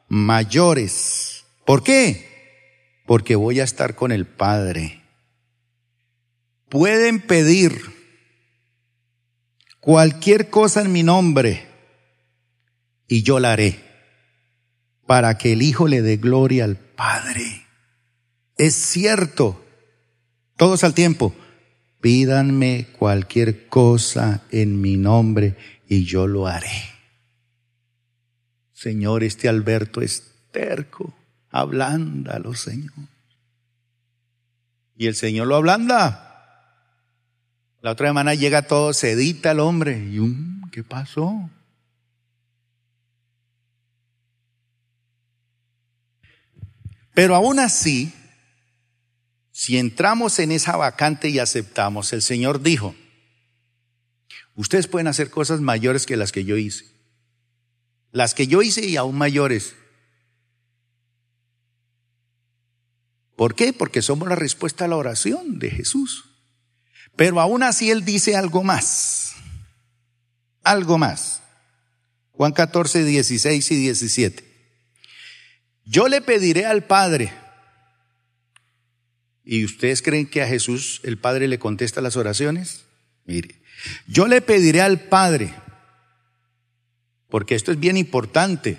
mayores. 0.09 1.45
¿Por 1.65 1.83
qué? 1.83 3.03
Porque 3.07 3.37
voy 3.37 3.61
a 3.61 3.65
estar 3.65 3.95
con 3.95 4.13
el 4.13 4.27
Padre. 4.27 5.03
Pueden 6.69 7.21
pedir 7.21 7.81
cualquier 9.81 10.51
cosa 10.51 10.81
en 10.83 10.93
mi 10.93 11.03
nombre 11.03 11.67
y 13.09 13.23
yo 13.23 13.39
la 13.39 13.53
haré 13.53 13.85
para 15.07 15.39
que 15.39 15.53
el 15.53 15.63
Hijo 15.63 15.87
le 15.87 16.03
dé 16.03 16.17
gloria 16.17 16.65
al 16.65 16.77
Padre. 16.77 17.67
Es 18.57 18.75
cierto, 18.75 19.65
todos 20.57 20.83
al 20.83 20.95
tiempo, 20.95 21.35
pídanme 22.01 22.89
cualquier 22.99 23.69
cosa 23.69 24.43
en 24.51 24.81
mi 24.81 24.97
nombre 24.97 25.57
y 25.89 26.05
yo 26.05 26.27
lo 26.27 26.47
haré. 26.47 26.96
Señor, 28.77 29.25
este 29.25 29.49
Alberto 29.49 30.03
es 30.03 30.35
terco, 30.53 31.15
ablándalo, 31.49 32.55
Señor. 32.55 32.93
Y 34.95 35.07
el 35.07 35.15
Señor 35.15 35.47
lo 35.47 35.57
ablanda. 35.57 36.93
La 37.81 37.93
otra 37.93 38.09
semana 38.09 38.35
llega 38.35 38.67
todo, 38.67 38.93
se 38.93 39.13
edita 39.13 39.53
el 39.53 39.61
hombre. 39.61 40.07
¿Y 40.07 40.19
un, 40.19 40.69
qué 40.71 40.85
pasó? 40.85 41.49
Pero 47.15 47.35
aún 47.35 47.59
así, 47.59 48.13
si 49.53 49.79
entramos 49.79 50.39
en 50.39 50.53
esa 50.53 50.77
vacante 50.77 51.31
y 51.31 51.39
aceptamos, 51.39 52.13
el 52.13 52.21
Señor 52.21 52.61
dijo, 52.61 52.95
ustedes 54.55 54.87
pueden 54.87 55.07
hacer 55.07 55.31
cosas 55.31 55.63
mayores 55.63 56.05
que 56.05 56.19
las 56.19 56.31
que 56.31 56.45
yo 56.45 56.59
hice. 56.59 56.96
Las 58.17 58.33
que 58.33 58.47
yo 58.47 58.63
hice 58.63 58.87
y 58.87 58.97
aún 58.97 59.19
mayores. 59.19 59.75
¿Por 63.37 63.55
qué? 63.55 63.75
Porque 63.75 64.01
somos 64.01 64.27
la 64.27 64.37
respuesta 64.37 64.87
a 64.87 64.89
la 64.89 64.97
oración 64.97 65.59
de 65.59 65.71
Jesús. 65.71 66.25
Pero 67.15 67.43
aún 67.43 67.63
así 67.63 67.91
Él 67.91 68.07
dice 68.07 68.35
algo 68.35 68.63
más. 68.63 69.35
Algo 70.63 70.97
más. 70.97 71.43
Juan 72.31 72.53
14, 72.53 73.05
16 73.05 73.71
y 73.71 73.77
17. 73.77 74.45
Yo 75.85 76.09
le 76.09 76.23
pediré 76.23 76.65
al 76.65 76.85
Padre. 76.85 77.35
¿Y 79.45 79.63
ustedes 79.63 80.01
creen 80.01 80.27
que 80.27 80.41
a 80.41 80.49
Jesús 80.49 81.03
el 81.05 81.19
Padre 81.19 81.49
le 81.49 81.59
contesta 81.59 82.01
las 82.01 82.17
oraciones? 82.17 82.87
Mire, 83.27 83.61
yo 84.07 84.27
le 84.27 84.41
pediré 84.41 84.81
al 84.81 85.01
Padre, 85.01 85.53
porque 87.29 87.55
esto 87.55 87.73
es 87.73 87.81
bien 87.81 87.97
importante. 87.97 88.79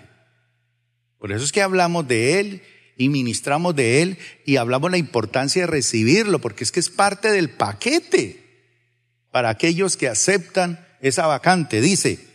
Por 1.17 1.31
eso 1.31 1.43
es 1.43 1.51
que 1.51 1.61
hablamos 1.61 2.07
de 2.07 2.39
Él 2.39 2.61
y 2.97 3.09
ministramos 3.09 3.75
de 3.75 4.01
Él 4.01 4.17
y 4.45 4.57
hablamos 4.57 4.91
la 4.91 4.97
importancia 4.97 5.63
de 5.63 5.67
recibirlo, 5.67 6.39
porque 6.39 6.63
es 6.63 6.71
que 6.71 6.79
es 6.79 6.89
parte 6.89 7.31
del 7.31 7.49
paquete 7.49 8.43
para 9.31 9.49
aquellos 9.49 9.97
que 9.97 10.07
aceptan 10.07 10.85
esa 11.01 11.27
vacante. 11.27 11.81
Dice, 11.81 12.25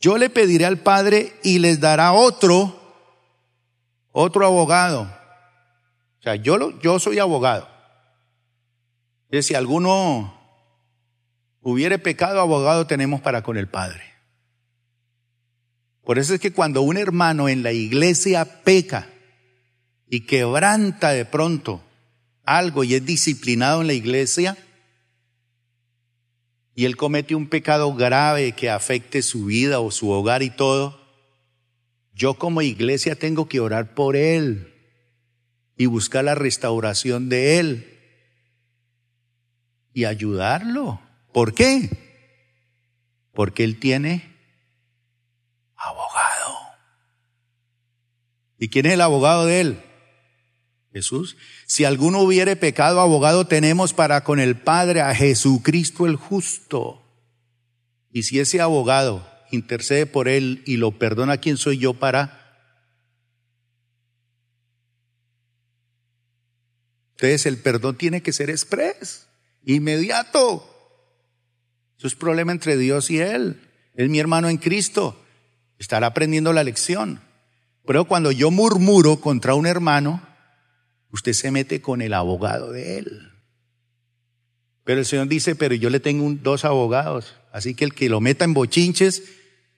yo 0.00 0.18
le 0.18 0.30
pediré 0.30 0.64
al 0.64 0.78
Padre 0.78 1.32
y 1.42 1.58
les 1.58 1.80
dará 1.80 2.12
otro 2.12 2.80
otro 4.16 4.46
abogado. 4.46 5.02
O 6.20 6.22
sea, 6.22 6.36
yo, 6.36 6.78
yo 6.80 6.98
soy 7.00 7.18
abogado. 7.18 7.68
Es 9.28 9.46
si 9.46 9.54
alguno 9.54 10.40
hubiere 11.60 11.98
pecado, 11.98 12.40
abogado 12.40 12.86
tenemos 12.86 13.20
para 13.20 13.42
con 13.42 13.56
el 13.56 13.68
Padre. 13.68 14.13
Por 16.04 16.18
eso 16.18 16.34
es 16.34 16.40
que 16.40 16.52
cuando 16.52 16.82
un 16.82 16.96
hermano 16.96 17.48
en 17.48 17.62
la 17.62 17.72
iglesia 17.72 18.62
peca 18.62 19.08
y 20.08 20.20
quebranta 20.20 21.10
de 21.10 21.24
pronto 21.24 21.82
algo 22.44 22.84
y 22.84 22.94
es 22.94 23.04
disciplinado 23.06 23.80
en 23.80 23.86
la 23.86 23.94
iglesia, 23.94 24.56
y 26.74 26.84
él 26.84 26.96
comete 26.96 27.34
un 27.34 27.48
pecado 27.48 27.94
grave 27.94 28.52
que 28.52 28.68
afecte 28.68 29.22
su 29.22 29.46
vida 29.46 29.80
o 29.80 29.90
su 29.90 30.10
hogar 30.10 30.42
y 30.42 30.50
todo, 30.50 31.00
yo 32.12 32.34
como 32.34 32.62
iglesia 32.62 33.16
tengo 33.16 33.48
que 33.48 33.60
orar 33.60 33.94
por 33.94 34.16
él 34.16 34.72
y 35.76 35.86
buscar 35.86 36.24
la 36.24 36.34
restauración 36.34 37.28
de 37.28 37.58
él 37.58 37.98
y 39.92 40.04
ayudarlo. 40.04 41.00
¿Por 41.32 41.54
qué? 41.54 41.90
Porque 43.32 43.64
él 43.64 43.78
tiene 43.78 44.34
abogado. 45.76 46.56
¿Y 48.64 48.70
quién 48.70 48.86
es 48.86 48.94
el 48.94 49.02
abogado 49.02 49.44
de 49.44 49.60
él? 49.60 49.82
Jesús. 50.90 51.36
Si 51.66 51.84
alguno 51.84 52.22
hubiere 52.22 52.56
pecado, 52.56 52.98
abogado 52.98 53.46
tenemos 53.46 53.92
para 53.92 54.24
con 54.24 54.40
el 54.40 54.58
Padre 54.58 55.02
a 55.02 55.14
Jesucristo 55.14 56.06
el 56.06 56.16
justo. 56.16 57.04
Y 58.10 58.22
si 58.22 58.40
ese 58.40 58.62
abogado 58.62 59.30
intercede 59.50 60.06
por 60.06 60.28
él 60.28 60.62
y 60.64 60.78
lo 60.78 60.98
perdona, 60.98 61.36
¿quién 61.36 61.58
soy 61.58 61.76
yo 61.76 61.92
para? 61.92 62.40
Entonces 67.16 67.44
el 67.44 67.58
perdón 67.58 67.98
tiene 67.98 68.22
que 68.22 68.32
ser 68.32 68.48
express, 68.48 69.28
inmediato. 69.66 70.64
Eso 71.98 72.06
es 72.06 72.14
problema 72.14 72.50
entre 72.52 72.78
Dios 72.78 73.10
y 73.10 73.18
él. 73.18 73.60
Es 73.92 74.08
mi 74.08 74.20
hermano 74.20 74.48
en 74.48 74.56
Cristo. 74.56 75.22
Estará 75.78 76.06
aprendiendo 76.06 76.54
la 76.54 76.64
lección. 76.64 77.20
Pero 77.86 78.06
cuando 78.06 78.32
yo 78.32 78.50
murmuro 78.50 79.20
contra 79.20 79.54
un 79.54 79.66
hermano, 79.66 80.22
usted 81.10 81.32
se 81.32 81.50
mete 81.50 81.80
con 81.80 82.02
el 82.02 82.14
abogado 82.14 82.72
de 82.72 82.98
él. 82.98 83.30
Pero 84.84 85.00
el 85.00 85.06
Señor 85.06 85.28
dice, 85.28 85.54
pero 85.54 85.74
yo 85.74 85.90
le 85.90 86.00
tengo 86.00 86.30
dos 86.42 86.64
abogados. 86.64 87.34
Así 87.52 87.74
que 87.74 87.84
el 87.84 87.94
que 87.94 88.08
lo 88.08 88.20
meta 88.20 88.44
en 88.44 88.54
bochinches, 88.54 89.22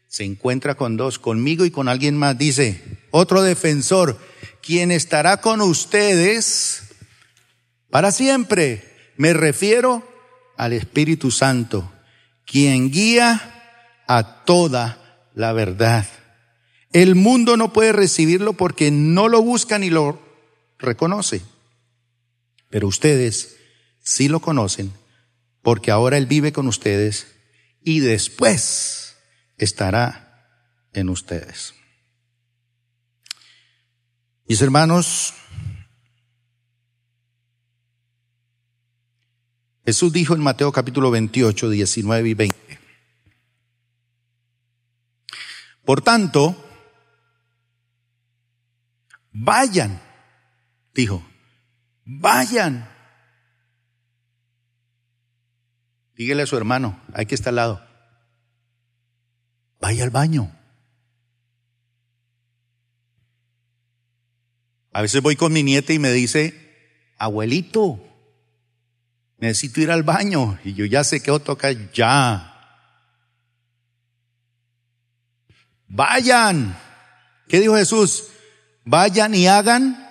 se 0.08 0.24
encuentra 0.24 0.76
con 0.76 0.96
dos, 0.96 1.18
conmigo 1.18 1.64
y 1.64 1.70
con 1.70 1.88
alguien 1.88 2.16
más. 2.16 2.38
Dice, 2.38 2.82
otro 3.10 3.42
defensor, 3.42 4.18
quien 4.62 4.90
estará 4.90 5.40
con 5.40 5.60
ustedes 5.60 6.82
para 7.90 8.12
siempre. 8.12 8.84
Me 9.16 9.32
refiero 9.32 10.06
al 10.56 10.72
Espíritu 10.72 11.30
Santo, 11.30 11.92
quien 12.44 12.90
guía 12.90 14.02
a 14.06 14.44
toda 14.44 15.28
la 15.34 15.52
verdad. 15.52 16.06
El 16.96 17.14
mundo 17.14 17.58
no 17.58 17.74
puede 17.74 17.92
recibirlo 17.92 18.54
porque 18.54 18.90
no 18.90 19.28
lo 19.28 19.42
busca 19.42 19.78
ni 19.78 19.90
lo 19.90 20.18
reconoce. 20.78 21.42
Pero 22.70 22.88
ustedes 22.88 23.58
sí 24.02 24.28
lo 24.28 24.40
conocen 24.40 24.90
porque 25.60 25.90
ahora 25.90 26.16
Él 26.16 26.24
vive 26.24 26.54
con 26.54 26.66
ustedes 26.66 27.26
y 27.82 28.00
después 28.00 29.14
estará 29.58 30.48
en 30.94 31.10
ustedes. 31.10 31.74
Mis 34.48 34.62
hermanos, 34.62 35.34
Jesús 39.84 40.14
dijo 40.14 40.32
en 40.32 40.40
Mateo 40.40 40.72
capítulo 40.72 41.10
28, 41.10 41.68
19 41.68 42.26
y 42.30 42.32
20. 42.32 42.78
Por 45.84 46.00
tanto, 46.00 46.62
vayan, 49.44 50.00
dijo, 50.94 51.24
vayan. 52.04 52.88
Dígale 56.14 56.42
a 56.42 56.46
su 56.46 56.56
hermano, 56.56 57.00
hay 57.12 57.26
que 57.26 57.34
estar 57.34 57.50
al 57.50 57.56
lado 57.56 57.86
vaya 59.80 60.04
al 60.04 60.10
baño. 60.10 60.52
A 64.92 65.02
veces 65.02 65.22
voy 65.22 65.36
con 65.36 65.52
mi 65.52 65.62
nieta 65.62 65.92
y 65.92 65.98
me 65.98 66.10
dice, 66.10 67.14
abuelito, 67.18 68.02
necesito 69.38 69.80
ir 69.80 69.90
al 69.90 70.02
baño. 70.02 70.58
Y 70.64 70.74
yo 70.74 70.86
ya 70.86 71.04
sé 71.04 71.22
que 71.22 71.38
toca 71.38 71.70
ya. 71.92 72.52
Vayan. 75.86 76.76
¿Qué 77.46 77.60
dijo 77.60 77.76
Jesús? 77.76 78.24
Vayan 78.86 79.34
y 79.34 79.46
hagan 79.46 80.08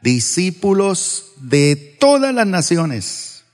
discípulos 0.00 1.32
de 1.36 1.76
todas 2.00 2.34
las 2.34 2.46
naciones, 2.46 3.44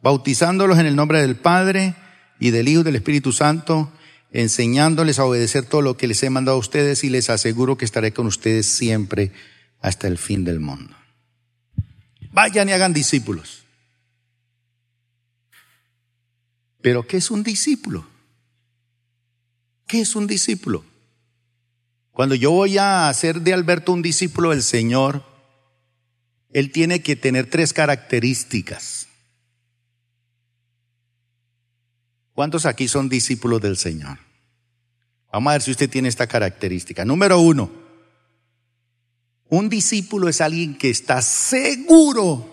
bautizándolos 0.00 0.78
en 0.78 0.86
el 0.86 0.94
nombre 0.94 1.20
del 1.20 1.34
Padre 1.34 1.96
y 2.38 2.50
del 2.50 2.68
Hijo 2.68 2.82
y 2.82 2.84
del 2.84 2.96
Espíritu 2.96 3.32
Santo 3.32 3.92
enseñándoles 4.30 5.18
a 5.18 5.24
obedecer 5.24 5.64
todo 5.64 5.82
lo 5.82 5.96
que 5.96 6.06
les 6.06 6.22
he 6.22 6.30
mandado 6.30 6.56
a 6.56 6.60
ustedes 6.60 7.04
y 7.04 7.10
les 7.10 7.30
aseguro 7.30 7.78
que 7.78 7.84
estaré 7.84 8.12
con 8.12 8.26
ustedes 8.26 8.66
siempre 8.66 9.32
hasta 9.80 10.06
el 10.06 10.18
fin 10.18 10.44
del 10.44 10.60
mundo. 10.60 10.94
Vayan 12.30 12.68
y 12.68 12.72
hagan 12.72 12.92
discípulos. 12.92 13.64
Pero 16.80 17.06
¿qué 17.06 17.16
es 17.16 17.30
un 17.30 17.42
discípulo? 17.42 18.06
¿Qué 19.86 20.02
es 20.02 20.14
un 20.14 20.26
discípulo? 20.26 20.84
Cuando 22.18 22.34
yo 22.34 22.50
voy 22.50 22.78
a 22.78 23.08
hacer 23.08 23.42
de 23.42 23.54
Alberto 23.54 23.92
un 23.92 24.02
discípulo 24.02 24.50
del 24.50 24.64
Señor, 24.64 25.22
él 26.50 26.72
tiene 26.72 27.00
que 27.00 27.14
tener 27.14 27.48
tres 27.48 27.72
características. 27.72 29.06
¿Cuántos 32.32 32.66
aquí 32.66 32.88
son 32.88 33.08
discípulos 33.08 33.60
del 33.60 33.76
Señor? 33.76 34.18
Vamos 35.32 35.48
a 35.48 35.52
ver 35.52 35.62
si 35.62 35.70
usted 35.70 35.88
tiene 35.88 36.08
esta 36.08 36.26
característica. 36.26 37.04
Número 37.04 37.38
uno, 37.38 37.70
un 39.48 39.68
discípulo 39.68 40.28
es 40.28 40.40
alguien 40.40 40.76
que 40.76 40.90
está 40.90 41.22
seguro, 41.22 42.52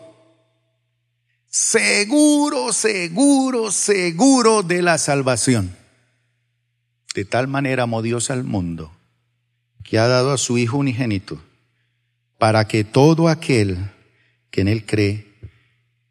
seguro, 1.48 2.72
seguro, 2.72 3.72
seguro 3.72 4.62
de 4.62 4.84
la 4.84 5.00
salvación. 5.00 5.76
De 7.16 7.26
tal 7.26 7.48
manera 7.48 7.82
amó 7.82 8.04
Dios 8.04 8.30
al 8.30 8.44
mundo 8.44 8.92
que 9.86 9.98
ha 9.98 10.08
dado 10.08 10.34
a 10.34 10.38
su 10.38 10.58
Hijo 10.58 10.78
unigénito 10.78 11.42
para 12.38 12.68
que 12.68 12.84
todo 12.84 13.30
aquel 13.30 13.78
que 14.52 14.62
en 14.62 14.68
Él 14.68 14.86
cree 14.86 15.34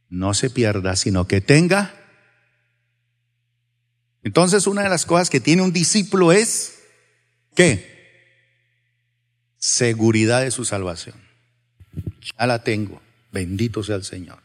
no 0.08 0.32
se 0.32 0.48
pierda, 0.48 0.96
sino 0.96 1.26
que 1.26 1.42
tenga 1.42 1.94
entonces 4.24 4.66
una 4.66 4.82
de 4.82 4.88
las 4.88 5.04
cosas 5.04 5.28
que 5.28 5.38
tiene 5.38 5.62
un 5.62 5.72
discípulo 5.72 6.32
es, 6.32 6.78
¿qué? 7.54 7.92
Seguridad 9.58 10.40
de 10.40 10.50
su 10.50 10.64
salvación. 10.64 11.14
Ya 12.38 12.46
la 12.46 12.64
tengo. 12.64 13.02
Bendito 13.32 13.84
sea 13.84 13.96
el 13.96 14.04
Señor. 14.04 14.42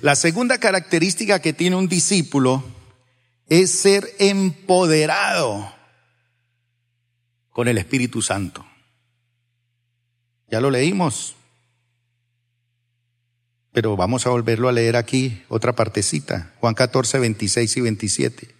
La 0.00 0.16
segunda 0.16 0.58
característica 0.58 1.40
que 1.40 1.52
tiene 1.52 1.76
un 1.76 1.86
discípulo 1.86 2.64
es 3.48 3.70
ser 3.70 4.08
empoderado 4.18 5.70
con 7.54 7.68
el 7.68 7.78
Espíritu 7.78 8.20
Santo. 8.20 8.66
Ya 10.50 10.60
lo 10.60 10.72
leímos, 10.72 11.36
pero 13.70 13.96
vamos 13.96 14.26
a 14.26 14.30
volverlo 14.30 14.68
a 14.68 14.72
leer 14.72 14.96
aquí, 14.96 15.44
otra 15.48 15.72
partecita, 15.72 16.52
Juan 16.58 16.74
14, 16.74 17.20
26 17.20 17.76
y 17.76 17.80
27. 17.80 18.54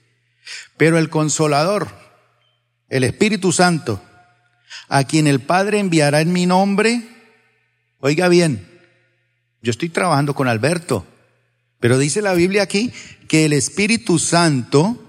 Pero 0.76 0.96
el 0.96 1.10
consolador, 1.10 1.88
el 2.88 3.02
Espíritu 3.02 3.50
Santo, 3.50 4.00
a 4.88 5.02
quien 5.02 5.26
el 5.26 5.40
Padre 5.40 5.80
enviará 5.80 6.20
en 6.20 6.32
mi 6.32 6.46
nombre, 6.46 7.02
oiga 7.98 8.28
bien, 8.28 8.64
yo 9.60 9.72
estoy 9.72 9.88
trabajando 9.88 10.36
con 10.36 10.46
Alberto, 10.46 11.04
pero 11.80 11.98
dice 11.98 12.22
la 12.22 12.34
Biblia 12.34 12.62
aquí 12.62 12.92
que 13.26 13.44
el 13.44 13.54
Espíritu 13.54 14.20
Santo, 14.20 15.00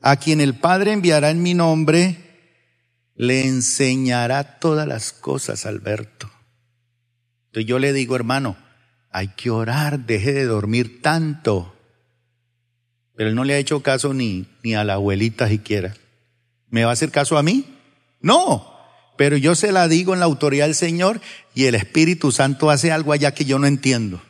a 0.00 0.16
quien 0.16 0.40
el 0.40 0.54
Padre 0.58 0.90
enviará 0.90 1.30
en 1.30 1.44
mi 1.44 1.54
nombre, 1.54 2.31
le 3.22 3.46
enseñará 3.46 4.58
todas 4.58 4.88
las 4.88 5.12
cosas, 5.12 5.64
Alberto. 5.64 6.28
Entonces 7.46 7.68
yo 7.68 7.78
le 7.78 7.92
digo, 7.92 8.16
hermano, 8.16 8.56
hay 9.12 9.28
que 9.28 9.48
orar, 9.48 10.00
deje 10.00 10.32
de 10.32 10.44
dormir 10.44 11.00
tanto. 11.02 11.72
Pero 13.14 13.28
él 13.28 13.36
no 13.36 13.44
le 13.44 13.54
ha 13.54 13.58
hecho 13.58 13.80
caso 13.80 14.12
ni, 14.12 14.48
ni 14.64 14.74
a 14.74 14.82
la 14.82 14.94
abuelita 14.94 15.46
siquiera. 15.48 15.94
¿Me 16.68 16.82
va 16.82 16.90
a 16.90 16.94
hacer 16.94 17.12
caso 17.12 17.38
a 17.38 17.44
mí? 17.44 17.78
No. 18.20 18.76
Pero 19.16 19.36
yo 19.36 19.54
se 19.54 19.70
la 19.70 19.86
digo 19.86 20.14
en 20.14 20.18
la 20.18 20.26
autoridad 20.26 20.66
del 20.66 20.74
Señor 20.74 21.20
y 21.54 21.66
el 21.66 21.76
Espíritu 21.76 22.32
Santo 22.32 22.70
hace 22.70 22.90
algo 22.90 23.12
allá 23.12 23.34
que 23.34 23.44
yo 23.44 23.60
no 23.60 23.68
entiendo. 23.68 24.20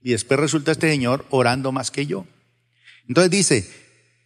Y 0.00 0.12
después 0.12 0.38
resulta 0.38 0.70
este 0.70 0.88
Señor 0.88 1.26
orando 1.28 1.72
más 1.72 1.90
que 1.90 2.06
yo. 2.06 2.24
Entonces 3.08 3.32
dice, 3.32 3.68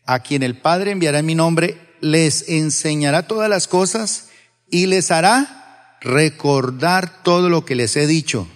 a 0.05 0.21
quien 0.21 0.43
el 0.43 0.59
Padre 0.59 0.91
enviará 0.91 1.21
en 1.21 1.27
mi 1.27 1.35
nombre, 1.35 1.88
les 2.01 2.49
enseñará 2.49 3.27
todas 3.27 3.49
las 3.49 3.69
cosas 3.69 4.29
y 4.71 4.87
les 4.87 5.11
hará 5.11 5.97
recordar 6.01 7.23
todo 7.23 7.49
lo 7.49 7.65
que 7.65 7.75
les 7.75 7.97
he 7.97 8.07
dicho. 8.07 8.49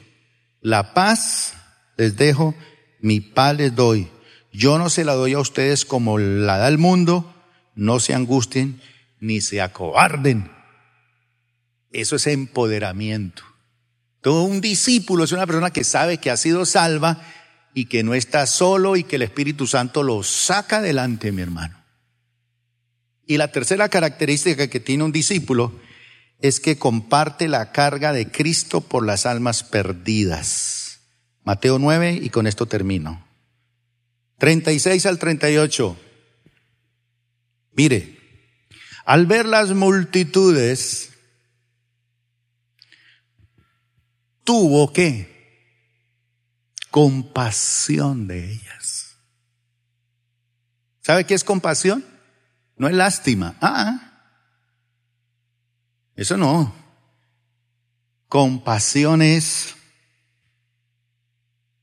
La 0.61 0.95
paz 0.95 1.55
les 1.97 2.17
dejo, 2.17 2.55
mi 3.01 3.21
paz 3.21 3.57
les 3.57 3.75
doy. 3.75 4.09
Yo 4.53 4.79
no 4.79 4.91
se 4.91 5.05
la 5.05 5.15
doy 5.15 5.33
a 5.33 5.39
ustedes 5.39 5.85
como 5.85 6.19
la 6.19 6.59
da 6.59 6.69
el 6.69 6.79
mundo, 6.79 7.35
no 7.75 8.01
se 8.01 8.15
angustien 8.15 8.81
ni 9.21 9.41
se 9.41 9.61
acobarden. 9.61 10.51
Eso 11.91 12.17
es 12.17 12.27
empoderamiento. 12.27 13.43
Todo 14.21 14.45
un 14.45 14.61
discípulo 14.61 15.25
es 15.25 15.33
una 15.33 15.47
persona 15.47 15.71
que 15.71 15.85
sabe 15.85 16.19
que 16.19 16.31
ha 16.31 16.37
sido 16.37 16.65
salva 16.65 17.21
y 17.75 17.87
que 17.87 18.03
no 18.03 18.15
está 18.15 18.47
solo 18.47 18.97
y 18.97 19.05
que 19.05 19.17
el 19.17 19.23
Espíritu 19.23 19.67
Santo 19.67 20.03
lo 20.03 20.23
saca 20.23 20.79
adelante, 20.79 21.33
mi 21.33 21.43
hermano. 21.43 21.82
Y 23.33 23.39
la 23.39 23.51
tercera 23.51 23.89
característica 23.89 24.69
que 24.69 24.79
tiene 24.79 25.05
un 25.05 25.11
discípulo 25.11 25.81
es 26.43 26.61
que 26.61 26.77
comparte 26.77 27.49
la 27.49 27.73
carga 27.73 28.13
de 28.13 28.31
Cristo 28.31 28.83
por 28.83 29.07
las 29.07 29.25
almas 29.25 29.63
perdidas. 29.63 31.01
Mateo 31.43 31.79
9 31.79 32.21
y 32.21 32.29
con 32.29 32.47
esto 32.47 32.67
termino. 32.67 33.27
36 34.37 35.07
al 35.07 35.19
38. 35.19 35.97
Mire, 37.73 38.19
al 39.07 39.25
ver 39.25 39.47
las 39.47 39.71
multitudes, 39.71 41.15
tuvo 44.45 44.93
que 44.93 45.81
compasión 46.91 48.27
de 48.27 48.53
ellas. 48.53 49.17
¿Sabe 51.01 51.25
qué 51.25 51.33
es 51.33 51.45
compasión? 51.45 52.12
No 52.83 52.89
es 52.89 52.97
lástima. 52.97 53.55
Ah, 53.61 54.11
eso 56.17 56.37
no. 56.37 56.75
Compasión 58.27 59.23
es, 59.23 59.77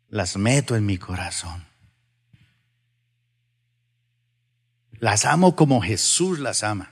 las 0.10 0.36
meto 0.36 0.76
en 0.76 0.86
mi 0.86 0.98
corazón. 0.98 1.66
Las 4.92 5.24
amo 5.24 5.56
como 5.56 5.82
Jesús 5.82 6.38
las 6.38 6.64
ama. 6.64 6.92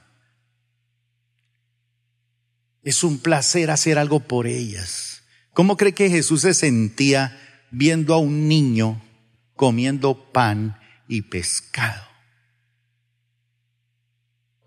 Es 2.84 3.03
un 3.03 3.20
placer 3.20 3.70
hacer 3.72 3.99
algo 3.99 4.22
por 4.22 4.47
ellas. 4.47 5.22
¿Cómo 5.51 5.76
cree 5.76 5.93
que 5.93 6.10
Jesús 6.10 6.43
se 6.43 6.53
sentía 6.53 7.38
viendo 7.72 8.14
a 8.14 8.20
un 8.20 8.47
niño 8.47 9.01
comiendo 9.58 10.32
pan 10.32 10.80
y 11.10 11.24
pescado? 11.24 12.16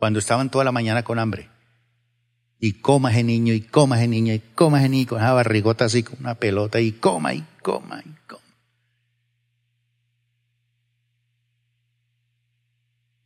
Cuando 0.00 0.18
estaban 0.18 0.50
toda 0.50 0.64
la 0.64 0.72
mañana 0.72 1.04
con 1.04 1.20
hambre. 1.20 1.48
Y 2.58 2.72
coma 2.80 3.12
ese 3.12 3.22
niño, 3.22 3.54
y 3.54 3.60
coma 3.60 3.98
ese 3.98 4.08
niño, 4.08 4.34
y 4.34 4.40
coma 4.40 4.80
ese 4.80 4.88
niño, 4.88 5.06
con 5.06 5.18
esa 5.18 5.32
barrigota 5.32 5.84
así, 5.84 6.02
con 6.02 6.18
una 6.20 6.34
pelota, 6.34 6.80
y 6.80 6.92
coma, 6.92 7.34
y 7.34 7.44
coma, 7.62 8.02
y 8.04 8.10
coma. 8.26 8.40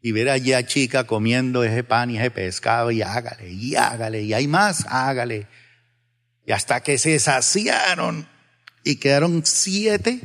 y 0.07 0.13
ver 0.13 0.29
allí 0.29 0.53
a 0.53 0.67
chica 0.67 1.05
comiendo 1.05 1.65
ese 1.65 1.83
pan 1.83 2.11
y 2.11 2.19
ese 2.19 2.31
pescado 2.31 2.91
y 2.91 3.01
hágale, 3.01 3.51
y 3.51 3.75
hágale, 3.75 4.21
y 4.21 4.35
hay 4.35 4.47
más, 4.47 4.85
hágale. 4.87 5.47
Y 6.45 6.53
hasta 6.53 6.83
que 6.83 6.99
se 6.99 7.19
saciaron 7.19 8.29
y 8.83 8.97
quedaron 8.97 9.47
siete 9.47 10.21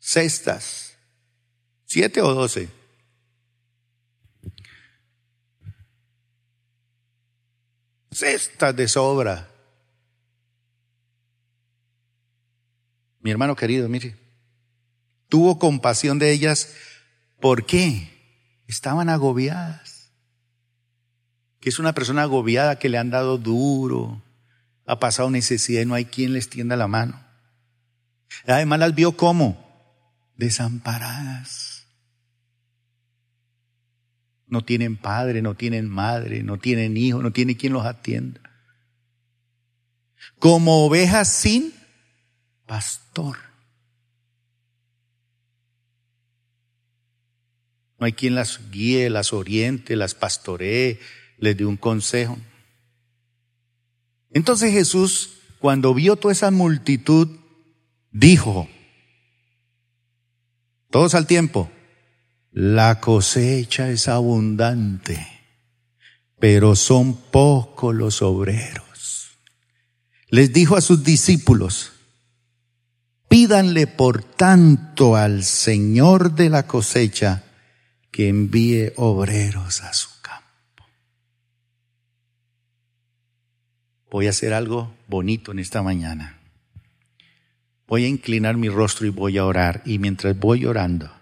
cestas, 0.00 0.94
siete 1.86 2.22
o 2.22 2.34
doce. 2.34 2.68
Cestas 8.14 8.74
de 8.76 8.88
sobra. 8.88 9.50
Mi 13.20 13.30
hermano 13.30 13.56
querido, 13.56 13.88
mire, 13.88 14.16
tuvo 15.28 15.58
compasión 15.58 16.18
de 16.18 16.30
ellas 16.30 16.74
¿Por 17.44 17.66
qué? 17.66 18.08
Estaban 18.68 19.10
agobiadas. 19.10 20.12
Que 21.60 21.68
es 21.68 21.78
una 21.78 21.92
persona 21.92 22.22
agobiada 22.22 22.78
que 22.78 22.88
le 22.88 22.96
han 22.96 23.10
dado 23.10 23.36
duro, 23.36 24.22
ha 24.86 24.98
pasado 24.98 25.30
necesidad 25.30 25.82
y 25.82 25.84
no 25.84 25.92
hay 25.92 26.06
quien 26.06 26.32
les 26.32 26.48
tienda 26.48 26.74
la 26.74 26.88
mano. 26.88 27.22
Además 28.46 28.78
las 28.78 28.94
vio 28.94 29.12
como 29.18 29.62
desamparadas. 30.36 31.73
No 34.46 34.64
tienen 34.64 34.96
padre, 34.96 35.42
no 35.42 35.54
tienen 35.54 35.88
madre, 35.88 36.42
no 36.42 36.58
tienen 36.58 36.96
hijo, 36.96 37.22
no 37.22 37.32
tiene 37.32 37.56
quien 37.56 37.72
los 37.72 37.86
atienda. 37.86 38.40
Como 40.38 40.84
ovejas 40.84 41.28
sin 41.28 41.72
pastor. 42.66 43.36
No 47.98 48.06
hay 48.06 48.12
quien 48.12 48.34
las 48.34 48.70
guíe, 48.70 49.08
las 49.08 49.32
oriente, 49.32 49.96
las 49.96 50.14
pastoree, 50.14 51.00
les 51.38 51.56
dé 51.56 51.64
un 51.64 51.76
consejo. 51.76 52.36
Entonces 54.30 54.72
Jesús, 54.72 55.38
cuando 55.58 55.94
vio 55.94 56.16
toda 56.16 56.32
esa 56.32 56.50
multitud, 56.50 57.28
dijo, 58.10 58.68
todos 60.90 61.14
al 61.14 61.26
tiempo, 61.26 61.70
la 62.54 63.00
cosecha 63.00 63.90
es 63.90 64.06
abundante, 64.06 65.26
pero 66.38 66.76
son 66.76 67.16
pocos 67.16 67.92
los 67.92 68.22
obreros. 68.22 69.38
Les 70.28 70.52
dijo 70.52 70.76
a 70.76 70.80
sus 70.80 71.02
discípulos, 71.02 71.94
pídanle 73.28 73.88
por 73.88 74.22
tanto 74.22 75.16
al 75.16 75.42
Señor 75.42 76.36
de 76.36 76.48
la 76.48 76.68
cosecha 76.68 77.42
que 78.12 78.28
envíe 78.28 78.92
obreros 78.94 79.82
a 79.82 79.92
su 79.92 80.10
campo. 80.22 80.84
Voy 84.12 84.28
a 84.28 84.30
hacer 84.30 84.54
algo 84.54 84.94
bonito 85.08 85.50
en 85.50 85.58
esta 85.58 85.82
mañana. 85.82 86.38
Voy 87.88 88.04
a 88.04 88.08
inclinar 88.08 88.56
mi 88.56 88.68
rostro 88.68 89.08
y 89.08 89.10
voy 89.10 89.38
a 89.38 89.44
orar. 89.44 89.82
Y 89.84 89.98
mientras 89.98 90.38
voy 90.38 90.66
orando, 90.66 91.13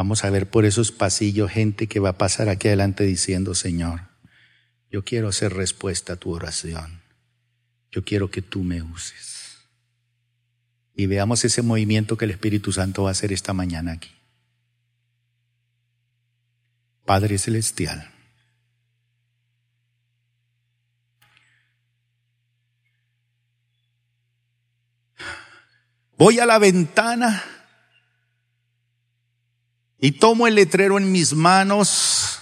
Vamos 0.00 0.24
a 0.24 0.30
ver 0.30 0.48
por 0.48 0.64
esos 0.64 0.92
pasillos 0.92 1.50
gente 1.50 1.86
que 1.86 2.00
va 2.00 2.08
a 2.08 2.16
pasar 2.16 2.48
aquí 2.48 2.68
adelante 2.68 3.04
diciendo, 3.04 3.54
Señor, 3.54 4.00
yo 4.90 5.04
quiero 5.04 5.28
hacer 5.28 5.52
respuesta 5.52 6.14
a 6.14 6.16
tu 6.16 6.30
oración. 6.32 7.02
Yo 7.90 8.02
quiero 8.02 8.30
que 8.30 8.40
tú 8.40 8.62
me 8.62 8.80
uses. 8.80 9.58
Y 10.94 11.04
veamos 11.04 11.44
ese 11.44 11.60
movimiento 11.60 12.16
que 12.16 12.24
el 12.24 12.30
Espíritu 12.30 12.72
Santo 12.72 13.02
va 13.02 13.10
a 13.10 13.12
hacer 13.12 13.30
esta 13.30 13.52
mañana 13.52 13.92
aquí. 13.92 14.10
Padre 17.04 17.36
Celestial. 17.36 18.10
Voy 26.16 26.38
a 26.38 26.46
la 26.46 26.58
ventana 26.58 27.59
y 30.00 30.12
tomo 30.12 30.46
el 30.46 30.54
letrero 30.54 30.98
en 30.98 31.12
mis 31.12 31.34
manos 31.34 32.40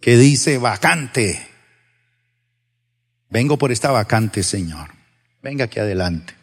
que 0.00 0.16
dice 0.16 0.58
vacante. 0.58 1.48
Vengo 3.28 3.58
por 3.58 3.72
esta 3.72 3.90
vacante, 3.90 4.42
Señor. 4.42 4.90
Venga 5.42 5.66
aquí 5.66 5.80
adelante. 5.80 6.34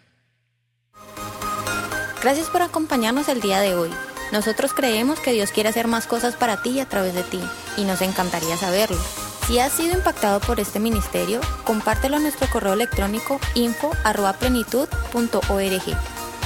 Gracias 2.21 2.49
por 2.49 2.61
acompañarnos 2.61 3.29
el 3.29 3.41
día 3.41 3.59
de 3.59 3.75
hoy. 3.75 3.89
Nosotros 4.31 4.73
creemos 4.73 5.19
que 5.19 5.31
Dios 5.31 5.51
quiere 5.51 5.69
hacer 5.69 5.88
más 5.88 6.07
cosas 6.07 6.35
para 6.35 6.61
ti 6.61 6.71
y 6.71 6.79
a 6.81 6.89
través 6.89 7.13
de 7.13 7.23
ti, 7.23 7.39
y 7.77 7.85
nos 7.85 8.01
encantaría 8.01 8.57
saberlo. 8.57 8.99
Si 9.47 9.59
has 9.59 9.71
sido 9.71 9.95
impactado 9.95 10.41
por 10.41 10.59
este 10.59 10.79
ministerio, 10.79 11.39
compártelo 11.63 12.17
en 12.17 12.23
nuestro 12.23 12.49
correo 12.49 12.73
electrónico 12.73 13.39
info.plenitud.org. 13.55 16.16